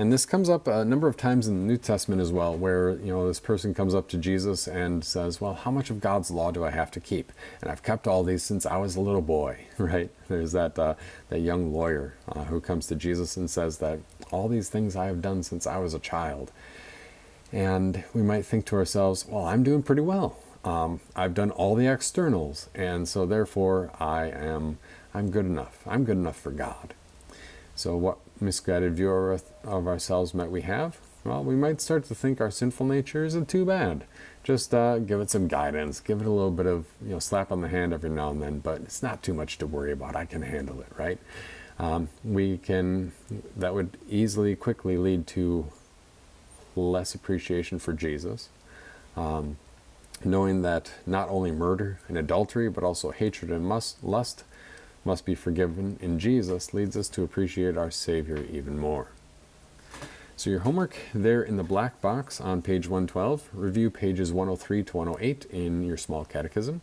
And 0.00 0.10
this 0.10 0.24
comes 0.24 0.48
up 0.48 0.66
a 0.66 0.82
number 0.82 1.08
of 1.08 1.18
times 1.18 1.46
in 1.46 1.60
the 1.60 1.66
New 1.66 1.76
Testament 1.76 2.22
as 2.22 2.32
well, 2.32 2.56
where 2.56 2.92
you 2.92 3.12
know 3.12 3.28
this 3.28 3.38
person 3.38 3.74
comes 3.74 3.94
up 3.94 4.08
to 4.08 4.16
Jesus 4.16 4.66
and 4.66 5.04
says, 5.04 5.42
"Well, 5.42 5.52
how 5.52 5.70
much 5.70 5.90
of 5.90 6.00
God's 6.00 6.30
law 6.30 6.50
do 6.50 6.64
I 6.64 6.70
have 6.70 6.90
to 6.92 7.00
keep?" 7.00 7.30
And 7.60 7.70
I've 7.70 7.82
kept 7.82 8.06
all 8.06 8.24
these 8.24 8.42
since 8.42 8.64
I 8.64 8.78
was 8.78 8.96
a 8.96 9.00
little 9.02 9.20
boy, 9.20 9.58
right? 9.78 10.08
There's 10.28 10.52
that 10.52 10.78
uh, 10.78 10.94
that 11.28 11.40
young 11.40 11.74
lawyer 11.74 12.14
uh, 12.26 12.44
who 12.44 12.62
comes 12.62 12.86
to 12.86 12.94
Jesus 12.94 13.36
and 13.36 13.50
says 13.50 13.76
that 13.80 13.98
all 14.30 14.48
these 14.48 14.70
things 14.70 14.96
I 14.96 15.04
have 15.04 15.20
done 15.20 15.42
since 15.42 15.66
I 15.66 15.76
was 15.76 15.92
a 15.92 15.98
child. 15.98 16.50
And 17.52 18.02
we 18.14 18.22
might 18.22 18.46
think 18.46 18.64
to 18.66 18.76
ourselves, 18.76 19.26
"Well, 19.28 19.44
I'm 19.44 19.62
doing 19.62 19.82
pretty 19.82 20.00
well. 20.00 20.38
Um, 20.64 21.00
I've 21.14 21.34
done 21.34 21.50
all 21.50 21.74
the 21.74 21.88
externals, 21.88 22.70
and 22.74 23.06
so 23.06 23.26
therefore 23.26 23.90
I 24.00 24.30
am 24.30 24.78
I'm 25.12 25.30
good 25.30 25.44
enough. 25.44 25.82
I'm 25.86 26.04
good 26.04 26.16
enough 26.16 26.40
for 26.40 26.52
God." 26.52 26.94
So 27.74 27.96
what 27.96 28.18
misguided 28.40 28.94
view 28.94 29.10
of 29.10 29.86
ourselves 29.86 30.34
might 30.34 30.50
we 30.50 30.62
have? 30.62 30.98
Well, 31.24 31.44
we 31.44 31.54
might 31.54 31.80
start 31.80 32.04
to 32.04 32.14
think 32.14 32.40
our 32.40 32.50
sinful 32.50 32.86
nature 32.86 33.24
isn't 33.24 33.48
too 33.48 33.66
bad. 33.66 34.04
Just 34.42 34.72
uh, 34.72 34.98
give 34.98 35.20
it 35.20 35.28
some 35.28 35.48
guidance, 35.48 36.00
give 36.00 36.20
it 36.22 36.26
a 36.26 36.30
little 36.30 36.50
bit 36.50 36.66
of 36.66 36.86
you 37.02 37.10
know 37.10 37.18
slap 37.18 37.52
on 37.52 37.60
the 37.60 37.68
hand 37.68 37.92
every 37.92 38.08
now 38.08 38.30
and 38.30 38.42
then, 38.42 38.60
but 38.60 38.80
it's 38.80 39.02
not 39.02 39.22
too 39.22 39.34
much 39.34 39.58
to 39.58 39.66
worry 39.66 39.92
about. 39.92 40.16
I 40.16 40.24
can 40.24 40.42
handle 40.42 40.80
it, 40.80 40.88
right? 40.96 41.18
Um, 41.78 42.08
we 42.24 42.58
can 42.58 43.12
that 43.56 43.74
would 43.74 43.98
easily, 44.08 44.56
quickly 44.56 44.96
lead 44.96 45.26
to 45.28 45.66
less 46.74 47.14
appreciation 47.14 47.78
for 47.78 47.92
Jesus. 47.92 48.48
Um, 49.16 49.58
knowing 50.24 50.62
that 50.62 50.92
not 51.06 51.28
only 51.28 51.50
murder 51.50 51.98
and 52.08 52.16
adultery, 52.16 52.68
but 52.68 52.84
also 52.84 53.10
hatred 53.10 53.50
and 53.50 53.68
lust 53.68 54.44
must 55.04 55.24
be 55.24 55.34
forgiven 55.34 55.98
in 56.00 56.18
Jesus 56.18 56.74
leads 56.74 56.96
us 56.96 57.08
to 57.10 57.22
appreciate 57.22 57.76
our 57.76 57.90
Savior 57.90 58.44
even 58.50 58.78
more. 58.78 59.08
So, 60.36 60.48
your 60.48 60.60
homework 60.60 60.96
there 61.12 61.42
in 61.42 61.58
the 61.58 61.62
black 61.62 62.00
box 62.00 62.40
on 62.40 62.62
page 62.62 62.88
112, 62.88 63.50
review 63.52 63.90
pages 63.90 64.32
103 64.32 64.82
to 64.84 64.96
108 64.96 65.44
in 65.50 65.84
your 65.84 65.98
small 65.98 66.24
catechism. 66.24 66.80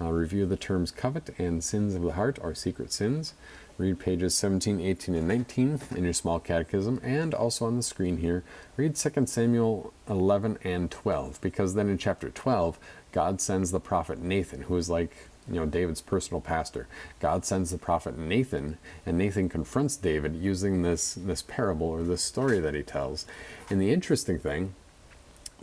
Uh, 0.00 0.10
review 0.10 0.46
the 0.46 0.56
terms 0.56 0.90
covet 0.90 1.30
and 1.38 1.62
sins 1.62 1.94
of 1.94 2.02
the 2.02 2.12
heart, 2.12 2.38
or 2.40 2.54
secret 2.54 2.92
sins. 2.92 3.34
read 3.78 3.98
pages 3.98 4.34
17, 4.34 4.80
18, 4.80 5.14
and 5.14 5.26
19 5.26 5.80
in 5.96 6.04
your 6.04 6.12
small 6.12 6.38
catechism, 6.38 7.00
and 7.02 7.34
also 7.34 7.66
on 7.66 7.76
the 7.76 7.82
screen 7.82 8.18
here, 8.18 8.44
read 8.76 8.94
2 8.94 9.26
Samuel 9.26 9.92
11 10.08 10.58
and 10.62 10.90
12, 10.90 11.40
because 11.40 11.74
then 11.74 11.88
in 11.88 11.98
chapter 11.98 12.30
12, 12.30 12.78
God 13.10 13.40
sends 13.40 13.72
the 13.72 13.80
prophet 13.80 14.20
Nathan, 14.20 14.62
who 14.62 14.76
is 14.76 14.88
like 14.88 15.28
you 15.48 15.54
know 15.54 15.66
David's 15.66 16.00
personal 16.00 16.40
pastor. 16.40 16.86
God 17.20 17.44
sends 17.44 17.70
the 17.70 17.78
prophet 17.78 18.18
Nathan, 18.18 18.78
and 19.04 19.18
Nathan 19.18 19.48
confronts 19.48 19.96
David 19.96 20.36
using 20.36 20.82
this 20.82 21.14
this 21.14 21.42
parable 21.42 21.88
or 21.88 22.02
this 22.02 22.22
story 22.22 22.60
that 22.60 22.74
he 22.74 22.82
tells. 22.82 23.26
And 23.70 23.80
the 23.80 23.92
interesting 23.92 24.38
thing, 24.38 24.74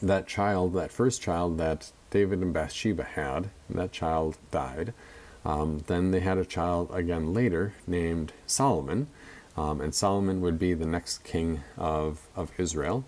that 0.01 0.27
child, 0.27 0.73
that 0.73 0.91
first 0.91 1.21
child 1.21 1.57
that 1.57 1.91
David 2.09 2.39
and 2.39 2.53
Bathsheba 2.53 3.03
had, 3.03 3.49
that 3.69 3.91
child 3.91 4.37
died. 4.51 4.93
Um, 5.45 5.83
then 5.87 6.11
they 6.11 6.19
had 6.19 6.37
a 6.37 6.45
child 6.45 6.89
again 6.93 7.33
later 7.33 7.73
named 7.87 8.33
Solomon, 8.45 9.07
um, 9.55 9.79
and 9.79 9.95
Solomon 9.95 10.41
would 10.41 10.59
be 10.59 10.73
the 10.73 10.85
next 10.85 11.23
king 11.23 11.61
of, 11.77 12.27
of 12.35 12.51
Israel, 12.57 13.05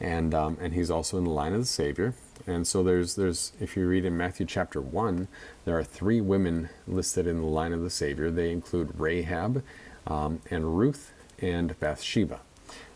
and 0.00 0.34
um, 0.34 0.56
and 0.60 0.74
he's 0.74 0.90
also 0.90 1.18
in 1.18 1.24
the 1.24 1.30
line 1.30 1.52
of 1.52 1.60
the 1.60 1.66
Savior. 1.66 2.14
And 2.46 2.66
so 2.66 2.82
there's 2.82 3.16
there's 3.16 3.52
if 3.60 3.76
you 3.76 3.86
read 3.86 4.04
in 4.04 4.16
Matthew 4.16 4.46
chapter 4.46 4.80
one, 4.80 5.28
there 5.64 5.78
are 5.78 5.84
three 5.84 6.20
women 6.20 6.68
listed 6.86 7.26
in 7.26 7.40
the 7.40 7.46
line 7.46 7.72
of 7.72 7.82
the 7.82 7.90
Savior. 7.90 8.30
They 8.30 8.50
include 8.50 8.98
Rahab, 8.98 9.62
um, 10.06 10.40
and 10.50 10.76
Ruth, 10.76 11.12
and 11.38 11.78
Bathsheba. 11.80 12.40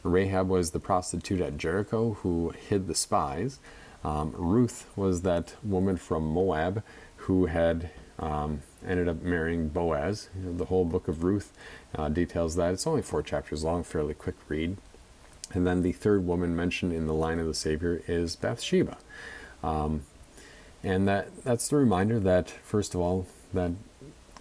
Rahab 0.02 0.48
was 0.48 0.70
the 0.70 0.80
prostitute 0.80 1.40
at 1.40 1.58
Jericho 1.58 2.14
who 2.22 2.50
hid 2.50 2.86
the 2.86 2.94
spies. 2.94 3.58
Um, 4.04 4.32
Ruth 4.36 4.86
was 4.96 5.22
that 5.22 5.54
woman 5.62 5.96
from 5.96 6.24
Moab 6.24 6.82
who 7.16 7.46
had 7.46 7.90
um, 8.18 8.62
ended 8.86 9.08
up 9.08 9.22
marrying 9.22 9.68
Boaz. 9.68 10.28
You 10.36 10.46
know, 10.46 10.56
the 10.56 10.66
whole 10.66 10.84
book 10.84 11.08
of 11.08 11.24
Ruth 11.24 11.52
uh, 11.94 12.08
details 12.08 12.54
that. 12.56 12.72
It's 12.72 12.86
only 12.86 13.02
four 13.02 13.22
chapters 13.22 13.64
long, 13.64 13.82
fairly 13.82 14.14
quick 14.14 14.36
read. 14.48 14.76
And 15.52 15.66
then 15.66 15.82
the 15.82 15.92
third 15.92 16.26
woman 16.26 16.54
mentioned 16.54 16.92
in 16.92 17.06
the 17.06 17.14
line 17.14 17.38
of 17.38 17.46
the 17.46 17.54
Savior 17.54 18.02
is 18.06 18.36
Bathsheba. 18.36 18.98
Um, 19.62 20.02
and 20.82 21.08
that, 21.08 21.44
that's 21.44 21.68
the 21.68 21.76
reminder 21.76 22.20
that, 22.20 22.50
first 22.50 22.94
of 22.94 23.00
all, 23.00 23.26
that 23.52 23.72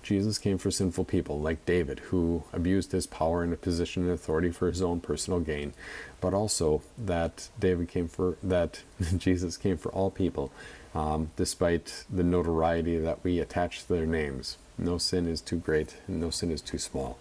Jesus 0.04 0.38
came 0.38 0.58
for 0.58 0.72
sinful 0.72 1.04
people 1.04 1.42
like 1.42 1.66
David, 1.66 2.00
who 2.00 2.44
abused 2.54 2.94
his 2.94 3.06
power 3.06 3.44
and 3.44 3.60
position 3.60 4.04
and 4.04 4.12
authority 4.14 4.52
for 4.52 4.68
his 4.68 4.82
own 4.82 5.02
personal 5.02 5.42
gain, 5.42 5.74
but 6.22 6.34
also 6.34 6.82
that 6.98 7.50
David 7.60 7.90
came 7.90 8.08
for 8.08 8.38
that 8.42 8.84
Jesus 9.18 9.58
came 9.58 9.78
for 9.78 9.92
all 9.92 10.10
people, 10.10 10.52
um, 10.96 11.32
despite 11.36 12.06
the 12.10 12.24
notoriety 12.24 12.98
that 12.98 13.22
we 13.24 13.40
attach 13.40 13.82
to 13.82 13.94
their 13.94 14.06
names. 14.06 14.58
No 14.78 14.98
sin 14.98 15.28
is 15.28 15.42
too 15.42 15.58
great, 15.58 15.98
and 16.08 16.22
no 16.22 16.30
sin 16.30 16.52
is 16.52 16.62
too 16.62 16.78
small. 16.78 17.18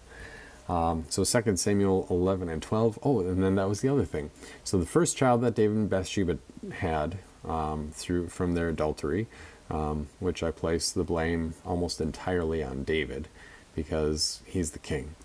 Um, 0.69 1.05
so 1.09 1.23
2 1.23 1.57
Samuel 1.57 2.07
11 2.09 2.49
and 2.49 2.61
12. 2.61 2.99
Oh, 3.03 3.21
and 3.21 3.41
then 3.41 3.55
that 3.55 3.69
was 3.69 3.81
the 3.81 3.89
other 3.89 4.05
thing. 4.05 4.31
So 4.63 4.77
the 4.77 4.85
first 4.85 5.17
child 5.17 5.41
that 5.41 5.55
David 5.55 5.77
and 5.77 5.89
Bathsheba 5.89 6.37
had 6.71 7.17
um, 7.47 7.89
through 7.93 8.27
from 8.27 8.53
their 8.53 8.69
adultery 8.69 9.27
um, 9.69 10.07
which 10.19 10.43
I 10.43 10.51
place 10.51 10.91
the 10.91 11.03
blame 11.03 11.53
almost 11.65 11.99
entirely 11.99 12.63
on 12.63 12.83
David 12.83 13.27
because 13.75 14.41
he's 14.45 14.71
the 14.71 14.79
king. 14.79 15.15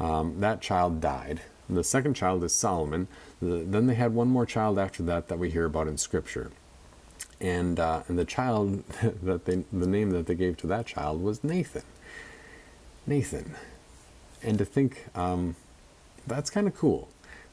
Um, 0.00 0.40
that 0.40 0.60
child 0.60 1.00
died. 1.00 1.42
The 1.68 1.84
second 1.84 2.14
child 2.14 2.42
is 2.42 2.54
Solomon. 2.54 3.06
The, 3.40 3.64
then 3.64 3.86
they 3.86 3.94
had 3.94 4.14
one 4.14 4.28
more 4.28 4.46
child 4.46 4.78
after 4.78 5.02
that 5.04 5.28
that 5.28 5.38
we 5.38 5.50
hear 5.50 5.66
about 5.66 5.88
in 5.88 5.98
Scripture. 5.98 6.50
And, 7.40 7.78
uh, 7.78 8.02
and 8.08 8.18
the 8.18 8.24
child 8.24 8.84
that 9.22 9.44
they, 9.44 9.64
the 9.72 9.86
name 9.86 10.10
that 10.10 10.26
they 10.26 10.34
gave 10.34 10.56
to 10.58 10.66
that 10.68 10.86
child 10.86 11.22
was 11.22 11.44
Nathan. 11.44 11.82
Nathan. 13.06 13.54
And 14.42 14.58
to 14.58 14.64
think, 14.64 15.06
um, 15.14 15.54
that's 16.26 16.50
kind 16.50 16.66
of 16.66 16.74
cool 16.74 17.08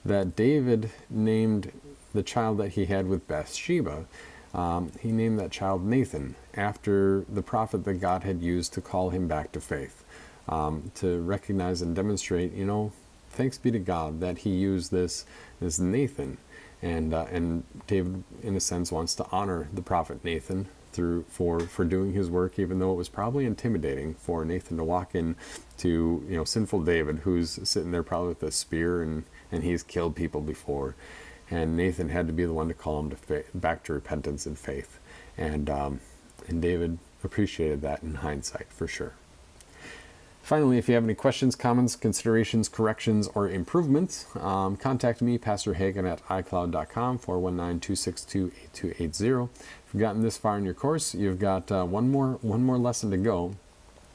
that 0.06 0.36
David 0.36 0.92
named 1.10 1.72
the 2.14 2.24
child 2.24 2.58
that 2.58 2.70
he 2.70 2.86
had 2.86 3.08
with 3.08 3.28
Bathsheba 3.28 4.06
um, 4.54 4.92
he 5.00 5.12
named 5.12 5.40
that 5.40 5.52
child 5.52 5.86
Nathan 5.86 6.36
after 6.56 7.26
the 7.30 7.42
prophet 7.42 7.84
that 7.86 7.96
God 7.96 8.24
had 8.24 8.42
used 8.42 8.74
to 8.74 8.82
call 8.82 9.12
him 9.12 9.28
back 9.28 9.52
to 9.52 9.62
faith, 9.62 10.04
um, 10.48 10.92
to 10.96 11.22
recognize 11.22 11.82
and 11.82 11.96
demonstrate, 11.96 12.54
you 12.54 12.66
know, 12.66 12.92
thanks 13.30 13.58
be 13.58 13.72
to 13.72 13.80
God 13.80 14.22
that 14.22 14.40
he 14.40 14.50
used 14.50 14.92
this, 14.92 15.26
this 15.60 15.78
Nathan. 15.80 16.38
And, 16.82 17.14
uh, 17.14 17.26
and 17.32 17.64
David, 17.88 18.24
in 18.42 18.56
a 18.56 18.60
sense, 18.60 18.92
wants 18.92 19.14
to 19.16 19.26
honor 19.32 19.68
the 19.74 19.82
prophet 19.82 20.24
Nathan 20.24 20.68
through 20.92 21.24
for 21.30 21.60
for 21.60 21.86
doing 21.86 22.14
his 22.14 22.32
work, 22.32 22.58
even 22.58 22.80
though 22.80 22.92
it 22.92 22.96
was 22.96 23.10
probably 23.10 23.46
intimidating 23.46 24.16
for 24.16 24.44
Nathan 24.44 24.78
to 24.78 24.84
walk 24.84 25.14
in 25.14 25.36
to 25.78 26.26
you 26.28 26.36
know 26.36 26.44
sinful 26.44 26.84
David, 26.84 27.20
who's 27.20 27.60
sitting 27.64 27.92
there 27.92 28.02
probably 28.02 28.30
with 28.30 28.42
a 28.42 28.52
spear 28.52 29.04
and 29.04 29.24
and 29.52 29.64
he's 29.64 29.84
killed 29.84 30.16
people 30.16 30.42
before, 30.42 30.96
and 31.52 31.76
Nathan 31.76 32.10
had 32.10 32.28
to 32.28 32.34
be 32.34 32.46
the 32.46 32.54
one 32.54 32.68
to 32.68 32.74
call 32.74 33.00
him 33.00 33.10
to 33.10 33.16
fa- 33.16 33.44
back 33.54 33.84
to 33.86 33.94
repentance 33.94 34.46
and 34.46 34.58
faith, 34.58 35.00
and 35.38 35.70
um, 35.70 36.00
and 36.48 36.62
David 36.62 36.98
appreciated 37.24 37.82
that 37.82 38.04
in 38.04 38.16
hindsight 38.16 38.72
for 38.72 38.88
sure. 38.88 39.14
Finally, 40.42 40.80
if 40.80 40.90
you 40.90 40.96
have 40.96 41.04
any 41.04 41.14
questions, 41.14 41.56
comments, 41.56 41.96
considerations, 41.96 42.68
corrections, 42.68 43.30
or 43.36 43.48
improvements, 43.48 44.26
um, 44.38 44.76
contact 44.76 45.22
me, 45.22 45.38
Pastor 45.38 45.76
Hagen 45.76 46.08
at 46.08 46.28
iCloud.com, 46.28 47.20
419-262-8280. 47.20 49.50
If 49.54 49.94
you've 49.94 50.02
gotten 50.02 50.24
this 50.24 50.40
far 50.40 50.58
in 50.58 50.66
your 50.66 50.74
course, 50.74 51.14
you've 51.14 51.38
got 51.38 51.72
uh, 51.72 51.86
one 51.86 52.10
more 52.10 52.40
one 52.42 52.64
more 52.64 52.80
lesson 52.80 53.12
to 53.12 53.18
go 53.18 53.54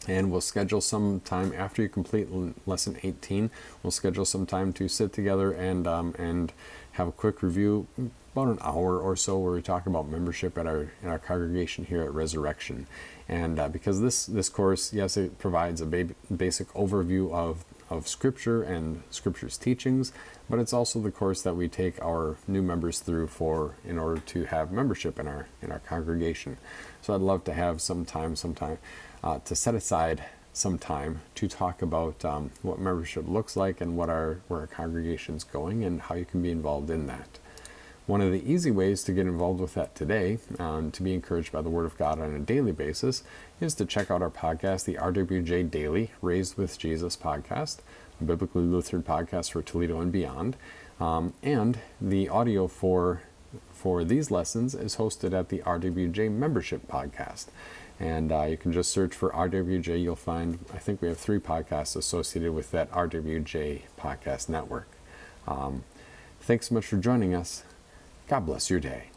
and 0.09 0.31
we'll 0.31 0.41
schedule 0.41 0.81
some 0.81 1.21
time 1.21 1.53
after 1.57 1.83
you 1.83 1.89
complete 1.89 2.29
lesson 2.67 2.99
18 3.03 3.51
we'll 3.83 3.91
schedule 3.91 4.25
some 4.25 4.45
time 4.45 4.73
to 4.73 4.89
sit 4.89 5.13
together 5.13 5.53
and 5.53 5.87
um, 5.87 6.15
and 6.19 6.53
have 6.95 7.09
a 7.09 7.13
quick 7.13 7.43
review 7.43 7.87
about 8.33 8.49
an 8.49 8.59
hour 8.63 8.99
or 8.99 9.15
so 9.15 9.39
where 9.39 9.53
we 9.53 9.63
talk 9.63 9.87
about 9.87 10.09
membership 10.09 10.59
at 10.59 10.67
our 10.67 10.91
in 11.03 11.09
our 11.09 11.19
congregation 11.19 11.85
here 11.85 12.03
at 12.03 12.13
resurrection. 12.13 12.87
And 13.29 13.59
uh, 13.59 13.69
because 13.69 14.01
this 14.01 14.27
this 14.27 14.49
course 14.49 14.93
yes 14.93 15.17
it 15.17 15.39
provides 15.39 15.81
a 15.81 15.87
ba- 15.87 16.15
basic 16.35 16.69
overview 16.73 17.33
of 17.33 17.65
of 17.91 18.09
scripture 18.09 18.63
and 18.63 19.03
scripture's 19.11 19.59
teachings 19.59 20.11
but 20.49 20.59
it's 20.59 20.73
also 20.73 21.01
the 21.01 21.11
course 21.11 21.43
that 21.43 21.55
we 21.55 21.69
take 21.69 22.03
our 22.03 22.37
new 22.49 22.63
members 22.63 22.99
through 22.99 23.27
for 23.27 23.77
in 23.85 23.99
order 23.99 24.21
to 24.21 24.45
have 24.47 24.73
membership 24.73 25.19
in 25.19 25.29
our 25.29 25.47
in 25.63 25.71
our 25.71 25.81
congregation. 25.81 26.57
So 27.03 27.15
i'd 27.15 27.21
love 27.21 27.45
to 27.45 27.53
have 27.53 27.81
some 27.81 28.05
time 28.05 28.37
sometime 28.37 28.79
uh, 29.23 29.39
to 29.41 29.55
set 29.55 29.75
aside 29.75 30.25
some 30.57 30.79
time 30.79 31.21
to 31.35 31.49
talk 31.49 31.83
about 31.83 32.25
um, 32.25 32.51
what 32.63 32.79
membership 32.79 33.29
looks 33.29 33.57
like 33.57 33.81
and 33.81 33.97
what 33.97 34.09
our 34.09 34.41
where 34.49 34.61
our 34.61 34.67
congregation's 34.67 35.45
going 35.45 35.85
and 35.85 36.03
how 36.03 36.15
you 36.15 36.25
can 36.25 36.41
be 36.43 36.51
involved 36.51 36.91
in 36.91 37.07
that. 37.07 37.39
One 38.07 38.21
of 38.21 38.33
the 38.33 38.51
easy 38.51 38.71
ways 38.71 39.03
to 39.05 39.13
get 39.13 39.27
involved 39.27 39.61
with 39.61 39.75
that 39.75 39.95
today, 39.95 40.39
um, 40.59 40.91
to 40.93 41.03
be 41.03 41.15
encouraged 41.15 41.51
by 41.51 41.63
the 41.63 41.71
Word 41.71 41.87
of 41.87 41.97
God 41.97 42.21
on 42.21 42.35
a 42.35 42.39
daily 42.39 42.73
basis, 42.73 43.25
is 43.61 43.75
to 43.77 43.87
check 43.87 44.11
out 44.11 44.21
our 44.21 44.31
podcast, 44.31 44.85
the 44.85 44.97
RWJ 44.97 45.71
Daily 45.71 46.11
Raised 46.21 46.59
with 46.59 46.79
Jesus 46.79 47.17
podcast, 47.17 47.79
a 48.21 48.25
biblically 48.25 48.63
Lutheran 48.63 49.03
podcast 49.03 49.53
for 49.53 49.63
Toledo 49.63 50.01
and 50.01 50.13
beyond. 50.13 50.57
Um, 51.01 51.33
and 51.43 51.79
the 52.01 52.29
audio 52.29 52.69
for 52.69 53.23
for 53.73 54.05
these 54.05 54.31
lessons 54.31 54.75
is 54.75 54.97
hosted 54.97 55.33
at 55.33 55.49
the 55.49 55.59
RWJ 55.59 56.31
Membership 56.31 56.89
Podcast. 56.89 57.47
And 58.01 58.33
uh, 58.33 58.43
you 58.45 58.57
can 58.57 58.73
just 58.73 58.91
search 58.91 59.15
for 59.15 59.31
RWJ. 59.31 60.03
You'll 60.03 60.17
find, 60.17 60.59
I 60.73 60.79
think 60.79 61.01
we 61.01 61.09
have 61.09 61.19
three 61.19 61.39
podcasts 61.39 61.97
associated 61.97 62.53
with 62.53 62.71
that 62.73 62.91
RWJ 62.91 63.83
podcast 63.99 64.49
network. 64.49 64.89
Um, 65.47 65.85
thanks 66.41 66.69
so 66.69 66.75
much 66.75 66.87
for 66.87 66.97
joining 66.97 67.35
us. 67.35 67.63
God 68.29 68.47
bless 68.47 68.69
your 68.69 68.81
day. 68.81 69.14